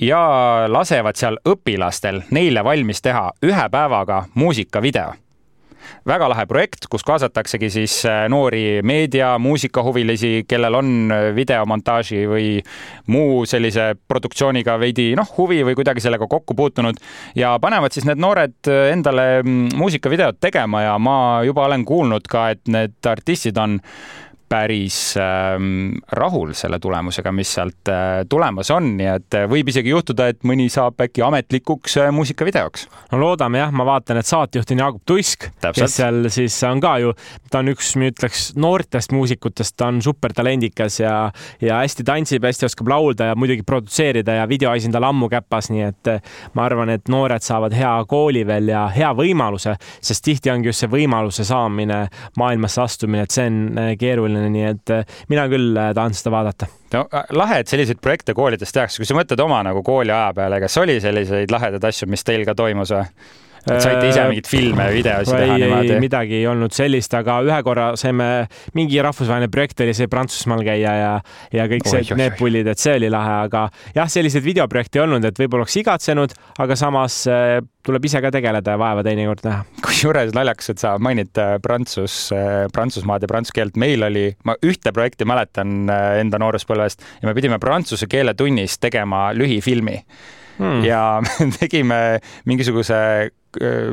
ja 0.00 0.24
lasevad 0.72 1.20
seal 1.20 1.36
õpilastel 1.44 2.24
neile 2.32 2.64
valmis 2.64 3.04
teha 3.04 3.28
ühe 3.44 3.68
päevaga 3.68 4.24
muusikavideo 4.34 5.12
väga 6.08 6.28
lahe 6.32 6.46
projekt, 6.48 6.86
kus 6.90 7.04
kaasataksegi 7.06 7.70
siis 7.72 7.94
äh, 8.08 8.26
noori 8.30 8.80
meedia, 8.86 9.34
muusikahuvilisi, 9.42 10.44
kellel 10.48 10.78
on 10.80 10.92
äh, 11.14 11.28
videomontaaži 11.36 12.24
või 12.30 12.48
muu 13.12 13.44
sellise 13.48 13.92
produktsiooniga 14.08 14.78
veidi 14.80 15.10
noh, 15.18 15.28
huvi 15.38 15.62
või 15.66 15.76
kuidagi 15.78 16.04
sellega 16.04 16.28
kokku 16.30 16.56
puutunud 16.58 17.00
ja 17.38 17.56
panevad 17.62 17.94
siis 17.94 18.08
need 18.08 18.20
noored 18.22 18.70
äh, 18.70 18.92
endale 18.92 19.28
mm, 19.42 19.76
muusikavideot 19.78 20.40
tegema 20.40 20.84
ja 20.86 20.96
ma 21.02 21.18
juba 21.46 21.66
olen 21.68 21.84
kuulnud 21.88 22.28
ka, 22.30 22.50
et 22.54 22.64
need 22.70 22.98
artistid 23.08 23.58
on 23.58 23.80
päris 24.48 25.16
ähm, 25.16 25.92
rahul 26.12 26.52
selle 26.56 26.78
tulemusega, 26.80 27.32
mis 27.36 27.50
sealt 27.54 27.90
äh, 27.92 28.22
tulemas 28.28 28.70
on, 28.72 28.94
nii 28.98 29.08
et 29.12 29.36
äh, 29.36 29.46
võib 29.50 29.68
isegi 29.68 29.92
juhtuda, 29.92 30.30
et 30.32 30.46
mõni 30.48 30.68
saab 30.72 31.00
äkki 31.04 31.22
ametlikuks 31.24 31.98
äh, 32.00 32.08
muusikavideoks. 32.14 32.86
no 33.12 33.20
loodame 33.20 33.60
jah, 33.60 33.72
ma 33.74 33.84
vaatan, 33.88 34.20
et 34.20 34.28
saatejuht 34.28 34.72
on 34.72 34.82
Jaagup 34.82 35.04
Tuisk, 35.08 35.48
kes 35.76 35.98
seal 35.98 36.30
siis 36.32 36.56
on 36.68 36.80
ka 36.80 36.94
ju, 37.02 37.12
ta 37.52 37.60
on 37.60 37.72
üks, 37.74 37.92
ma 38.00 38.08
ütleks, 38.12 38.46
noortest 38.56 39.12
muusikutest, 39.12 39.76
ta 39.76 39.90
on 39.92 40.00
supertalendikas 40.04 41.00
ja, 41.02 41.14
ja 41.64 41.82
hästi 41.82 42.06
tantsib, 42.08 42.48
hästi 42.48 42.68
oskab 42.70 42.88
laulda 42.94 43.32
ja 43.32 43.36
muidugi 43.38 43.66
produtseerida 43.68 44.40
ja 44.40 44.48
videoasi 44.48 44.88
on 44.88 44.96
tal 44.96 45.08
ammu 45.10 45.28
käpas, 45.32 45.68
nii 45.74 45.84
et 45.90 46.12
ma 46.56 46.64
arvan, 46.64 46.94
et 46.96 47.12
noored 47.12 47.44
saavad 47.44 47.76
hea 47.76 47.92
kooli 48.08 48.46
veel 48.48 48.72
ja 48.72 48.86
hea 48.94 49.12
võimaluse, 49.16 49.76
sest 50.00 50.24
tihti 50.24 50.52
ongi 50.52 50.72
just 50.72 50.86
see 50.86 50.92
võimaluse 50.92 51.44
saamine, 51.44 52.06
maailmasse 52.40 52.82
astumine, 52.84 53.28
et 53.28 53.34
see 53.34 53.48
on 53.50 53.60
keeruline 54.00 54.37
oluline, 54.38 54.52
nii 54.54 54.66
et 54.72 54.94
äh, 54.94 55.18
mina 55.28 55.46
küll 55.50 55.76
äh, 55.76 55.92
tahan 55.96 56.16
seda 56.16 56.32
vaadata. 56.34 56.68
no 56.94 57.04
äh, 57.12 57.26
lahe, 57.36 57.60
et 57.62 57.68
selliseid 57.68 58.00
projekte 58.04 58.34
koolides 58.34 58.72
tehakse, 58.72 59.00
kui 59.00 59.08
sa 59.08 59.16
mõtled 59.18 59.42
oma 59.44 59.60
nagu 59.66 59.82
kooliaja 59.86 60.32
peale, 60.36 60.60
kas 60.64 60.78
oli 60.80 60.98
selliseid 61.04 61.52
lahedaid 61.52 61.84
asju, 61.84 62.08
mis 62.10 62.24
teil 62.24 62.46
ka 62.48 62.56
toimus 62.58 62.94
või? 62.94 63.04
Et 63.66 63.82
saite 63.82 64.08
ise 64.08 64.24
mingeid 64.28 64.48
filme 64.50 64.88
ja 64.88 64.94
videosid 64.94 65.34
teha 65.34 65.56
niimoodi? 65.60 65.98
midagi 66.02 66.38
ei 66.40 66.46
olnud 66.50 66.74
sellist, 66.74 67.14
aga 67.18 67.38
ühe 67.46 67.58
korra 67.66 67.90
saime, 68.00 68.28
mingi 68.78 69.00
rahvusvaheline 69.04 69.50
projekt 69.52 69.82
oli 69.84 69.94
see 69.96 70.10
Prantsusmaal 70.10 70.64
käia 70.66 70.94
ja, 70.98 71.12
ja 71.54 71.66
kõik 71.70 71.88
see, 71.90 72.04
need 72.18 72.36
pullid, 72.38 72.68
et 72.70 72.80
see 72.82 72.96
oli 73.00 73.10
lahe, 73.12 73.34
aga 73.48 73.66
jah, 73.96 74.10
selliseid 74.10 74.46
videoprojekte 74.46 75.00
ei 75.00 75.04
olnud, 75.04 75.26
et 75.28 75.42
võib-olla 75.42 75.66
oleks 75.66 75.78
igatsenud, 75.82 76.34
aga 76.64 76.78
samas 76.78 77.20
äh, 77.30 77.58
tuleb 77.86 78.08
ise 78.08 78.22
ka 78.24 78.32
tegeleda 78.34 78.74
ja 78.76 78.80
vaeva 78.80 79.04
teinekord 79.06 79.44
näha. 79.46 79.64
kusjuures 79.84 80.34
naljakas, 80.36 80.72
et 80.74 80.82
sa 80.84 80.96
mainid 81.02 81.40
äh, 81.40 81.56
Prantsus, 81.64 82.18
äh, 82.36 82.66
Prantsusmaad 82.74 83.24
ja 83.24 83.30
prantsuse 83.30 83.56
keelt. 83.58 83.78
meil 83.80 84.04
oli, 84.06 84.26
ma 84.48 84.56
ühte 84.66 84.92
projekti 84.94 85.26
mäletan 85.28 85.88
enda 85.88 86.40
nooruspõlvest 86.40 87.04
ja 87.22 87.28
me 87.28 87.34
pidime 87.36 87.58
prantsuse 87.62 88.08
keele 88.10 88.34
tunnis 88.38 88.78
tegema 88.82 89.28
lühifilmi 89.36 89.96
hmm. 90.58 90.84
ja 90.86 91.20
tegime 91.60 92.18
mingisuguse 92.48 93.30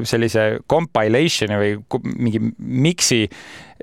sellise 0.05 0.59
compilation'i 0.67 1.59
või 1.61 2.01
mingi 2.15 2.41
mix'i 2.59 3.25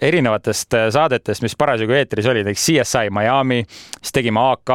erinevatest 0.00 0.74
äh, 0.74 0.86
saadetest, 0.94 1.42
mis 1.44 1.56
parasjagu 1.58 1.96
eetris 1.96 2.28
olid, 2.30 2.46
näiteks 2.48 2.68
CSI 2.68 3.10
Miami, 3.12 3.62
siis 4.00 4.14
tegime 4.16 4.40
AK, 4.52 4.72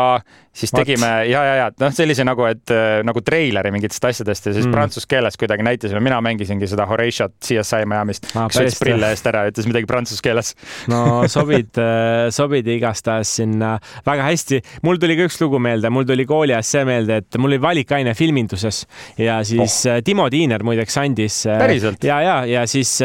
siis 0.57 0.74
What? 0.74 0.86
tegime 0.86 1.09
ja, 1.30 1.41
ja, 1.45 1.55
ja 1.55 1.65
noh, 1.82 1.93
sellise 1.93 2.26
nagu, 2.26 2.45
et 2.49 2.74
äh, 2.74 2.99
nagu 3.05 3.22
treileri 3.26 3.72
mingitest 3.74 4.05
asjadest 4.09 4.49
ja 4.49 4.53
siis 4.55 4.65
mm. 4.65 4.74
prantsuse 4.74 5.09
keeles 5.09 5.38
kuidagi 5.38 5.65
näitasime, 5.65 6.01
mina 6.03 6.20
mängisingi 6.26 6.70
seda 6.70 6.88
Horatiot 6.89 7.36
CSI 7.45 7.86
Miami'st 7.89 8.30
ah,, 8.34 8.47
kes 8.49 8.61
võttis 8.61 8.80
prille 8.82 9.11
eest 9.13 9.30
ära 9.30 9.45
ja 9.45 9.53
ütles 9.53 9.70
midagi 9.70 9.89
prantsuse 9.89 10.24
keeles. 10.26 10.53
no 10.91 11.26
sobid, 11.30 11.78
äh, 11.82 12.28
sobid 12.34 12.70
igastahes 12.78 13.36
sinna 13.39 13.76
väga 14.05 14.26
hästi. 14.30 14.61
mul 14.86 15.01
tuli 15.01 15.18
ka 15.20 15.28
üks 15.30 15.39
lugu 15.41 15.61
meelde, 15.61 15.91
mul 15.93 16.07
tuli 16.09 16.26
kooli 16.30 16.55
ajast 16.57 16.78
see 16.78 16.86
meelde, 16.89 17.22
et 17.24 17.39
mul 17.41 17.53
oli 17.53 17.61
valikaine 17.61 18.13
filminduses 18.18 18.84
ja 19.22 19.39
siis 19.45 19.82
oh. 19.89 20.01
Timo 20.05 20.30
Tiiner 20.30 20.65
muideks 20.65 20.97
andis. 21.01 21.43
päriselt? 21.49 22.05
ja, 22.05 22.22
ja, 22.22 22.38
ja 22.49 22.65
siis 22.70 22.97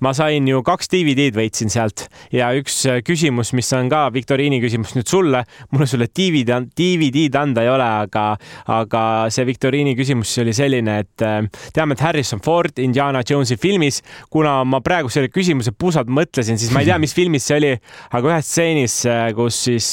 ma 0.00 0.12
sain 0.16 0.48
ju 0.48 0.64
kaks 0.64 0.92
DVD-d 0.92 1.36
veits 1.36 1.49
leidsin 1.50 1.70
sealt. 1.70 2.06
Ja 2.32 2.50
üks 2.56 2.84
äh, 2.86 3.00
küsimus, 3.04 3.52
mis 3.56 3.70
on 3.74 3.90
ka 3.90 4.08
viktoriini 4.14 4.60
küsimus 4.62 4.94
nüüd 4.94 5.08
sulle, 5.10 5.42
mul 5.74 5.86
sulle 5.90 6.06
DVD, 6.06 6.60
DVD-d 6.76 7.38
anda 7.38 7.64
ei 7.64 7.70
ole, 7.72 7.86
aga, 8.06 8.24
aga 8.70 9.02
see 9.32 9.46
viktoriini 9.48 9.96
küsimus 9.98 10.32
oli 10.42 10.54
selline, 10.56 11.00
et 11.02 11.24
äh, 11.26 11.40
teame, 11.74 11.96
et 11.96 12.04
Harrison 12.04 12.40
Ford 12.44 12.78
Indiana 12.78 13.22
Jonesi 13.26 13.58
filmis, 13.60 14.00
kuna 14.30 14.60
ma 14.64 14.80
praegu 14.84 15.10
selle 15.10 15.30
küsimuse 15.32 15.74
pusad 15.76 16.10
mõtlesin, 16.10 16.58
siis 16.60 16.72
ma 16.74 16.84
ei 16.84 16.90
tea, 16.90 16.98
mis 17.02 17.14
filmis 17.16 17.46
see 17.50 17.58
oli, 17.58 17.72
aga 18.14 18.32
ühes 18.32 18.50
stseenis, 18.50 19.00
äh, 19.10 19.26
kus 19.36 19.60
siis, 19.66 19.90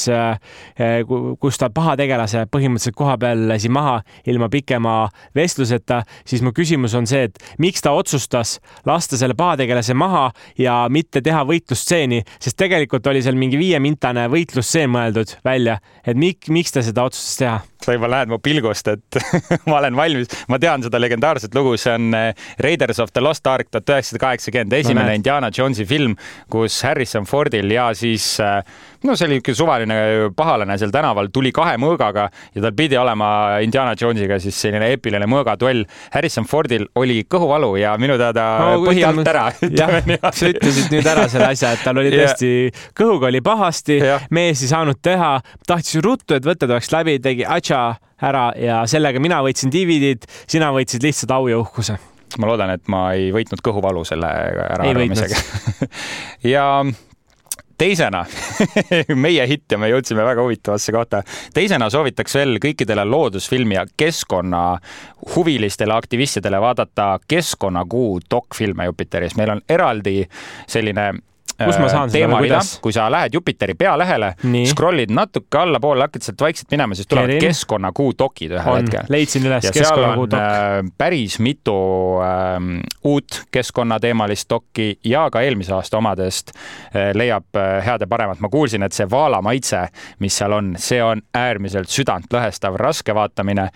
kus 1.38 1.58
ta 1.60 1.68
pahategelase 1.74 2.44
põhimõtteliselt 2.52 2.96
koha 2.96 3.16
peal 3.20 3.42
lasi 3.50 3.68
maha 3.72 3.98
ilma 4.30 4.48
pikema 4.52 4.94
vestluseta, 5.36 6.02
siis 6.28 6.42
mu 6.44 6.52
küsimus 6.56 6.94
on 6.98 7.08
see, 7.08 7.26
et 7.28 7.42
miks 7.62 7.82
ta 7.84 7.92
otsustas 7.96 8.56
lasta 8.88 9.18
selle 9.20 9.36
pahategelase 9.38 9.96
maha 9.98 10.28
ja 10.60 10.80
mitte 10.92 11.22
teha 11.24 11.44
võitlusstseeni, 11.48 12.22
sest 12.38 12.58
tegelikult 12.60 13.06
oli 13.10 13.22
seal 13.24 13.38
mingi 13.38 13.60
viiemintane 13.60 14.28
võitlusstseen 14.32 14.92
mõeldud 14.92 15.38
välja, 15.46 15.78
et 16.04 16.18
mik, 16.18 16.50
miks 16.52 16.74
ta 16.74 16.84
seda 16.84 17.06
otsustas 17.08 17.40
teha 17.42 17.58
sa 17.88 17.96
juba 17.96 18.10
näed 18.12 18.32
mu 18.32 18.38
pilgust, 18.42 18.90
et 18.92 19.20
ma 19.70 19.80
olen 19.80 19.96
valmis, 19.98 20.32
ma 20.52 20.60
tean 20.60 20.84
seda 20.84 21.00
legendaarset 21.00 21.56
lugu, 21.56 21.76
see 21.80 21.94
on 21.96 22.12
eh, 22.16 22.48
Raiders 22.64 23.00
of 23.02 23.14
the 23.16 23.24
Lost 23.24 23.46
Ark 23.48 23.72
tuhat 23.72 23.94
üheksasada 23.94 24.22
kaheksakümmend, 24.26 24.76
esimene 24.80 25.08
no, 25.12 25.16
Indiana 25.18 25.50
Jonesi 25.54 25.86
film, 25.88 26.16
kus 26.52 26.82
Harrison 26.86 27.26
Fordil 27.28 27.72
ja 27.72 27.88
siis 27.96 28.34
äh, 28.44 28.60
no 29.06 29.16
see 29.16 29.28
oli 29.28 29.38
ikka 29.40 29.54
suvaline 29.56 29.96
pahalane 30.36 30.76
seal 30.80 30.92
tänaval, 30.94 31.30
tuli 31.34 31.52
kahe 31.54 31.76
mõõgaga 31.80 32.28
ja 32.54 32.64
tal 32.64 32.74
pidi 32.76 32.98
olema 33.00 33.30
Indiana 33.64 33.94
Jonesiga 33.98 34.38
siis 34.42 34.58
selline 34.58 34.90
eepiline 34.92 35.28
mõõgaduell. 35.30 35.84
Harrison 36.14 36.46
Fordil 36.48 36.86
oli 36.98 37.22
kõhuvalu 37.30 37.74
ja 37.80 37.94
minu 38.00 38.18
teada 38.20 38.46
no, 38.64 38.82
põhi 38.86 39.04
alt 39.06 39.30
ära. 39.30 39.46
jah, 39.70 39.96
sa 40.32 40.50
ütlesid 40.50 40.92
nüüd 40.94 41.08
ära 41.08 41.28
selle 41.30 41.52
asja, 41.54 41.72
et 41.76 41.84
tal 41.86 42.02
oli 42.02 42.12
tõesti 42.18 42.50
yeah., 42.50 42.86
kõhuga 42.98 43.30
oli 43.30 43.42
pahasti, 43.44 44.00
mees 44.34 44.62
ei 44.64 44.72
saanud 44.72 45.00
teha, 45.04 45.36
tahtis 45.68 46.00
ruttu, 46.04 46.36
et 46.36 46.46
võtted 46.46 46.70
oleks 46.70 46.90
läbi, 46.92 47.18
tegi 47.22 47.46
atša 47.46 47.77
ära 48.28 48.44
ja 48.58 48.82
sellega 48.90 49.20
mina 49.22 49.40
võitsin 49.46 49.72
DVD-d, 49.72 50.28
sina 50.50 50.70
võitsid 50.74 51.04
lihtsalt 51.06 51.34
au 51.36 51.50
ja 51.50 51.58
uhkuse 51.60 51.98
ma 52.38 52.48
loodan, 52.50 52.74
et 52.76 52.88
ma 52.92 53.12
ei 53.16 53.30
võitnud 53.32 53.62
kõhuvalu 53.64 54.04
selle 54.06 54.28
äraarvamisega 54.28 55.88
ja 56.54 56.64
teisena 57.78 58.24
meie 59.24 59.46
hitt 59.48 59.72
ja 59.72 59.78
me 59.78 59.88
jõudsime 59.90 60.24
väga 60.26 60.42
huvitavasse 60.42 60.92
kohta. 60.92 61.22
teisena 61.54 61.90
soovitaks 61.90 62.34
veel 62.34 62.58
kõikidele 62.62 63.04
loodusfilmi 63.08 63.74
ja 63.78 63.86
keskkonnahuvilistele 63.96 65.94
aktivistidele 65.94 66.60
vaadata 66.60 67.18
Keskkonnakuu 67.28 68.20
dokfilme 68.30 68.84
Jupiteris. 68.90 69.36
meil 69.36 69.50
on 69.56 69.62
eraldi 69.68 70.28
selline 70.66 71.12
kus 71.64 71.78
ma 71.80 71.88
saan 71.90 72.12
seda 72.12 72.30
või 72.30 72.46
kuidas? 72.46 72.74
kui 72.82 72.94
sa 72.94 73.08
lähed 73.12 73.34
Jupiteri 73.34 73.74
pealehele, 73.78 74.32
scroll'id 74.70 75.12
natuke 75.14 75.58
allapoole, 75.58 76.06
hakkad 76.06 76.26
sealt 76.26 76.44
vaikselt 76.46 76.70
minema, 76.74 76.96
siis 76.98 77.08
tulevad 77.10 77.34
Kerin. 77.34 77.42
keskkonnakuu 77.48 78.12
dokid 78.18 78.54
ühel 78.54 78.72
on, 78.72 78.84
hetkel. 78.84 79.08
leidsin 79.12 79.46
üles 79.48 79.70
keskkonnakuu 79.74 80.28
dok. 80.30 80.38
Äh, 80.38 80.92
päris 80.98 81.38
mitu 81.42 81.74
äh, 82.24 82.56
uut 83.04 83.42
keskkonnateemalist 83.54 84.50
dokki 84.50 84.88
ja 85.04 85.26
ka 85.32 85.42
eelmise 85.42 85.74
aasta 85.76 85.98
omadest 85.98 86.52
äh, 86.54 87.10
leiab 87.14 87.56
äh, 87.56 87.78
head 87.86 88.06
ja 88.06 88.10
paremat. 88.10 88.40
ma 88.40 88.48
kuulsin, 88.48 88.82
et 88.86 88.96
see 88.96 89.08
vaala 89.10 89.42
maitse, 89.42 89.86
mis 90.22 90.36
seal 90.38 90.54
on, 90.54 90.74
see 90.78 91.00
on 91.02 91.22
äärmiselt 91.34 91.90
südantlõhestav, 91.92 92.76
raske 92.78 93.14
vaatamine, 93.14 93.68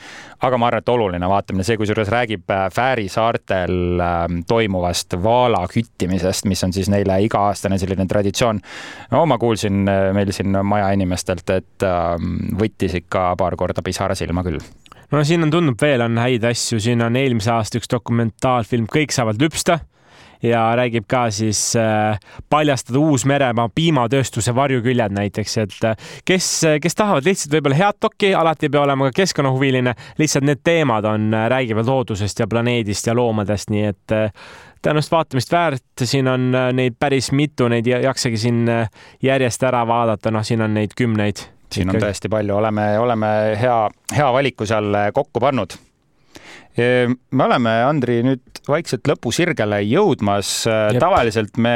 aga 0.42 0.58
ma 0.58 0.70
arvan, 0.70 0.84
et 0.84 0.92
oluline 0.92 1.28
vaatamine, 1.28 1.66
see 1.66 1.78
kusjuures 1.80 2.10
räägib 2.12 2.50
äh, 2.50 2.68
Fääri 2.72 3.08
saartel 3.12 4.00
äh, 4.00 4.24
toimuvast 4.48 5.18
vaala 5.22 5.64
küttimisest, 5.72 6.46
mis 6.50 6.64
on 6.64 6.72
siis 6.72 6.90
neile 6.92 7.18
iga-aastane 7.26 7.71
aastane 7.72 7.78
selline 7.80 8.06
traditsioon. 8.08 8.60
no 9.10 9.26
ma 9.26 9.38
kuulsin 9.38 9.86
äh, 9.88 10.10
meil 10.14 10.32
siin 10.32 10.56
maja 10.64 10.92
inimestelt, 10.92 11.48
et 11.50 11.86
ähm, 11.86 12.56
võttis 12.58 12.94
ikka 13.02 13.34
paar 13.38 13.56
korda 13.56 13.82
pisara 13.82 14.14
silma 14.14 14.42
küll 14.44 14.60
no 15.12 15.24
siin 15.24 15.42
on, 15.42 15.50
tundub 15.50 15.80
veel 15.80 16.02
on 16.02 16.18
häid 16.18 16.44
asju, 16.44 16.80
siin 16.80 17.02
on 17.02 17.16
eelmise 17.16 17.52
aasta 17.52 17.78
üks 17.78 17.90
dokumentaalfilm 17.90 18.86
Kõik 18.92 19.12
saavad 19.12 19.40
lüpsta 19.40 19.80
ja 20.42 20.72
räägib 20.74 21.04
ka 21.06 21.28
siis 21.30 21.76
äh, 21.78 22.18
paljastada 22.50 22.98
Uus-Meremaa 22.98 23.68
piimatööstuse 23.74 24.54
varjuküljed 24.54 25.14
näiteks, 25.14 25.54
et 25.62 25.76
äh, 25.86 26.08
kes, 26.24 26.48
kes 26.82 26.98
tahavad 26.98 27.28
lihtsalt 27.28 27.54
võib-olla 27.54 27.78
head 27.78 28.00
dokki, 28.02 28.32
alati 28.34 28.66
ei 28.66 28.74
pea 28.74 28.82
olema 28.82 29.10
ka 29.10 29.20
keskkonnahuviline, 29.22 29.94
lihtsalt 30.18 30.48
need 30.48 30.64
teemad 30.64 31.06
on, 31.06 31.30
räägivad 31.30 31.86
loodusest 31.86 32.42
ja 32.42 32.50
planeedist 32.50 33.06
ja 33.06 33.14
loomadest, 33.14 33.70
nii 33.70 33.86
et 33.92 34.16
tõenäoliselt 34.82 35.14
vaatamist 35.14 35.52
väärt, 35.52 36.04
siin 36.04 36.28
on 36.28 36.50
äh, 36.54 36.68
neid 36.74 36.98
päris 37.00 37.30
mitu, 37.36 37.68
neid 37.70 37.86
ei 37.86 38.02
jaksagi 38.06 38.40
siin 38.40 38.62
äh, 38.70 38.90
järjest 39.22 39.62
ära 39.68 39.84
vaadata, 39.88 40.32
noh, 40.34 40.44
siin 40.46 40.62
on 40.64 40.74
neid 40.74 40.96
kümneid. 40.98 41.44
siin 41.72 41.90
on 41.90 42.00
tõesti 42.02 42.30
palju, 42.32 42.56
oleme, 42.58 42.86
oleme 43.00 43.30
hea, 43.60 43.78
hea 44.16 44.28
valiku 44.34 44.66
seal 44.68 44.92
äh, 44.98 45.08
kokku 45.14 45.40
pannud. 45.40 45.78
me 46.76 47.44
oleme, 47.44 47.72
Andri, 47.84 48.22
nüüd 48.24 48.62
vaikselt 48.68 49.08
lõpusirgele 49.08 49.82
jõudmas. 49.84 50.62
tavaliselt 50.98 51.58
me 51.60 51.74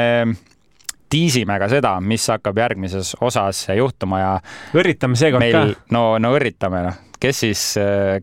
tiisime 1.09 1.59
ka 1.61 1.67
seda, 1.69 1.99
mis 2.01 2.25
hakkab 2.27 2.57
järgmises 2.57 3.13
osas 3.21 3.67
juhtuma 3.77 4.19
ja. 4.19 4.31
õrritame 4.73 5.15
seekord 5.15 5.51
ka. 5.53 5.61
no, 5.93 6.17
no 6.17 6.33
õrritame, 6.33 6.81
noh, 6.89 6.97
kes 7.21 7.43
siis, 7.45 7.67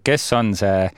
kes 0.04 0.26
on 0.34 0.50
see 0.58 0.90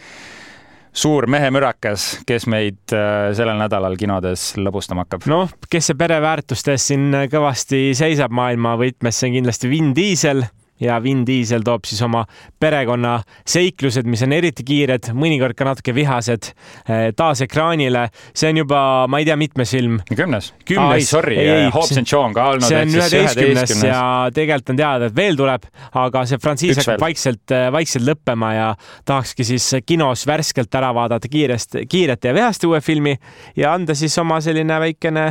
suur 0.96 1.26
mehemürakas, 1.30 2.08
kes 2.28 2.46
meid 2.50 2.94
äh, 2.96 3.30
sellel 3.36 3.58
nädalal 3.60 3.96
kinodes 4.00 4.54
lõbustama 4.60 5.04
hakkab? 5.04 5.26
noh, 5.30 5.52
kes 5.70 5.90
see 5.90 5.98
pereväärtustes 5.98 6.90
siin 6.92 7.10
kõvasti 7.32 7.90
seisab 7.98 8.34
maailma 8.34 8.76
võtmes, 8.80 9.18
see 9.18 9.30
on 9.30 9.40
kindlasti 9.40 9.72
Vin 9.72 9.92
Diesel 9.96 10.46
ja 10.80 10.98
Vin 11.02 11.24
Diesel 11.26 11.64
toob 11.66 11.86
siis 11.88 12.00
oma 12.04 12.24
perekonna 12.60 13.16
seiklused, 13.48 14.08
mis 14.08 14.22
on 14.26 14.34
eriti 14.36 14.64
kiired, 14.66 15.10
mõnikord 15.16 15.56
ka 15.56 15.68
natuke 15.68 15.94
vihased, 15.96 16.50
eh, 16.88 17.08
taas 17.16 17.42
ekraanile. 17.44 18.08
see 18.34 18.50
on 18.50 18.60
juba, 18.62 18.80
ma 19.08 19.18
ei 19.18 19.24
tea, 19.24 19.36
mitmes 19.36 19.70
film. 19.70 20.00
kümnes? 20.14 20.52
kümnes. 20.64 20.92
ai, 20.92 21.02
sorry, 21.02 21.36
Hobbs 21.72 21.96
and 21.96 22.06
Shaw 22.06 22.24
on 22.24 22.34
ka 22.34 22.48
olnud. 22.50 22.68
see 22.68 22.82
on 22.82 22.88
üheteistkümnes 22.88 23.82
ja 23.84 24.02
tegelikult 24.34 24.74
on 24.74 24.76
teada, 24.76 25.10
et 25.10 25.16
veel 25.16 25.36
tuleb, 25.36 25.66
aga 25.94 26.24
see 26.26 26.42
frantsiis 26.42 26.82
hakkab 26.82 27.00
vaikselt, 27.06 27.44
eh, 27.50 27.68
vaikselt 27.72 28.06
lõppema 28.08 28.52
ja 28.56 28.68
tahakski 29.04 29.44
siis 29.44 29.70
kinos 29.86 30.26
värskelt 30.26 30.74
ära 30.74 30.92
vaadata 30.94 31.28
kiirest, 31.28 31.80
kiirete 31.88 32.32
ja 32.32 32.36
vihaste 32.36 32.68
uue 32.68 32.80
filmi 32.80 33.16
ja 33.56 33.72
anda 33.72 33.94
siis 33.94 34.16
oma 34.18 34.40
selline 34.44 34.80
väikene 34.80 35.26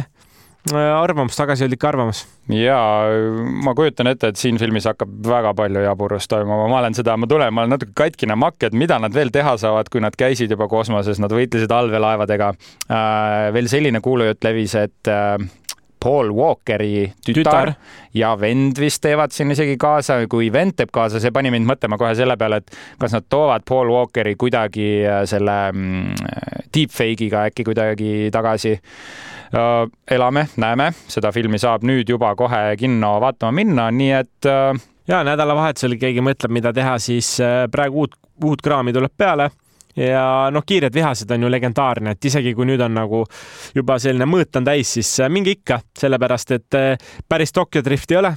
arvamus, 0.73 1.35
tagasihoidlik 1.37 1.83
arvamus. 1.83 2.25
ja 2.49 2.77
ma 3.63 3.73
kujutan 3.77 4.07
ette, 4.07 4.31
et 4.31 4.39
siin 4.39 4.57
filmis 4.61 4.87
hakkab 4.89 5.11
väga 5.27 5.53
palju 5.57 5.83
jaburust 5.85 6.29
toimuma, 6.31 6.67
ma 6.69 6.79
olen 6.79 6.97
seda, 6.97 7.17
ma 7.17 7.29
tulen, 7.29 7.53
ma 7.53 7.63
olen 7.63 7.75
natuke 7.75 7.93
katkine 7.95 8.37
makk, 8.39 8.63
et 8.67 8.77
mida 8.77 8.97
nad 9.01 9.13
veel 9.13 9.29
teha 9.33 9.55
saavad, 9.61 9.89
kui 9.93 10.01
nad 10.01 10.17
käisid 10.17 10.51
juba 10.51 10.67
kosmoses, 10.71 11.21
nad 11.21 11.33
võitlesid 11.33 11.71
allveelaevadega. 11.71 12.49
Äh, 12.89 13.51
veel 13.53 13.69
selline 13.69 14.01
kuulujutt 14.01 14.45
levis, 14.45 14.75
et 14.79 15.11
äh, 15.11 15.37
Paul 16.05 16.29
Walkeri 16.37 17.07
tütar, 17.25 17.35
tütar 17.35 17.71
ja 18.13 18.35
vend 18.37 18.77
vist 18.77 19.01
teevad 19.01 19.33
siin 19.33 19.53
isegi 19.55 19.77
kaasa, 19.81 20.19
kui 20.29 20.51
vend 20.53 20.75
teeb 20.77 20.91
kaasa, 20.93 21.21
see 21.21 21.33
pani 21.33 21.49
mind 21.53 21.65
mõtlema 21.69 21.97
kohe 21.97 22.11
selle 22.17 22.37
peale, 22.37 22.61
et 22.61 22.77
kas 23.01 23.15
nad 23.15 23.25
toovad 23.29 23.65
Paul 23.65 23.89
Walkeri 23.93 24.35
kuidagi 24.37 24.89
selle 25.29 25.55
mm, 25.71 26.27
deepfake'iga 26.77 27.47
äkki 27.49 27.65
kuidagi 27.65 28.11
tagasi 28.33 28.75
elame, 30.11 30.47
näeme, 30.57 30.91
seda 31.07 31.31
filmi 31.35 31.59
saab 31.61 31.85
nüüd 31.87 32.09
juba 32.09 32.33
kohe 32.35 32.75
kinno 32.79 33.15
vaatama 33.23 33.55
minna, 33.55 33.89
nii 33.91 34.11
et. 34.19 34.47
Äh, 34.49 34.79
ja 35.07 35.21
nädalavahetusel 35.25 35.97
keegi 36.01 36.23
mõtleb, 36.25 36.53
mida 36.55 36.73
teha, 36.73 36.97
siis 36.99 37.35
äh, 37.43 37.65
praegu 37.71 38.05
uut, 38.05 38.17
uut 38.43 38.63
kraami 38.65 38.93
tuleb 38.95 39.13
peale 39.17 39.49
ja 39.95 40.25
noh, 40.51 40.65
Kiired 40.67 40.93
vihased 40.93 41.29
on 41.31 41.45
ju 41.45 41.51
legendaarne, 41.51 42.15
et 42.15 42.25
isegi 42.31 42.55
kui 42.57 42.67
nüüd 42.67 42.81
on 42.83 42.97
nagu 42.97 43.21
juba 43.75 43.99
selline 44.01 44.27
mõõt 44.27 44.59
on 44.59 44.67
täis, 44.67 44.95
siis 44.97 45.13
äh, 45.23 45.31
minge 45.31 45.55
ikka, 45.55 45.79
sellepärast 45.97 46.57
et 46.57 46.79
päris 47.29 47.55
Tokyo 47.55 47.83
Drift 47.85 48.11
ei 48.11 48.23
ole, 48.23 48.33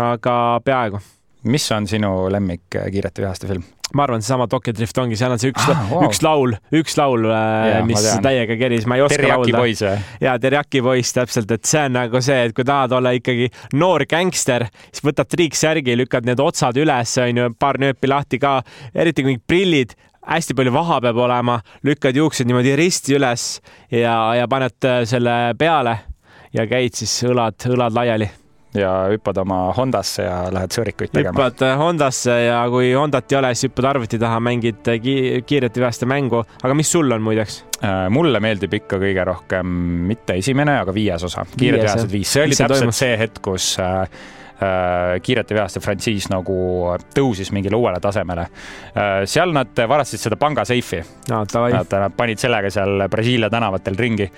aga 0.00 0.36
peaaegu. 0.64 1.02
Mis 1.44 1.70
on 1.74 1.86
sinu 1.90 2.12
lemmik 2.32 2.68
Kiirete 2.70 3.24
vihaste 3.24 3.48
film? 3.50 3.64
ma 3.94 4.06
arvan, 4.06 4.22
seesama 4.22 4.46
Tokyo 4.48 4.72
Drift 4.76 4.98
ongi, 5.02 5.16
seal 5.20 5.34
on 5.34 5.40
see 5.40 5.52
üks 5.52 5.66
ah,, 5.68 5.82
wow. 5.90 6.06
üks 6.06 6.22
laul, 6.24 6.54
üks 6.78 6.96
laul, 6.96 7.26
äh, 7.28 7.80
mis 7.86 8.06
täiega 8.24 8.56
keris, 8.60 8.86
ma 8.88 8.96
ei 8.96 9.04
oska 9.04 9.18
Terjaki 9.18 9.52
laulda. 9.52 9.92
ja 10.22 10.36
Terjaki 10.40 10.82
poiss 10.84 11.16
täpselt, 11.16 11.52
et 11.52 11.68
see 11.68 11.82
on 11.88 11.96
nagu 11.98 12.22
see, 12.24 12.38
et 12.48 12.56
kui 12.56 12.66
tahad 12.68 12.94
olla 12.96 13.12
ikkagi 13.16 13.50
noor 13.76 14.06
gängster, 14.08 14.66
siis 14.88 15.04
võtad 15.04 15.28
triiksärgi, 15.32 15.96
lükkad 16.00 16.28
need 16.28 16.40
otsad 16.40 16.78
üles, 16.80 17.16
onju, 17.20 17.52
paar 17.60 17.80
nööpi 17.82 18.10
lahti 18.10 18.40
ka, 18.42 18.58
eriti 18.96 19.26
kui 19.26 19.36
prillid, 19.36 19.92
hästi 20.24 20.56
palju 20.56 20.72
vaha 20.72 21.02
peab 21.04 21.24
olema, 21.26 21.58
lükkad 21.84 22.16
juuksed 22.16 22.48
niimoodi 22.48 22.76
risti 22.80 23.18
üles 23.18 23.48
ja, 23.92 24.16
ja 24.38 24.48
paned 24.48 24.88
äh, 24.88 25.02
selle 25.10 25.40
peale 25.60 25.98
ja 26.56 26.64
käid 26.70 26.96
siis 26.96 27.18
õlad, 27.28 27.60
õlad 27.74 28.00
laiali 28.00 28.30
ja 28.74 28.92
hüppad 29.12 29.42
oma 29.42 29.58
Hondasse 29.76 30.24
ja 30.24 30.36
lähed 30.54 30.72
sõõrikuid 30.74 31.12
tegema. 31.12 31.34
hüppad 31.34 31.64
äh, 31.66 31.76
Hondasse 31.78 32.38
ja 32.46 32.62
kui 32.72 32.92
Hondat 32.96 33.32
ei 33.32 33.38
ole, 33.40 33.52
siis 33.54 33.70
hüppad 33.70 33.90
arvuti 33.92 34.20
taha, 34.22 34.40
mängid 34.44 34.88
äh, 34.88 35.00
ki 35.02 35.16
kiirete 35.46 35.82
vihaste 35.82 36.08
mängu. 36.08 36.42
aga 36.62 36.78
mis 36.78 36.92
sul 36.92 37.12
on 37.12 37.24
muideks? 37.24 37.62
Äh, 37.82 38.06
mulle 38.14 38.40
meeldib 38.40 38.74
ikka 38.80 39.00
kõige 39.02 39.26
rohkem 39.28 39.76
mitte 40.08 40.38
esimene, 40.40 40.78
aga 40.84 40.94
viies 40.94 41.28
osa, 41.28 41.44
Kiired 41.56 41.84
vihased 41.84 42.12
viis, 42.12 42.32
see 42.32 42.46
oli 42.46 42.56
mis 42.56 42.64
täpselt 42.64 43.00
see 43.02 43.16
hetk, 43.20 43.42
kus 43.44 43.72
Äh, 43.82 44.08
kiirete 45.22 45.54
veaste 45.56 45.80
frantsiis 45.82 46.28
nagu 46.32 46.54
tõusis 47.14 47.52
mingile 47.54 47.76
uuele 47.76 48.00
tasemele. 48.02 48.46
Äh, 48.92 49.12
seal 49.30 49.54
nad 49.54 49.76
varastasid 49.76 50.28
seda 50.28 50.38
pangaseifi 50.40 51.02
no,. 51.30 51.42
Nad, 51.72 51.92
nad 51.92 52.16
panid 52.16 52.40
sellega 52.42 52.70
seal 52.72 53.06
Brasiilia 53.10 53.50
tänavatel 53.50 53.98
ringi. 53.98 54.28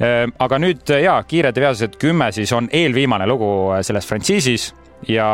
Äh, 0.00 0.22
aga 0.38 0.60
nüüd 0.62 0.94
ja 1.02 1.18
Kiired 1.28 1.60
veased 1.60 2.00
kümme 2.00 2.30
siis 2.32 2.52
on 2.56 2.70
eelviimane 2.72 3.26
lugu 3.26 3.50
selles 3.86 4.08
frantsiisis 4.08 4.72
ja 5.08 5.28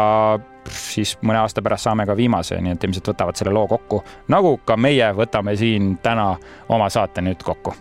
siis 0.70 1.16
mõne 1.22 1.42
aasta 1.42 1.62
pärast 1.62 1.88
saame 1.88 2.06
ka 2.06 2.16
viimase, 2.16 2.60
nii 2.62 2.76
et 2.76 2.84
ilmselt 2.84 3.12
võtavad 3.12 3.38
selle 3.38 3.54
loo 3.54 3.66
kokku, 3.70 4.02
nagu 4.32 4.58
ka 4.64 4.76
meie 4.76 5.12
võtame 5.16 5.56
siin 5.58 5.96
täna 6.02 6.32
oma 6.68 6.90
saate 6.90 7.24
nüüd 7.24 7.42
kokku 7.42 7.74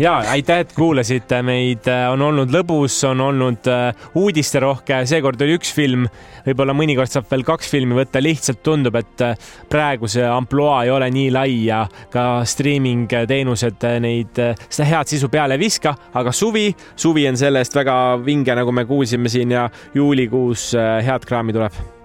ja 0.00 0.16
aitäh, 0.32 0.62
et 0.64 0.72
kuulasite 0.72 1.42
meid, 1.44 1.88
on 2.12 2.22
olnud 2.24 2.52
lõbus, 2.54 2.96
on 3.08 3.20
olnud 3.20 3.68
äh, 3.70 4.06
uudisterohke, 4.16 5.02
seekord 5.08 5.40
oli 5.44 5.58
üks 5.58 5.72
film, 5.76 6.06
võib-olla 6.46 6.74
mõnikord 6.76 7.12
saab 7.12 7.28
veel 7.30 7.44
kaks 7.46 7.68
filmi 7.72 7.98
võtta, 7.98 8.22
lihtsalt 8.24 8.62
tundub, 8.64 8.96
et 9.00 9.26
äh, 9.26 9.52
praegu 9.70 10.08
see 10.10 10.24
ampluaa 10.24 10.84
ei 10.86 10.94
ole 10.94 11.10
nii 11.12 11.28
lai 11.34 11.54
ja 11.66 11.84
ka 12.12 12.42
streaming 12.48 13.12
teenused 13.28 13.88
neid, 14.00 14.42
seda 14.66 14.88
head 14.88 15.12
sisu 15.12 15.30
peale 15.32 15.58
ei 15.58 15.64
viska, 15.66 15.94
aga 16.16 16.32
suvi, 16.32 16.70
suvi 16.96 17.28
on 17.28 17.40
selle 17.40 17.62
eest 17.62 17.76
väga 17.76 18.00
vinge, 18.24 18.56
nagu 18.56 18.72
me 18.72 18.88
kuulsime 18.88 19.32
siin 19.32 19.56
ja 19.58 19.68
juulikuus 19.94 20.70
head 21.04 21.28
kraami 21.28 21.56
tuleb 21.56 21.99